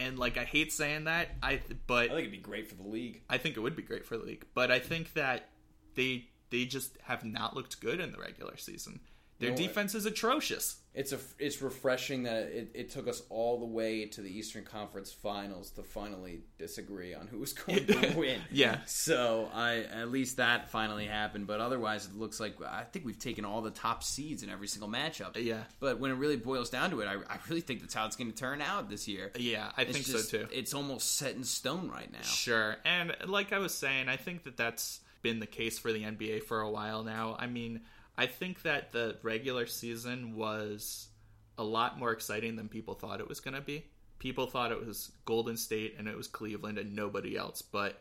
and 0.00 0.18
like 0.18 0.38
I 0.38 0.44
hate 0.44 0.72
saying 0.72 1.04
that, 1.04 1.28
I 1.42 1.60
but 1.86 2.04
I 2.04 2.08
think 2.08 2.20
it'd 2.20 2.32
be 2.32 2.38
great 2.38 2.68
for 2.68 2.74
the 2.74 2.88
league. 2.88 3.22
I 3.28 3.38
think 3.38 3.56
it 3.56 3.60
would 3.60 3.76
be 3.76 3.82
great 3.82 4.06
for 4.06 4.16
the 4.16 4.24
league, 4.24 4.46
but 4.54 4.70
I 4.70 4.78
think 4.78 5.14
that 5.14 5.48
they 5.94 6.28
they 6.54 6.64
just 6.64 6.96
have 7.02 7.24
not 7.24 7.56
looked 7.56 7.80
good 7.80 7.98
in 7.98 8.12
the 8.12 8.18
regular 8.18 8.56
season. 8.56 9.00
Their 9.40 9.54
defense 9.54 9.94
is 9.94 10.06
atrocious. 10.06 10.76
It's 10.94 11.12
a 11.12 11.18
it's 11.40 11.60
refreshing 11.60 12.22
that 12.22 12.44
it, 12.44 12.70
it 12.72 12.90
took 12.90 13.08
us 13.08 13.22
all 13.28 13.58
the 13.58 13.66
way 13.66 14.06
to 14.06 14.20
the 14.20 14.30
Eastern 14.30 14.62
Conference 14.64 15.12
Finals 15.12 15.70
to 15.72 15.82
finally 15.82 16.42
disagree 16.56 17.14
on 17.14 17.26
who 17.26 17.40
was 17.40 17.52
going 17.52 17.84
to 17.84 18.14
win. 18.16 18.40
Yeah. 18.52 18.78
So 18.86 19.50
I 19.52 19.78
at 19.80 20.12
least 20.12 20.36
that 20.36 20.70
finally 20.70 21.06
happened, 21.06 21.48
but 21.48 21.60
otherwise 21.60 22.06
it 22.06 22.14
looks 22.14 22.38
like 22.38 22.54
I 22.62 22.84
think 22.84 23.04
we've 23.04 23.18
taken 23.18 23.44
all 23.44 23.60
the 23.60 23.72
top 23.72 24.04
seeds 24.04 24.44
in 24.44 24.50
every 24.50 24.68
single 24.68 24.88
matchup. 24.88 25.36
Yeah. 25.36 25.64
But 25.80 25.98
when 25.98 26.12
it 26.12 26.14
really 26.14 26.36
boils 26.36 26.70
down 26.70 26.90
to 26.90 27.00
it, 27.00 27.08
I, 27.08 27.14
I 27.14 27.38
really 27.48 27.60
think 27.60 27.80
that's 27.80 27.94
how 27.94 28.06
it's 28.06 28.16
going 28.16 28.30
to 28.30 28.36
turn 28.36 28.62
out 28.62 28.88
this 28.88 29.08
year. 29.08 29.32
Yeah, 29.36 29.72
I 29.76 29.84
think 29.84 30.06
just, 30.06 30.30
so 30.30 30.38
too. 30.38 30.48
It's 30.52 30.74
almost 30.74 31.16
set 31.16 31.34
in 31.34 31.42
stone 31.42 31.90
right 31.90 32.10
now. 32.10 32.22
Sure. 32.22 32.76
And 32.84 33.16
like 33.26 33.52
I 33.52 33.58
was 33.58 33.74
saying, 33.74 34.08
I 34.08 34.16
think 34.16 34.44
that 34.44 34.56
that's 34.56 35.00
been 35.24 35.40
the 35.40 35.46
case 35.46 35.76
for 35.80 35.92
the 35.92 36.04
NBA 36.04 36.44
for 36.44 36.60
a 36.60 36.70
while 36.70 37.02
now. 37.02 37.34
I 37.36 37.48
mean, 37.48 37.80
I 38.16 38.26
think 38.26 38.62
that 38.62 38.92
the 38.92 39.16
regular 39.22 39.66
season 39.66 40.36
was 40.36 41.08
a 41.58 41.64
lot 41.64 41.98
more 41.98 42.12
exciting 42.12 42.54
than 42.54 42.68
people 42.68 42.94
thought 42.94 43.18
it 43.20 43.28
was 43.28 43.40
going 43.40 43.54
to 43.54 43.60
be. 43.60 43.86
People 44.20 44.46
thought 44.46 44.70
it 44.70 44.86
was 44.86 45.10
Golden 45.24 45.56
State 45.56 45.96
and 45.98 46.06
it 46.06 46.16
was 46.16 46.28
Cleveland 46.28 46.78
and 46.78 46.94
nobody 46.94 47.36
else, 47.36 47.60
but 47.62 48.00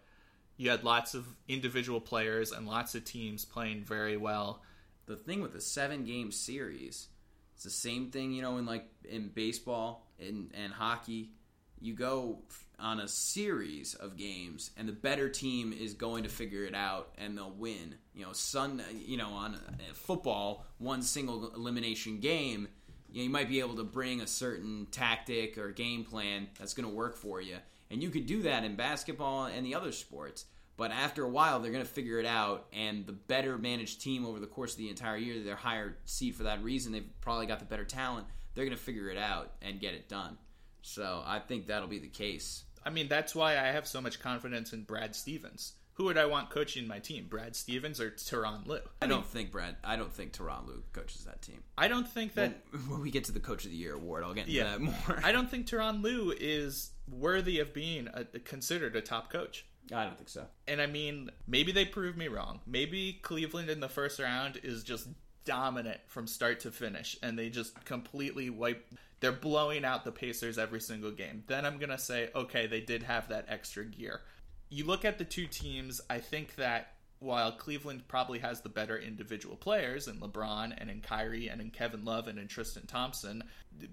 you 0.58 0.70
had 0.70 0.84
lots 0.84 1.16
of 1.16 1.26
individual 1.48 2.00
players 2.00 2.52
and 2.52 2.68
lots 2.68 2.94
of 2.94 3.04
teams 3.04 3.44
playing 3.46 3.84
very 3.84 4.18
well. 4.18 4.62
the 5.08 5.16
thing 5.16 5.42
with 5.42 5.54
the 5.54 5.62
seven 5.62 6.06
game 6.06 6.32
series 6.32 7.08
it's 7.56 7.64
the 7.64 7.70
same 7.70 8.10
thing 8.12 8.32
you 8.32 8.42
know 8.42 8.58
in 8.58 8.66
like 8.66 8.86
in 9.04 9.30
baseball 9.30 10.08
and 10.20 10.52
and 10.54 10.72
hockey 10.74 11.32
you 11.80 11.94
go 11.94 12.40
on 12.84 13.00
a 13.00 13.08
series 13.08 13.96
of 13.96 14.18
games 14.18 14.72
and 14.78 14.88
the 14.88 14.94
better 14.94 15.30
team 15.30 15.74
is 15.74 15.94
going 15.94 16.24
to 16.24 16.30
figure 16.30 16.66
it 16.66 16.76
out 16.76 17.14
and 17.18 17.38
they'll 17.38 17.56
win 17.58 17.96
you 18.14 18.24
know 18.24 18.34
sun 18.34 18.84
you 19.06 19.18
know 19.18 19.30
on 19.30 19.56
uh, 19.56 19.60
football 19.94 20.66
one 20.78 21.02
single 21.02 21.52
elimination 21.56 22.20
game 22.20 22.68
you, 23.10 23.20
know, 23.20 23.24
you 23.24 23.30
might 23.30 23.50
be 23.50 23.60
able 23.60 23.76
to 23.76 23.84
bring 23.84 24.22
a 24.22 24.28
certain 24.28 24.86
tactic 24.92 25.58
or 25.58 25.72
game 25.72 26.04
plan 26.04 26.48
that's 26.60 26.74
going 26.74 26.88
to 26.88 26.94
work 26.94 27.16
for 27.16 27.42
you 27.42 27.56
and 27.90 28.04
you 28.04 28.10
could 28.10 28.26
do 28.26 28.44
that 28.44 28.64
in 28.64 28.76
basketball 28.76 29.46
and 29.46 29.66
the 29.66 29.74
other 29.74 29.92
sports 29.92 30.46
but 30.76 30.92
after 30.92 31.24
a 31.24 31.30
while, 31.30 31.60
they're 31.60 31.72
going 31.72 31.86
to 31.86 31.90
figure 31.90 32.20
it 32.20 32.26
out, 32.26 32.66
and 32.74 33.06
the 33.06 33.14
better 33.14 33.58
managed 33.58 34.02
team 34.02 34.26
over 34.26 34.40
the 34.40 34.48
course 34.48 34.72
of 34.72 34.80
the 34.80 34.90
entire 34.90 35.18
year, 35.18 35.44
they're 35.44 35.56
higher 35.56 35.98
seed 36.06 36.36
for 36.36 36.44
that 36.44 36.64
reason. 36.64 36.92
They've 36.92 37.08
probably 37.22 37.46
got 37.46 37.60
the 37.60 37.66
better 37.66 37.86
talent. 37.86 38.26
They're 38.56 38.66
going 38.66 38.76
to 38.76 38.84
figure 38.84 39.10
it 39.10 39.18
out 39.18 39.52
and 39.62 39.80
get 39.80 39.94
it 39.94 40.10
done. 40.10 40.38
So 40.82 41.24
I 41.26 41.40
think 41.40 41.68
that'll 41.68 41.88
be 41.88 42.00
the 42.00 42.08
case. 42.08 42.64
I 42.86 42.90
mean, 42.90 43.08
that's 43.08 43.34
why 43.36 43.54
I 43.54 43.68
have 43.68 43.88
so 43.88 44.02
much 44.02 44.20
confidence 44.20 44.74
in 44.74 44.84
Brad 44.84 45.16
Stevens. 45.16 45.74
Who 45.96 46.06
would 46.06 46.18
I 46.18 46.26
want 46.26 46.50
coaching 46.50 46.88
my 46.88 46.98
team, 46.98 47.28
Brad 47.30 47.56
Stevens 47.56 48.00
or 48.00 48.10
Tyronn 48.10 48.66
Lue? 48.66 48.80
I 49.02 49.06
don't 49.06 49.26
think 49.28 49.52
Brad. 49.52 49.76
I 49.84 49.96
don't 49.96 50.12
think 50.12 50.34
Tyronn 50.34 50.66
Luke 50.68 50.92
coaches 50.92 51.24
that 51.26 51.44
team. 51.44 51.62
I 51.78 51.88
don't 51.88 52.08
think 52.08 52.34
that 52.34 52.64
when, 52.72 52.82
when 52.90 53.02
we 53.02 53.12
get 53.12 53.26
to 53.26 53.32
the 53.32 53.40
Coach 53.40 53.66
of 53.66 53.70
the 53.72 53.78
Year 53.78 53.94
award, 53.94 54.24
I'll 54.24 54.34
get 54.34 54.48
into 54.48 54.54
Yeah. 54.54 54.64
that 54.72 54.82
more. 54.82 55.20
I 55.24 55.32
don't 55.32 55.50
think 55.52 55.68
Tyronn 55.68 56.02
Lue 56.02 56.34
is 56.40 56.92
worthy 57.08 57.60
of 57.60 57.74
being 57.76 58.08
a, 58.12 58.26
considered 58.40 58.96
a 58.96 59.02
top 59.02 59.32
coach. 59.32 59.66
I 59.94 60.06
don't 60.06 60.16
think 60.18 60.30
so. 60.30 60.46
And 60.68 60.82
I 60.82 60.88
mean, 60.88 61.30
maybe 61.48 61.72
they 61.72 61.86
prove 61.86 62.18
me 62.18 62.28
wrong. 62.28 62.62
Maybe 62.66 63.20
Cleveland 63.22 63.70
in 63.70 63.80
the 63.80 63.90
first 63.90 64.18
round 64.20 64.60
is 64.64 64.84
just 64.84 65.08
dominant 65.46 66.00
from 66.08 66.26
start 66.26 66.62
to 66.62 66.72
finish, 66.72 67.18
and 67.22 67.38
they 67.38 67.50
just 67.50 67.84
completely 67.86 68.50
wipe. 68.50 68.84
They're 69.24 69.32
blowing 69.32 69.86
out 69.86 70.04
the 70.04 70.12
Pacers 70.12 70.58
every 70.58 70.82
single 70.82 71.12
game. 71.12 71.46
Then 71.48 71.66
I'm 71.66 71.78
gonna 71.78 71.98
say, 71.98 72.30
okay, 72.36 72.68
they 72.68 72.82
did 72.82 73.04
have 73.04 73.30
that 73.30 73.46
extra 73.48 73.86
gear. 73.86 74.20
You 74.68 74.84
look 74.84 75.06
at 75.06 75.18
the 75.18 75.24
two 75.24 75.48
teams. 75.48 76.02
I 76.10 76.20
think 76.20 76.56
that 76.56 76.96
while 77.20 77.54
Cleveland 77.54 78.10
probably 78.10 78.40
has 78.40 78.60
the 78.60 78.68
better 78.68 78.98
individual 78.98 79.56
players 79.56 80.10
in 80.10 80.20
LeBron 80.20 80.74
and 80.78 80.90
in 80.90 81.00
Kyrie 81.00 81.48
and 81.48 81.62
in 81.62 81.70
Kevin 81.70 82.04
Love 82.04 82.28
and 82.28 82.38
in 82.38 82.50
Tristan 82.50 82.86
Thompson, 82.86 83.46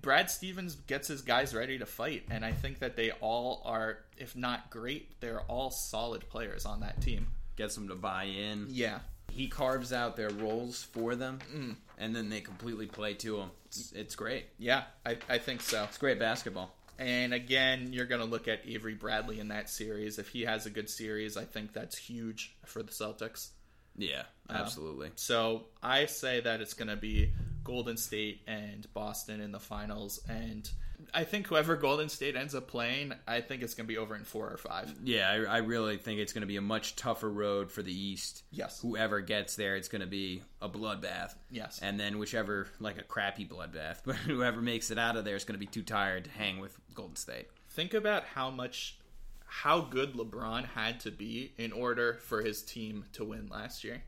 Brad 0.02 0.32
Stevens 0.32 0.74
gets 0.74 1.06
his 1.06 1.22
guys 1.22 1.54
ready 1.54 1.78
to 1.78 1.86
fight, 1.86 2.24
and 2.28 2.44
I 2.44 2.50
think 2.50 2.80
that 2.80 2.96
they 2.96 3.12
all 3.20 3.62
are, 3.64 3.98
if 4.16 4.34
not 4.34 4.68
great, 4.68 5.20
they're 5.20 5.42
all 5.42 5.70
solid 5.70 6.28
players 6.28 6.66
on 6.66 6.80
that 6.80 7.00
team. 7.00 7.28
Gets 7.54 7.76
them 7.76 7.86
to 7.86 7.94
buy 7.94 8.24
in. 8.24 8.66
Yeah, 8.68 8.98
He 9.30 9.48
carves 9.48 9.92
out 9.92 10.16
their 10.16 10.30
roles 10.30 10.82
for 10.82 11.16
them, 11.16 11.38
mm. 11.54 11.76
and 11.98 12.14
then 12.14 12.28
they 12.28 12.40
completely 12.40 12.86
play 12.86 13.14
to 13.14 13.38
them. 13.38 13.50
It's, 13.66 13.92
it's 13.92 14.14
great. 14.16 14.46
yeah, 14.58 14.84
I, 15.06 15.18
I 15.28 15.38
think 15.38 15.60
so. 15.60 15.84
It's 15.84 15.98
great 15.98 16.18
basketball. 16.18 16.74
And 16.98 17.32
again, 17.32 17.94
you're 17.94 18.06
going 18.06 18.20
to 18.20 18.26
look 18.26 18.46
at 18.46 18.60
Avery 18.66 18.94
Bradley 18.94 19.40
in 19.40 19.48
that 19.48 19.70
series. 19.70 20.18
If 20.18 20.28
he 20.28 20.42
has 20.42 20.66
a 20.66 20.70
good 20.70 20.90
series, 20.90 21.38
I 21.38 21.44
think 21.44 21.72
that's 21.72 21.96
huge 21.96 22.54
for 22.66 22.82
the 22.82 22.92
Celtics. 22.92 23.48
Yeah, 23.96 24.24
um, 24.50 24.56
absolutely. 24.56 25.10
So 25.16 25.64
I 25.82 26.04
say 26.06 26.40
that 26.40 26.60
it's 26.60 26.74
going 26.74 26.88
to 26.88 26.96
be 26.96 27.32
Golden 27.64 27.96
State 27.96 28.42
and 28.46 28.86
Boston 28.92 29.40
in 29.40 29.50
the 29.50 29.58
finals. 29.58 30.20
And 30.28 30.70
I 31.12 31.24
think 31.24 31.46
whoever 31.46 31.76
Golden 31.76 32.08
State 32.08 32.36
ends 32.36 32.54
up 32.54 32.68
playing, 32.68 33.12
I 33.26 33.40
think 33.40 33.62
it's 33.62 33.74
going 33.74 33.86
to 33.86 33.92
be 33.92 33.98
over 33.98 34.14
in 34.14 34.24
four 34.24 34.50
or 34.50 34.56
five. 34.56 34.94
Yeah, 35.04 35.30
I, 35.30 35.56
I 35.56 35.58
really 35.58 35.96
think 35.96 36.20
it's 36.20 36.32
going 36.32 36.42
to 36.42 36.46
be 36.46 36.56
a 36.56 36.62
much 36.62 36.96
tougher 36.96 37.30
road 37.30 37.70
for 37.70 37.82
the 37.82 37.92
East. 37.92 38.44
Yes. 38.50 38.80
Whoever 38.80 39.20
gets 39.20 39.56
there, 39.56 39.76
it's 39.76 39.88
going 39.88 40.00
to 40.00 40.06
be 40.06 40.42
a 40.60 40.68
bloodbath. 40.68 41.34
Yes. 41.50 41.80
And 41.82 41.98
then 41.98 42.18
whichever, 42.18 42.68
like 42.78 42.98
a 42.98 43.02
crappy 43.02 43.46
bloodbath, 43.46 44.00
but 44.04 44.16
whoever 44.16 44.60
makes 44.60 44.90
it 44.90 44.98
out 44.98 45.16
of 45.16 45.24
there 45.24 45.36
is 45.36 45.44
going 45.44 45.58
to 45.58 45.64
be 45.64 45.66
too 45.66 45.82
tired 45.82 46.24
to 46.24 46.30
hang 46.30 46.58
with 46.60 46.78
Golden 46.94 47.16
State. 47.16 47.48
Think 47.70 47.94
about 47.94 48.24
how 48.24 48.50
much, 48.50 48.98
how 49.46 49.80
good 49.80 50.14
LeBron 50.14 50.66
had 50.66 51.00
to 51.00 51.10
be 51.10 51.52
in 51.58 51.72
order 51.72 52.18
for 52.22 52.42
his 52.42 52.62
team 52.62 53.04
to 53.12 53.24
win 53.24 53.48
last 53.50 53.84
year. 53.84 54.02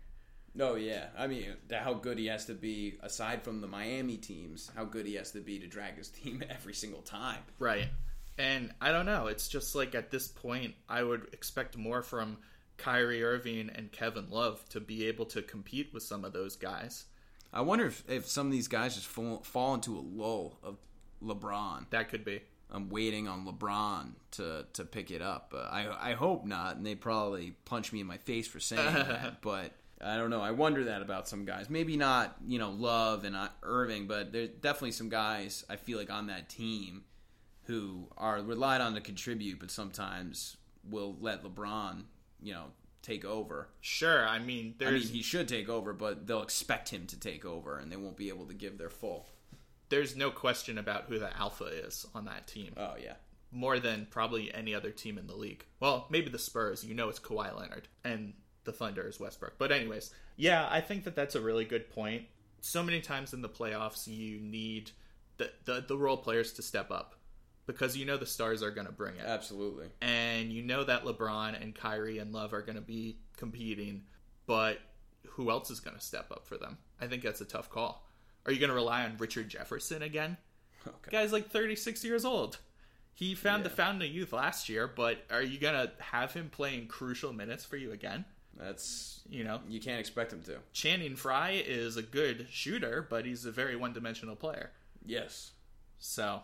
No, 0.54 0.74
yeah. 0.74 1.06
I 1.16 1.26
mean, 1.26 1.46
how 1.72 1.94
good 1.94 2.18
he 2.18 2.26
has 2.26 2.46
to 2.46 2.54
be, 2.54 2.98
aside 3.02 3.42
from 3.42 3.60
the 3.60 3.66
Miami 3.66 4.18
teams, 4.18 4.70
how 4.74 4.84
good 4.84 5.06
he 5.06 5.14
has 5.14 5.30
to 5.32 5.40
be 5.40 5.58
to 5.58 5.66
drag 5.66 5.96
his 5.96 6.08
team 6.10 6.42
every 6.50 6.74
single 6.74 7.02
time. 7.02 7.40
Right. 7.58 7.88
And 8.38 8.72
I 8.80 8.92
don't 8.92 9.06
know. 9.06 9.26
It's 9.26 9.48
just 9.48 9.74
like 9.74 9.94
at 9.94 10.10
this 10.10 10.28
point, 10.28 10.74
I 10.88 11.02
would 11.02 11.28
expect 11.32 11.76
more 11.76 12.02
from 12.02 12.38
Kyrie 12.76 13.22
Irving 13.22 13.70
and 13.74 13.92
Kevin 13.92 14.30
Love 14.30 14.66
to 14.70 14.80
be 14.80 15.06
able 15.06 15.26
to 15.26 15.42
compete 15.42 15.92
with 15.92 16.02
some 16.02 16.24
of 16.24 16.32
those 16.32 16.56
guys. 16.56 17.04
I 17.52 17.60
wonder 17.60 17.86
if, 17.86 18.02
if 18.08 18.26
some 18.26 18.46
of 18.46 18.52
these 18.52 18.68
guys 18.68 18.94
just 18.94 19.06
fall, 19.06 19.42
fall 19.44 19.74
into 19.74 19.96
a 19.98 20.00
lull 20.00 20.58
of 20.62 20.78
LeBron. 21.22 21.90
That 21.90 22.08
could 22.08 22.24
be. 22.24 22.40
I'm 22.70 22.88
waiting 22.88 23.28
on 23.28 23.46
LeBron 23.46 24.12
to 24.32 24.64
to 24.72 24.84
pick 24.84 25.10
it 25.10 25.20
up. 25.20 25.52
Uh, 25.54 25.68
I 25.70 26.12
I 26.12 26.14
hope 26.14 26.46
not, 26.46 26.76
and 26.76 26.86
they 26.86 26.94
probably 26.94 27.50
punch 27.66 27.92
me 27.92 28.00
in 28.00 28.06
my 28.06 28.16
face 28.16 28.48
for 28.48 28.60
saying 28.60 28.94
that. 28.94 29.42
But 29.42 29.72
I 30.02 30.16
don't 30.16 30.30
know. 30.30 30.40
I 30.40 30.50
wonder 30.50 30.84
that 30.84 31.02
about 31.02 31.28
some 31.28 31.44
guys. 31.44 31.70
Maybe 31.70 31.96
not, 31.96 32.36
you 32.46 32.58
know, 32.58 32.70
Love 32.70 33.24
and 33.24 33.36
uh, 33.36 33.48
Irving, 33.62 34.06
but 34.06 34.32
there's 34.32 34.48
definitely 34.48 34.92
some 34.92 35.08
guys 35.08 35.64
I 35.70 35.76
feel 35.76 35.98
like 35.98 36.10
on 36.10 36.26
that 36.26 36.48
team 36.48 37.04
who 37.64 38.08
are 38.16 38.40
relied 38.42 38.80
on 38.80 38.94
to 38.94 39.00
contribute, 39.00 39.60
but 39.60 39.70
sometimes 39.70 40.56
will 40.88 41.16
let 41.20 41.44
LeBron, 41.44 42.02
you 42.42 42.52
know, 42.52 42.64
take 43.02 43.24
over. 43.24 43.68
Sure, 43.80 44.26
I 44.26 44.38
mean, 44.40 44.74
I 44.80 44.90
mean, 44.90 45.02
he 45.02 45.22
should 45.22 45.46
take 45.48 45.68
over, 45.68 45.92
but 45.92 46.26
they'll 46.26 46.42
expect 46.42 46.88
him 46.88 47.06
to 47.06 47.18
take 47.18 47.44
over, 47.44 47.78
and 47.78 47.90
they 47.90 47.96
won't 47.96 48.16
be 48.16 48.28
able 48.28 48.46
to 48.46 48.54
give 48.54 48.78
their 48.78 48.90
full. 48.90 49.26
there's 49.88 50.16
no 50.16 50.30
question 50.30 50.78
about 50.78 51.04
who 51.08 51.18
the 51.18 51.36
alpha 51.36 51.64
is 51.66 52.06
on 52.14 52.24
that 52.24 52.46
team. 52.46 52.72
Oh 52.76 52.94
yeah, 53.00 53.14
More 53.52 53.78
than 53.78 54.06
probably 54.10 54.52
any 54.54 54.74
other 54.74 54.90
team 54.90 55.18
in 55.18 55.26
the 55.26 55.36
league. 55.36 55.64
Well, 55.80 56.06
maybe 56.10 56.30
the 56.30 56.38
Spurs. 56.38 56.84
You 56.84 56.94
know, 56.94 57.08
it's 57.08 57.20
Kawhi 57.20 57.56
Leonard, 57.56 57.86
and 58.04 58.32
the 58.64 58.72
Thunder 58.72 59.06
is 59.06 59.18
Westbrook. 59.20 59.54
But 59.58 59.72
anyways, 59.72 60.12
yeah, 60.36 60.68
I 60.70 60.80
think 60.80 61.04
that 61.04 61.14
that's 61.16 61.34
a 61.34 61.40
really 61.40 61.64
good 61.64 61.90
point. 61.90 62.24
So 62.60 62.82
many 62.82 63.00
times 63.00 63.32
in 63.34 63.42
the 63.42 63.48
playoffs, 63.48 64.06
you 64.06 64.38
need 64.40 64.90
the 65.38 65.50
the, 65.64 65.84
the 65.86 65.96
role 65.96 66.16
players 66.16 66.52
to 66.54 66.62
step 66.62 66.90
up 66.90 67.16
because 67.66 67.96
you 67.96 68.04
know 68.04 68.16
the 68.16 68.26
stars 68.26 68.62
are 68.62 68.70
going 68.70 68.86
to 68.86 68.92
bring 68.92 69.14
it. 69.16 69.24
absolutely. 69.24 69.86
and 70.00 70.50
you 70.52 70.62
know 70.62 70.82
that 70.84 71.04
LeBron 71.04 71.60
and 71.60 71.74
Kyrie 71.74 72.18
and 72.18 72.32
Love 72.32 72.52
are 72.52 72.62
going 72.62 72.74
to 72.76 72.80
be 72.82 73.18
competing, 73.36 74.02
but 74.46 74.78
who 75.28 75.50
else 75.50 75.70
is 75.70 75.80
going 75.80 75.96
to 75.96 76.02
step 76.02 76.30
up 76.30 76.46
for 76.46 76.56
them? 76.58 76.78
I 77.00 77.06
think 77.06 77.22
that's 77.22 77.40
a 77.40 77.44
tough 77.44 77.70
call. 77.70 78.06
Are 78.46 78.52
you 78.52 78.58
going 78.58 78.70
to 78.70 78.74
rely 78.74 79.04
on 79.04 79.16
Richard 79.18 79.48
Jefferson 79.48 80.02
again? 80.02 80.36
Okay. 80.86 81.10
Guy's 81.12 81.32
like 81.32 81.50
36 81.50 82.04
years 82.04 82.24
old. 82.24 82.58
He 83.14 83.34
found 83.36 83.64
the 83.64 83.68
Yeah. 83.70 83.76
fountain 83.76 84.02
of 84.02 84.08
youth 84.08 84.32
last 84.32 84.68
year, 84.68 84.88
but 84.88 85.18
are 85.30 85.42
you 85.42 85.58
going 85.60 85.74
to 85.74 85.92
have 86.02 86.32
him 86.32 86.48
playing 86.50 86.88
crucial 86.88 87.32
minutes 87.32 87.64
for 87.64 87.76
you 87.76 87.92
again? 87.92 88.24
That's 88.58 89.20
You 89.28 89.44
know, 89.44 89.60
you 89.68 89.80
can't 89.80 90.00
expect 90.00 90.32
him 90.32 90.42
to. 90.42 90.58
Channing 90.72 91.16
Frye 91.16 91.62
is 91.66 91.96
a 91.96 92.02
good 92.02 92.46
shooter, 92.50 93.06
but 93.08 93.24
he's 93.24 93.44
a 93.44 93.50
very 93.50 93.76
one-dimensional 93.76 94.36
player. 94.36 94.70
Yes. 95.04 95.52
So, 95.98 96.40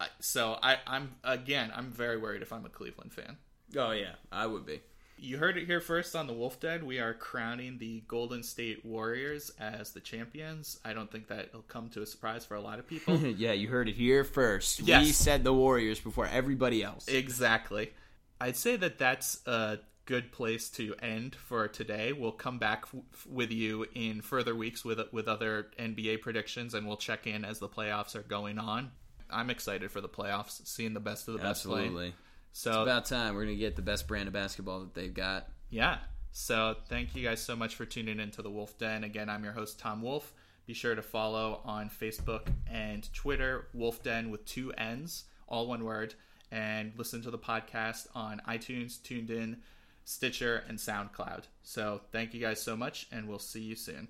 I, 0.00 0.08
so 0.20 0.58
I, 0.62 0.78
I'm 0.86 1.16
again, 1.24 1.72
I'm 1.74 1.90
very 1.90 2.16
worried 2.16 2.42
if 2.42 2.52
I'm 2.52 2.64
a 2.64 2.70
Cleveland 2.70 3.12
fan. 3.12 3.36
Oh 3.76 3.90
yeah, 3.92 4.14
I 4.32 4.46
would 4.46 4.66
be. 4.66 4.80
You 5.22 5.36
heard 5.36 5.58
it 5.58 5.66
here 5.66 5.82
first 5.82 6.16
on 6.16 6.26
the 6.26 6.32
Wolfdenn. 6.32 6.84
We 6.84 6.98
are 6.98 7.12
crowning 7.12 7.76
the 7.76 8.02
Golden 8.08 8.42
State 8.42 8.86
Warriors 8.86 9.50
as 9.60 9.92
the 9.92 10.00
champions. 10.00 10.80
I 10.82 10.94
don't 10.94 11.12
think 11.12 11.28
that 11.28 11.52
will 11.52 11.60
come 11.60 11.90
to 11.90 12.00
a 12.00 12.06
surprise 12.06 12.46
for 12.46 12.54
a 12.54 12.60
lot 12.60 12.78
of 12.78 12.86
people. 12.86 13.16
yeah, 13.36 13.52
you 13.52 13.68
heard 13.68 13.86
it 13.88 13.96
here 13.96 14.24
first. 14.24 14.80
Yes. 14.80 15.04
We 15.04 15.12
said 15.12 15.44
the 15.44 15.52
Warriors 15.52 16.00
before 16.00 16.26
everybody 16.26 16.82
else. 16.82 17.06
exactly. 17.06 17.92
I'd 18.40 18.56
say 18.56 18.76
that 18.76 18.96
that's 18.96 19.46
a 19.46 19.80
good 20.10 20.32
place 20.32 20.68
to 20.68 20.92
end 21.00 21.36
for 21.36 21.68
today. 21.68 22.12
We'll 22.12 22.32
come 22.32 22.58
back 22.58 22.86
w- 22.86 23.04
with 23.28 23.52
you 23.52 23.86
in 23.94 24.22
further 24.22 24.56
weeks 24.56 24.84
with 24.84 24.98
with 25.12 25.28
other 25.28 25.68
NBA 25.78 26.20
predictions, 26.20 26.74
and 26.74 26.84
we'll 26.84 26.96
check 26.96 27.28
in 27.28 27.44
as 27.44 27.60
the 27.60 27.68
playoffs 27.68 28.16
are 28.16 28.22
going 28.22 28.58
on. 28.58 28.90
I'm 29.30 29.50
excited 29.50 29.92
for 29.92 30.00
the 30.00 30.08
playoffs, 30.08 30.66
seeing 30.66 30.94
the 30.94 31.00
best 31.00 31.28
of 31.28 31.34
the 31.34 31.38
best. 31.38 31.64
Absolutely. 31.64 32.12
So 32.52 32.70
It's 32.70 32.90
about 32.90 33.04
time 33.04 33.36
we're 33.36 33.44
gonna 33.44 33.54
get 33.54 33.76
the 33.76 33.82
best 33.82 34.08
brand 34.08 34.26
of 34.26 34.32
basketball 34.32 34.80
that 34.80 34.94
they've 34.94 35.14
got. 35.14 35.46
Yeah. 35.70 35.98
So 36.32 36.74
thank 36.88 37.14
you 37.14 37.22
guys 37.22 37.40
so 37.40 37.54
much 37.54 37.76
for 37.76 37.84
tuning 37.84 38.18
into 38.18 38.42
the 38.42 38.50
Wolfdenn. 38.50 39.04
Again, 39.04 39.28
I'm 39.30 39.44
your 39.44 39.52
host, 39.52 39.78
Tom 39.78 40.02
Wolf. 40.02 40.34
Be 40.66 40.74
sure 40.74 40.96
to 40.96 41.02
follow 41.02 41.60
on 41.64 41.88
Facebook 41.88 42.48
and 42.68 43.08
Twitter, 43.14 43.68
Wolfdenn 43.76 44.30
with 44.30 44.44
two 44.44 44.72
N's, 44.72 45.26
all 45.46 45.68
one 45.68 45.84
word, 45.84 46.14
and 46.50 46.92
listen 46.96 47.22
to 47.22 47.30
the 47.30 47.38
podcast 47.38 48.08
on 48.12 48.42
iTunes, 48.48 49.00
TuneIn, 49.00 49.58
Stitcher, 50.04 50.64
and 50.68 50.78
SoundCloud. 50.78 51.44
So 51.62 52.00
thank 52.12 52.34
you 52.34 52.40
guys 52.40 52.60
so 52.60 52.76
much, 52.76 53.06
and 53.12 53.28
we'll 53.28 53.38
see 53.38 53.60
you 53.60 53.76
soon. 53.76 54.08